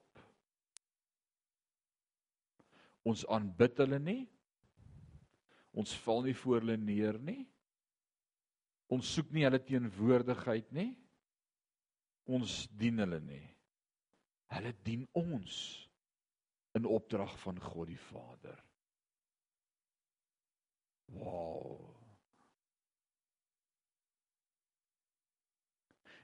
Ons 3.04 3.26
aanbid 3.28 3.82
hulle 3.84 4.00
nie. 4.00 4.22
Ons 5.74 5.96
val 6.06 6.22
nie 6.28 6.36
voor 6.38 6.62
hulle 6.62 6.78
neer 6.78 7.18
nie. 7.20 7.42
Ons 8.94 9.10
soek 9.16 9.32
nie 9.34 9.46
hulle 9.48 9.60
teenwoordigheid 9.64 10.70
nie. 10.76 10.92
Ons 12.30 12.68
dien 12.80 13.02
hulle 13.02 13.20
nie. 13.26 13.44
Hulle 14.54 14.76
dien 14.86 15.08
ons 15.18 15.56
in 16.78 16.86
opdrag 16.90 17.34
van 17.42 17.58
God 17.62 17.90
die 17.90 18.00
Vader. 18.12 18.62
Wow. 21.08 21.80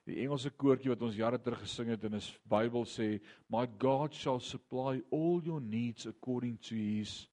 Die 0.05 0.23
Engelse 0.23 0.49
koortjie 0.49 0.89
wat 0.89 1.01
ons 1.05 1.17
jare 1.19 1.37
terug 1.37 1.59
gesing 1.61 1.89
het 1.89 2.03
in 2.03 2.15
'n 2.15 2.21
Bybel 2.49 2.85
sê, 2.85 3.21
"My 3.47 3.67
God 3.67 4.13
shall 4.13 4.39
supply 4.39 5.03
all 5.11 5.41
your 5.43 5.61
needs 5.61 6.05
according 6.05 6.57
to 6.69 6.75
his 6.75 7.27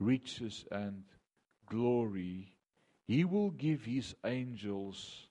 riches 0.00 0.64
and 0.70 1.04
glory, 1.66 2.56
he 3.06 3.24
will 3.24 3.50
give 3.50 3.84
his 3.84 4.14
angels 4.24 5.28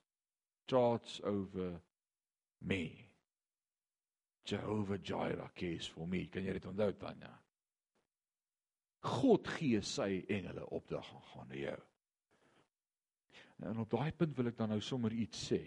charge 0.68 1.20
over 1.24 1.80
me. 2.64 3.06
Jehovah 4.44 4.98
Jireh 4.98 5.50
cares 5.54 5.86
for 5.86 6.06
me. 6.06 6.26
Kan 6.26 6.44
jy 6.44 6.56
dit 6.56 6.68
onthou 6.68 6.94
Tanya? 6.98 7.32
God 9.00 9.48
gee 9.58 9.80
sy 9.86 10.24
engele 10.28 10.66
opdrag 10.74 11.06
aan 11.14 11.26
gaan 11.32 11.48
na 11.48 11.58
jou. 11.58 11.78
En 13.58 13.82
op 13.82 13.90
daai 13.90 14.12
punt 14.12 14.36
wil 14.36 14.50
ek 14.50 14.56
dan 14.58 14.72
nou 14.74 14.80
sommer 14.82 15.14
iets 15.14 15.44
sê. 15.50 15.60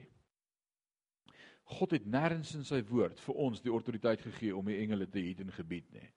God 1.72 1.96
het 1.96 2.08
nêrens 2.08 2.52
in 2.58 2.66
sy 2.68 2.82
woord 2.88 3.20
vir 3.24 3.40
ons 3.46 3.62
die 3.64 3.72
autoriteit 3.72 4.24
gegee 4.26 4.56
om 4.56 4.68
die 4.68 4.80
engele 4.82 5.08
te 5.08 5.24
hê 5.24 5.36
in 5.40 5.54
gebied 5.56 5.88
nie. 5.96 6.10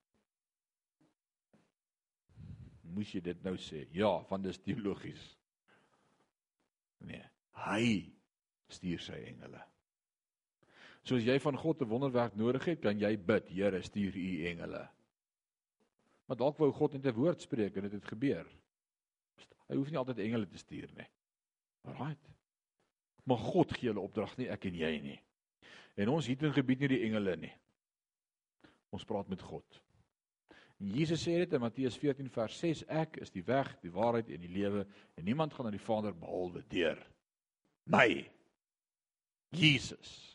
Moes 2.95 3.13
jy 3.15 3.23
dit 3.27 3.47
nou 3.47 3.55
sê? 3.59 3.85
Ja, 3.95 4.11
want 4.31 4.47
dis 4.47 4.61
teologies. 4.63 5.23
Nee, 7.07 7.23
hy 7.67 7.87
stuur 8.71 9.03
sy 9.03 9.21
engele. 9.31 9.63
So 11.05 11.19
as 11.19 11.27
jy 11.27 11.37
van 11.43 11.59
God 11.61 11.83
'n 11.83 11.89
wonderwerk 11.91 12.37
nodig 12.37 12.65
het, 12.65 12.81
kan 12.81 12.99
jy 12.99 13.17
bid, 13.17 13.49
Here, 13.49 13.83
stuur 13.83 14.17
u 14.17 14.47
engele. 14.47 14.89
Maar 16.27 16.37
dalk 16.41 16.59
wou 16.59 16.71
God 16.73 16.93
net 16.93 17.07
'n 17.07 17.17
woord 17.19 17.41
spreek 17.41 17.77
en 17.77 17.83
dit 17.83 17.93
het, 17.93 18.03
het 18.03 18.13
gebeur. 18.13 18.47
Hy 19.69 19.77
hoef 19.77 19.91
nie 19.91 19.99
altyd 19.99 20.19
engele 20.19 20.47
te 20.47 20.59
stuur 20.59 20.91
nie. 20.97 21.09
Alraight. 21.85 22.29
Maar 23.25 23.39
God 23.39 23.73
gee 23.73 23.89
hulle 23.89 24.01
opdrag 24.01 24.37
nie 24.37 24.49
ek 24.49 24.65
en 24.65 24.75
jy 24.75 25.01
nie. 25.01 25.21
En 25.97 26.09
ons 26.09 26.27
hier 26.27 26.43
in 26.43 26.53
gebied 26.53 26.81
nie 26.81 26.89
die 26.89 27.03
engele 27.07 27.37
nie. 27.37 27.53
Ons 28.91 29.05
praat 29.05 29.29
met 29.29 29.43
God. 29.43 29.81
En 30.81 30.91
Jesus 30.91 31.23
sê 31.23 31.39
dit 31.39 31.53
in 31.53 31.61
Matteus 31.61 31.97
14 31.97 32.29
vers 32.31 32.59
6 32.59 32.85
ek 32.89 33.17
is 33.17 33.31
die 33.31 33.45
weg, 33.45 33.81
die 33.81 33.93
waarheid 33.93 34.29
en 34.29 34.41
die 34.41 34.53
lewe 34.53 34.87
en 35.15 35.25
niemand 35.25 35.55
gaan 35.55 35.65
na 35.65 35.71
die 35.71 35.87
Vader 35.87 36.15
behalwe 36.15 36.65
deur 36.69 37.01
my. 37.85 38.31
Jesus. 39.51 40.34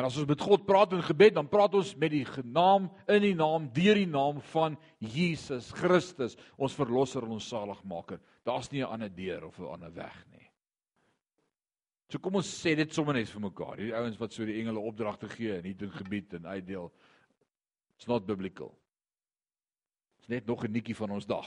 En 0.00 0.06
as 0.08 0.16
ons 0.16 0.28
met 0.30 0.40
God 0.40 0.62
praat 0.64 0.94
in 0.96 1.02
gebed, 1.04 1.34
dan 1.36 1.48
praat 1.52 1.74
ons 1.76 1.90
met 2.00 2.08
die 2.14 2.24
naam 2.48 2.86
in 3.04 3.20
die 3.20 3.34
naam 3.36 3.66
deur 3.76 3.98
die 4.00 4.08
naam 4.08 4.38
van 4.54 4.78
Jesus 4.96 5.68
Christus, 5.76 6.38
ons 6.56 6.76
verlosser 6.78 7.26
en 7.26 7.34
ons 7.36 7.48
saligmaker. 7.52 8.16
Daar's 8.48 8.70
nie 8.72 8.80
'n 8.80 8.88
ander 8.88 9.12
deur 9.12 9.44
of 9.44 9.58
'n 9.60 9.68
ander 9.68 9.92
weg 9.92 10.24
nie. 10.32 10.48
So 12.08 12.18
kom 12.18 12.34
ons 12.34 12.48
sê 12.48 12.74
dit 12.74 12.94
sommer 12.94 13.14
net 13.14 13.28
vir 13.28 13.40
mekaar. 13.40 13.76
Hierdie 13.76 13.94
ouens 13.94 14.16
wat 14.18 14.32
so 14.32 14.44
die 14.44 14.58
engele 14.60 14.80
opdragte 14.80 15.28
gee 15.28 15.58
in 15.58 15.64
hierdie 15.64 15.90
gebied 15.90 16.32
en 16.34 16.46
uitdeel. 16.46 16.92
It's 17.96 18.06
not 18.06 18.26
biblical. 18.26 18.78
Dit's 20.16 20.28
net 20.28 20.46
nog 20.46 20.64
'n 20.64 20.72
nikkie 20.72 20.96
van 20.96 21.10
ons 21.10 21.26
dag. 21.26 21.46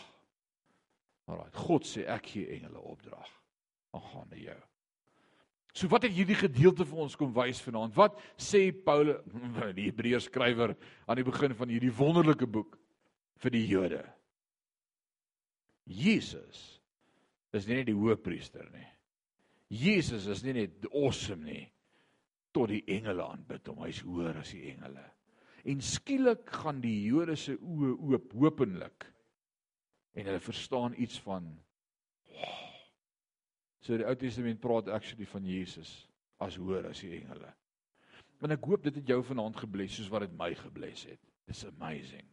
Alraai. 1.25 1.51
God 1.51 1.85
sê 1.85 2.05
ek 2.05 2.27
gee 2.27 2.47
engele 2.47 2.79
opdrag. 2.79 3.41
Aangaande 3.91 4.39
jou. 4.39 4.72
So 5.73 5.89
wat 5.89 6.05
het 6.05 6.13
hierdie 6.13 6.37
gedeelte 6.37 6.85
vir 6.85 6.99
ons 7.01 7.15
kom 7.17 7.31
wys 7.33 7.61
vanaand? 7.65 7.95
Wat 7.97 8.19
sê 8.37 8.67
Paulus, 8.85 9.23
die 9.77 9.87
Hebreërs 9.89 10.29
skrywer 10.29 10.75
aan 11.07 11.17
die 11.19 11.25
begin 11.25 11.55
van 11.57 11.73
hierdie 11.73 11.93
wonderlike 11.97 12.47
boek 12.47 12.77
vir 13.41 13.55
die 13.55 13.65
Jode? 13.65 14.03
Jesus 15.89 16.61
is 17.53 17.65
nie 17.67 17.79
net 17.79 17.89
die 17.89 17.97
hoëpriester 17.97 18.69
nie. 18.73 18.85
Jesus 19.73 20.27
is 20.29 20.43
nie 20.45 20.53
net 20.61 20.85
awesome 20.91 21.41
nie 21.45 21.65
tot 22.53 22.69
die 22.69 22.83
engele 22.93 23.25
aanbid 23.25 23.65
hom. 23.71 23.81
Hy's 23.87 24.03
hoër 24.05 24.43
as 24.43 24.53
die 24.53 24.67
engele. 24.69 25.03
En 25.65 25.81
skielik 25.81 26.45
gaan 26.53 26.83
die 26.83 26.99
Jode 27.07 27.35
se 27.39 27.55
oë 27.57 27.95
oop, 27.95 28.33
hopelik. 28.37 29.07
En 30.13 30.27
hulle 30.29 30.43
verstaan 30.43 30.93
iets 31.01 31.17
van 31.25 31.49
So 33.83 33.97
die 33.99 34.07
Ou 34.07 34.15
Testament 34.15 34.61
praat 34.63 34.87
actually 34.95 35.27
van 35.27 35.45
Jesus 35.47 35.91
as 36.43 36.55
hoër 36.55 36.87
as 36.93 37.01
die 37.03 37.11
engele. 37.17 37.51
En 38.43 38.55
ek 38.55 38.63
hoop 38.67 38.83
dit 38.87 38.95
het 38.99 39.11
jou 39.11 39.19
vanaand 39.23 39.59
gebless 39.59 39.97
soos 39.99 40.11
wat 40.11 40.25
dit 40.25 40.37
my 40.39 40.51
gebless 40.55 41.05
het. 41.07 41.19
It's 41.51 41.65
amazing. 41.67 42.25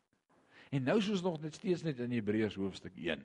En 0.70 0.86
nou 0.86 1.00
soos 1.02 1.22
nog 1.22 1.40
net 1.42 1.58
steeds 1.58 1.82
net 1.82 1.98
in 2.02 2.14
Hebreërs 2.14 2.58
hoofstuk 2.58 2.94
1. 2.96 3.22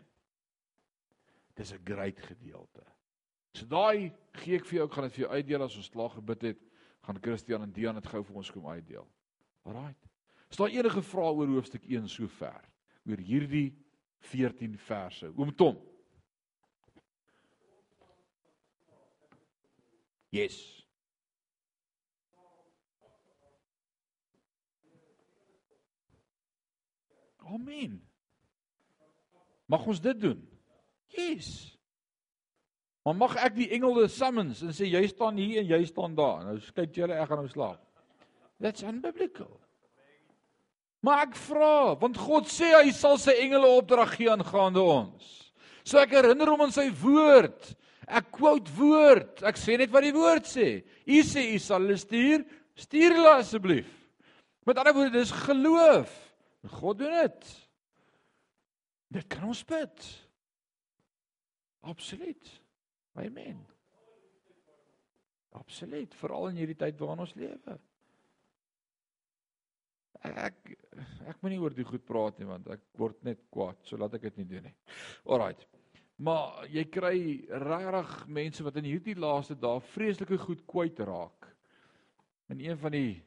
Dis 1.55 1.73
'n 1.73 1.86
great 1.86 2.19
gedeelte. 2.19 2.84
So 3.53 3.65
daai 3.65 4.11
gee 4.34 4.55
ek 4.55 4.65
vir 4.65 4.78
jou, 4.78 4.88
ek 4.88 4.93
gaan 4.93 5.03
dit 5.03 5.13
vir 5.13 5.26
jou 5.26 5.32
uitdeel 5.32 5.63
as 5.63 5.78
ons 5.78 5.89
klaar 5.89 6.09
gebid 6.09 6.41
het, 6.41 6.59
gaan 7.01 7.21
Christian 7.21 7.61
en 7.61 7.71
Dian 7.71 7.95
dit 7.95 8.07
gou 8.07 8.23
vir 8.23 8.36
ons 8.36 8.51
kom 8.51 8.67
uitdeel. 8.67 9.07
Alraight. 9.63 10.09
Is 10.49 10.57
daar 10.57 10.69
enige 10.69 11.01
vrae 11.01 11.34
oor 11.34 11.47
hoofstuk 11.47 11.86
1 11.86 12.09
sover? 12.09 12.61
Oor 13.05 13.17
hierdie 13.17 13.76
14 14.19 14.78
verse. 14.78 15.32
Oom 15.38 15.55
Tom. 15.55 15.78
Yes. 20.36 20.57
Amen. 27.45 28.01
Mag 29.65 29.86
ons 29.88 30.01
dit 30.01 30.19
doen? 30.19 30.41
Yes. 31.15 31.77
Maar 33.05 33.15
mag 33.15 33.38
ek 33.38 33.55
die 33.55 33.69
engele 33.77 34.09
summons 34.11 34.63
en 34.65 34.73
sê 34.75 34.89
jy 34.89 35.03
staan 35.07 35.39
hier 35.39 35.61
en 35.61 35.69
jy 35.69 35.79
staan 35.88 36.17
daar. 36.17 36.43
Nou 36.49 36.57
kyk 36.59 36.99
julle 36.99 37.15
ek 37.15 37.29
gaan 37.31 37.43
nou 37.45 37.51
slaap. 37.53 37.79
That's 38.59 38.83
unbiblical. 38.83 39.53
Maar 41.05 41.27
ek 41.27 41.36
vra, 41.38 41.93
want 42.01 42.17
God 42.17 42.49
sê 42.49 42.73
hy 42.73 42.89
sal 42.97 43.19
sy 43.21 43.38
engele 43.45 43.69
opdrag 43.77 44.15
gee 44.17 44.31
aangaande 44.33 44.81
ons. 44.81 45.33
So 45.86 46.01
ek 46.01 46.17
herinner 46.17 46.49
hom 46.49 46.65
aan 46.65 46.73
sy 46.73 46.89
woord. 47.03 47.75
Ek 48.05 48.29
quote 48.33 48.71
woord. 48.77 49.43
Ek 49.47 49.57
sê 49.59 49.77
net 49.81 49.93
wat 49.93 50.05
die 50.05 50.15
woord 50.15 50.47
sê. 50.49 50.83
U 51.05 51.21
sê 51.25 51.47
u 51.55 51.59
sal 51.61 51.85
hulle 51.85 51.97
stuur, 51.99 52.45
stuur 52.77 53.17
hulle 53.17 53.35
asseblief. 53.39 53.89
Met 54.65 54.81
ander 54.81 54.95
woorde, 54.97 55.17
dis 55.17 55.33
geloof. 55.45 56.13
God 56.79 56.99
doen 57.01 57.15
dit. 57.21 57.49
Dit 59.15 59.27
kan 59.29 59.45
ons 59.47 59.61
bid. 59.69 60.05
Absoluut. 61.85 62.53
Amen. 63.21 63.61
Absoluut, 65.55 66.15
veral 66.19 66.49
in 66.49 66.57
hierdie 66.59 66.77
tyd 66.79 66.97
waarin 66.99 67.23
ons 67.23 67.35
lewe. 67.39 67.77
Ek 70.25 70.73
ek 71.29 71.41
moenie 71.43 71.59
oor 71.61 71.73
dit 71.75 71.85
goed 71.85 72.03
praat 72.07 72.39
nie 72.41 72.47
want 72.49 72.67
ek 72.73 72.81
word 72.97 73.19
net 73.27 73.43
kwaad, 73.53 73.77
so 73.85 73.99
laat 73.99 74.17
ek 74.17 74.25
dit 74.29 74.41
nie 74.41 74.47
doen 74.55 74.65
nie. 74.67 74.73
Alraight. 75.29 75.67
Maar 76.16 76.68
jy 76.72 76.86
kry 76.88 77.18
regtig 77.49 78.11
mense 78.32 78.63
wat 78.63 78.78
in 78.80 78.88
hierdie 78.88 79.18
laaste 79.20 79.57
dae 79.59 79.82
vreeslike 79.91 80.38
goed 80.45 80.61
kwyt 80.68 80.99
raak. 81.03 81.49
In 82.53 82.61
een 82.63 82.78
van 82.80 82.93
die 82.95 83.18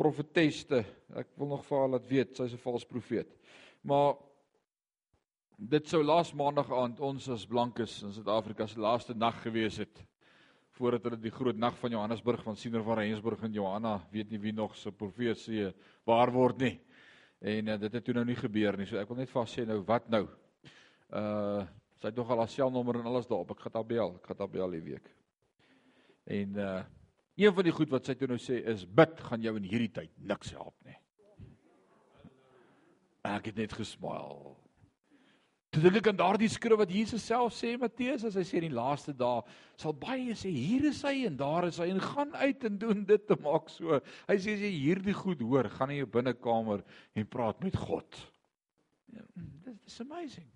profeteste, 0.00 0.82
ek 1.14 1.36
wil 1.38 1.52
nog 1.52 1.62
vir 1.68 1.78
haar 1.78 1.92
laat 1.94 2.08
weet, 2.08 2.36
sy's 2.36 2.54
'n 2.54 2.64
valse 2.64 2.86
profeet. 2.86 3.30
Maar 3.82 4.16
dit 5.58 5.86
sou 5.88 6.02
laas 6.02 6.32
maandag 6.32 6.70
aand 6.72 7.00
ons 7.00 7.28
as 7.28 7.46
blankes 7.46 8.02
in 8.02 8.12
Suid-Afrika 8.12 8.66
se 8.66 8.80
laaste 8.80 9.14
nag 9.14 9.42
gewees 9.42 9.76
het 9.76 10.06
voordat 10.80 11.04
hulle 11.04 11.18
die 11.20 11.30
groot 11.30 11.56
nag 11.56 11.76
van 11.78 11.90
Johannesburg 11.90 12.42
van 12.42 12.56
Siener 12.56 12.82
van 12.82 12.98
Rensburg 12.98 13.42
en 13.42 13.52
Johanna, 13.52 13.98
weet 14.10 14.30
nie 14.30 14.38
wie 14.40 14.52
nog 14.52 14.76
se 14.76 14.90
profesie 14.90 15.72
waar 16.04 16.32
word 16.32 16.58
nie. 16.58 16.80
En 17.40 17.68
uh, 17.68 17.76
dit 17.80 17.92
het 17.92 18.04
toe 18.04 18.14
nou 18.14 18.24
nie 18.24 18.36
gebeur 18.36 18.76
nie. 18.76 18.86
So 18.86 18.96
ek 18.96 19.08
wil 19.08 19.20
net 19.20 19.30
vas 19.30 19.52
sê 19.52 19.66
nou 19.68 19.82
wat 19.84 20.08
nou? 20.08 20.26
Uh 21.10 21.66
Sy 22.00 22.08
het 22.08 22.16
nog 22.16 22.30
al 22.32 22.40
haar 22.40 22.48
selnommer 22.48 22.96
en 22.96 23.10
alles 23.10 23.28
daarop. 23.28 23.52
Ek 23.52 23.66
gaan 23.66 23.76
haar 23.76 23.88
bel. 23.88 24.14
Ek 24.16 24.30
gaan 24.30 24.40
haar 24.40 24.54
bel 24.54 24.72
hierdie 24.72 24.94
week. 24.94 25.12
En 26.38 26.64
uh 26.70 26.80
een 27.40 27.54
van 27.56 27.64
die 27.64 27.72
goed 27.72 27.88
wat 27.88 28.04
sy 28.04 28.12
toe 28.18 28.26
nou 28.28 28.36
sê 28.36 28.58
is 28.68 28.82
bid 28.84 29.20
gaan 29.24 29.40
jou 29.40 29.54
in 29.56 29.64
hierdie 29.64 29.92
tyd 29.96 30.10
niks 30.28 30.50
help 30.52 30.74
nie. 30.84 30.96
Ek 33.24 33.46
het 33.48 33.56
net 33.56 33.72
gesmaal. 33.72 34.42
Toe 35.70 35.80
dink 35.84 36.00
ek 36.00 36.10
aan 36.10 36.18
daardie 36.18 36.50
skrif 36.52 36.76
wat 36.80 36.92
Jesus 36.92 37.24
self 37.24 37.54
sê 37.56 37.76
Matteus 37.80 38.26
as 38.28 38.36
hy 38.36 38.44
sê 38.44 38.58
in 38.58 38.66
die 38.66 38.76
laaste 38.76 39.14
dae 39.16 39.40
sal 39.80 39.94
baie 39.96 40.34
sê 40.36 40.52
hier 40.52 40.84
is 40.90 41.00
hy 41.06 41.24
en 41.30 41.38
daar 41.40 41.70
is 41.70 41.78
hy 41.80 41.88
en 41.94 42.02
gaan 42.10 42.36
uit 42.42 42.68
en 42.68 42.78
doen 42.84 43.04
dit 43.08 43.26
te 43.28 43.38
maak 43.40 43.72
so. 43.72 44.02
Hy 44.28 44.36
sê 44.36 44.58
as 44.58 44.64
jy 44.66 44.74
hierdie 44.74 45.16
goed 45.16 45.40
hoor, 45.46 45.70
gaan 45.78 45.94
in 45.94 46.02
jou 46.02 46.10
binnekamer 46.18 46.84
en 47.14 47.30
praat 47.30 47.64
met 47.64 47.78
God. 47.88 48.24
Ja, 49.14 49.24
dit 49.64 49.86
is 49.86 50.00
amazing. 50.04 50.50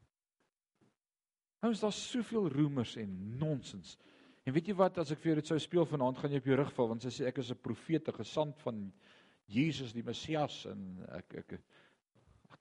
Ons 1.65 1.81
daar's 1.81 2.01
soveel 2.11 2.49
roemers 2.53 2.97
en 3.01 3.13
nonsens. 3.41 3.97
En 4.45 4.53
weet 4.53 4.69
jy 4.69 4.75
wat 4.77 4.99
as 5.01 5.15
ek 5.15 5.23
vir 5.23 5.31
jou 5.31 5.37
dit 5.41 5.51
sou 5.53 5.59
speel 5.63 5.87
vanaand 5.89 6.19
gaan 6.21 6.35
jy 6.35 6.43
op 6.43 6.49
jou 6.51 6.59
rug 6.61 6.73
val 6.77 6.91
want 6.93 7.05
sy 7.05 7.13
sê 7.15 7.29
ek 7.31 7.41
is 7.41 7.51
'n 7.51 7.65
profete 7.65 8.13
gesand 8.13 8.61
van 8.61 8.93
Jesus 9.49 9.93
die 9.93 10.05
Messias 10.05 10.67
en 10.67 11.07
ek 11.09 11.35
ek 11.41 11.61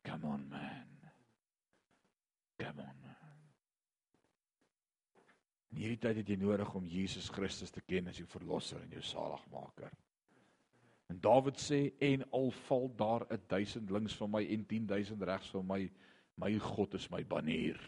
come 0.03 0.27
on 0.27 0.47
man. 0.49 1.11
Come 2.59 2.81
on. 2.81 3.01
Man. 3.03 3.03
In 5.73 5.79
hierdie 5.81 5.97
tyd 5.97 6.19
het 6.21 6.29
jy 6.29 6.35
nodig 6.37 6.73
om 6.77 6.85
Jesus 6.85 7.31
Christus 7.33 7.71
te 7.73 7.81
ken 7.81 8.07
as 8.07 8.19
jou 8.21 8.27
verlosser 8.29 8.81
en 8.83 8.91
jou 8.93 9.01
saligmaker. 9.01 9.89
En 11.09 11.19
Dawid 11.19 11.57
sê 11.57 11.79
en 11.99 12.23
al 12.31 12.51
val 12.67 12.87
daar 12.95 13.25
'n 13.25 13.41
1000 13.47 13.89
links 13.89 14.15
van 14.15 14.31
my 14.31 14.43
en 14.45 14.65
10000 14.65 15.23
regs 15.23 15.49
van 15.49 15.65
my, 15.67 15.91
my 16.37 16.57
God 16.59 16.93
is 16.93 17.09
my 17.09 17.23
banner. 17.23 17.79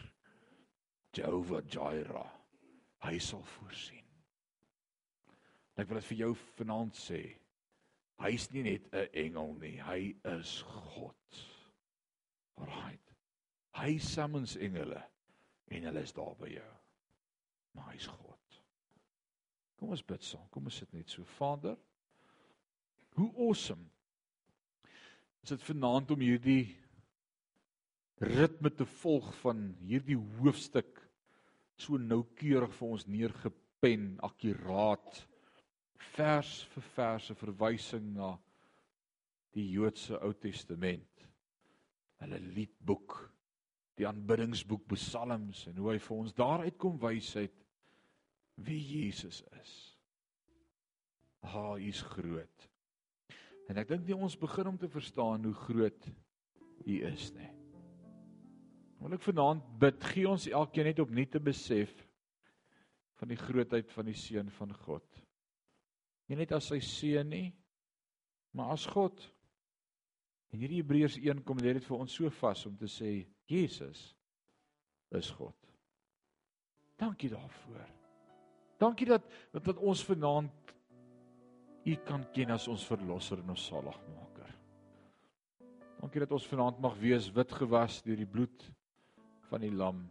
Jehovah 1.16 1.62
Jireh. 1.64 2.32
Hy 3.06 3.18
sal 3.22 3.42
voorsien. 3.56 4.04
Ek 5.76 5.88
wil 5.88 6.00
dit 6.00 6.08
vir 6.10 6.22
jou 6.24 6.30
vanaand 6.56 6.96
sê. 6.96 7.20
Hy's 8.24 8.48
nie 8.52 8.62
net 8.64 8.86
'n 8.92 9.08
engel 9.12 9.54
nie, 9.60 9.76
hy 9.76 10.16
is 10.24 10.62
God. 10.62 11.42
Alraait. 12.56 13.12
Hy 13.76 13.98
summons 13.98 14.56
engele 14.56 15.02
en 15.68 15.82
hulle 15.82 16.02
is 16.02 16.12
daar 16.12 16.34
by 16.40 16.48
jou. 16.48 16.72
Maar 17.74 17.92
hy's 17.92 18.06
God. 18.06 18.62
Kom 19.76 19.90
ons 19.90 20.02
bid 20.02 20.22
saam. 20.22 20.48
Kom 20.48 20.64
ons 20.64 20.74
sit 20.74 20.92
net 20.92 21.10
so. 21.10 21.24
Vader, 21.24 21.76
hoe 23.16 23.32
awesome 23.36 23.90
is 25.42 25.52
dit 25.52 25.62
vanaand 25.62 26.10
om 26.10 26.20
hierdie 26.20 26.76
ritme 28.18 28.70
te 28.72 28.86
volg 28.86 29.28
van 29.42 29.76
hierdie 29.84 30.16
hoofstuk 30.16 31.05
so 31.76 31.98
noukeurig 32.00 32.72
vir 32.78 32.88
ons 32.88 33.06
neergepen, 33.06 34.16
akkuraat 34.24 35.22
vers 36.16 36.52
vir 36.72 36.84
vers 36.96 37.30
'n 37.30 37.36
verwysing 37.36 38.14
na 38.14 38.36
die 39.52 39.70
Joodse 39.72 40.18
Ou 40.22 40.32
Testament. 40.32 41.24
Hulle 42.20 42.38
liedboek, 42.40 43.16
die 43.96 44.06
aanbiddingsboek 44.06 44.86
Psalms 44.88 45.66
en 45.66 45.76
hoe 45.76 45.92
hy 45.92 45.98
vir 45.98 46.16
ons 46.16 46.32
daaruit 46.36 46.78
kom 46.78 46.98
wysheid 47.00 47.64
wie 48.56 48.80
Jesus 48.80 49.42
is. 49.60 49.74
Ha, 51.42 51.76
hy's 51.76 52.02
groot. 52.02 52.68
En 53.68 53.78
ek 53.78 53.88
dink 53.88 54.06
nie 54.06 54.16
ons 54.16 54.38
begin 54.38 54.66
om 54.72 54.78
te 54.78 54.88
verstaan 54.88 55.44
hoe 55.44 55.54
groot 55.66 56.08
hy 56.86 57.00
is 57.08 57.32
nie. 57.34 57.50
Wil 59.00 59.16
ek 59.16 59.24
vanaand 59.26 59.64
bid, 59.80 60.04
gee 60.12 60.28
ons 60.28 60.48
elkeen 60.48 60.88
net 60.90 61.00
opnuut 61.02 61.30
te 61.30 61.42
besef 61.42 61.92
van 63.20 63.30
die 63.32 63.40
grootheid 63.40 63.92
van 63.92 64.08
die 64.08 64.16
seun 64.18 64.50
van 64.58 64.72
God. 64.84 65.22
Nie 66.26 66.40
net 66.40 66.52
as 66.56 66.70
sy 66.72 66.80
seun 66.84 67.30
nie, 67.30 67.48
maar 68.56 68.72
as 68.74 68.86
God. 68.90 69.20
En 70.52 70.60
hierdie 70.62 70.80
Hebreërs 70.80 71.18
1 71.20 71.42
kom 71.46 71.60
lê 71.60 71.76
dit 71.76 71.86
vir 71.86 71.98
ons 71.98 72.18
so 72.18 72.30
vas 72.40 72.64
om 72.68 72.76
te 72.78 72.88
sê 72.90 73.18
Jesus 73.50 74.08
is 75.14 75.30
God. 75.36 75.56
Dankie 76.96 77.30
daarvoor. 77.30 77.84
Dankie 78.80 79.08
dat 79.08 79.24
dat, 79.52 79.64
dat 79.64 79.80
ons 79.80 80.04
vanaand 80.04 80.72
U 81.86 81.94
kan 82.02 82.24
ken 82.34 82.50
as 82.50 82.64
ons 82.66 82.82
verlosser 82.82 83.38
en 83.38 83.52
ons 83.52 83.66
saligmaker. 83.68 84.48
Dankie 86.00 86.24
dat 86.24 86.32
ons 86.34 86.48
vanaand 86.50 86.80
mag 86.82 86.96
wees 86.98 87.28
wit 87.36 87.52
gewas 87.60 88.00
deur 88.02 88.18
die 88.18 88.26
bloed 88.26 88.64
van 89.50 89.60
die 89.60 89.72
lam. 89.72 90.10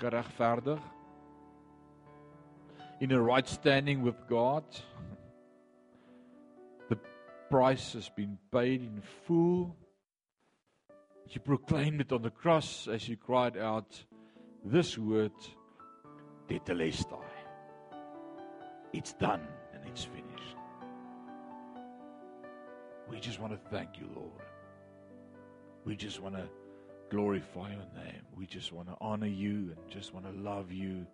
Geregverdig. 0.00 0.80
In 3.00 3.12
a 3.12 3.20
right 3.20 3.48
standing 3.48 4.02
with 4.02 4.16
God. 4.28 4.64
The 6.88 6.98
price 7.50 7.92
has 7.94 8.08
been 8.08 8.38
paid 8.50 8.82
in 8.82 9.02
full. 9.26 9.76
You 11.28 11.40
proclaimed 11.40 12.00
it 12.00 12.12
on 12.12 12.22
the 12.22 12.30
cross 12.30 12.88
as 12.88 13.08
you 13.08 13.16
cried 13.16 13.56
out 13.56 14.04
this 14.64 14.98
word 14.98 15.32
tetelestai 16.48 17.32
it's 18.92 19.14
done 19.14 19.40
and 19.72 19.82
it's 19.86 20.04
finished. 20.04 20.56
We 23.10 23.20
just 23.20 23.40
want 23.40 23.52
to 23.52 23.70
thank 23.70 23.98
you 23.98 24.08
lord. 24.14 24.30
We 25.84 25.96
just 25.96 26.20
want 26.20 26.36
to 26.36 26.48
glorify 27.12 27.68
your 27.68 28.04
name. 28.04 28.22
We 28.34 28.46
just 28.46 28.72
want 28.72 28.88
to 28.88 28.96
honor 28.98 29.26
you 29.26 29.76
and 29.76 29.90
just 29.90 30.14
want 30.14 30.24
to 30.24 30.32
love 30.32 30.72
you. 30.72 31.06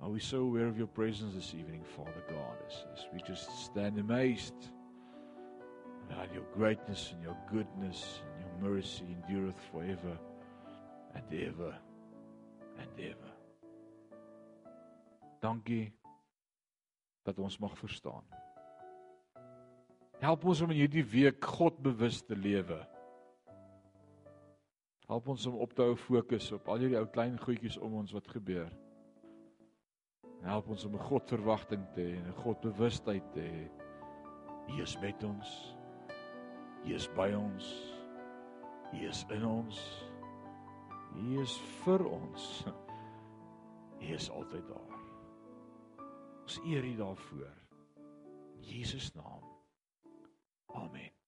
Are 0.00 0.08
we 0.08 0.20
so 0.20 0.38
aware 0.38 0.66
of 0.66 0.78
your 0.78 0.86
presence 0.86 1.34
this 1.34 1.52
evening, 1.52 1.84
Father 1.94 2.24
God, 2.30 2.56
as, 2.66 2.76
as 2.94 3.04
we 3.12 3.20
just 3.20 3.50
stand 3.66 3.98
amazed 3.98 4.54
about 6.08 6.32
your 6.32 6.44
greatness 6.54 7.12
and 7.12 7.22
your 7.22 7.36
goodness 7.52 8.20
and 8.24 8.40
your 8.40 8.72
mercy 8.72 9.04
endureth 9.28 9.60
forever 9.70 10.18
and 11.14 11.24
ever 11.30 11.74
and 12.78 12.88
ever. 12.98 13.32
Dankie 15.42 15.92
dat 17.22 17.38
ons 17.38 17.58
mag 17.58 17.76
verstaan. 17.76 18.24
Help 20.20 20.44
ons 20.44 20.60
om 20.64 20.72
in 20.72 20.80
hierdie 20.82 21.04
week 21.04 21.44
God 21.44 21.76
bewus 21.84 22.22
te 22.24 22.36
lewe. 22.36 22.80
Help 25.10 25.26
ons 25.26 25.46
om 25.46 25.56
op 25.58 25.72
te 25.74 25.82
hou 25.82 25.96
fokus 25.98 26.52
op 26.54 26.68
al 26.70 26.84
hierdie 26.84 26.98
ou 27.00 27.06
klein 27.10 27.34
goedjies 27.42 27.80
om 27.82 27.96
ons 27.98 28.12
wat 28.14 28.28
gebeur. 28.30 28.68
Help 30.44 30.68
ons 30.70 30.84
om 30.86 30.94
'n 30.94 31.08
God 31.08 31.32
verwagting 31.34 31.82
te 31.94 32.00
hê 32.00 32.12
en 32.18 32.28
'n 32.28 32.42
God 32.44 32.60
bewustheid 32.60 33.32
te 33.32 33.40
hê. 33.40 33.64
Hy 34.68 34.80
is 34.82 34.94
met 35.00 35.24
ons. 35.24 35.74
Hy 36.84 36.94
is 36.94 37.08
by 37.16 37.34
ons. 37.34 37.66
Hy 38.92 39.04
is 39.08 39.26
in 39.30 39.44
ons. 39.44 39.82
Hy 41.14 41.40
is 41.42 41.58
vir 41.82 42.06
ons. 42.06 42.64
Hy 43.98 44.14
is 44.14 44.30
altyd 44.30 44.68
daar. 44.68 44.98
Ons 46.42 46.60
eer 46.64 46.84
U 46.84 46.96
daarvoor. 46.96 47.56
In 48.54 48.62
Jesus 48.62 49.12
naam. 49.14 49.42
Amen. 50.66 51.19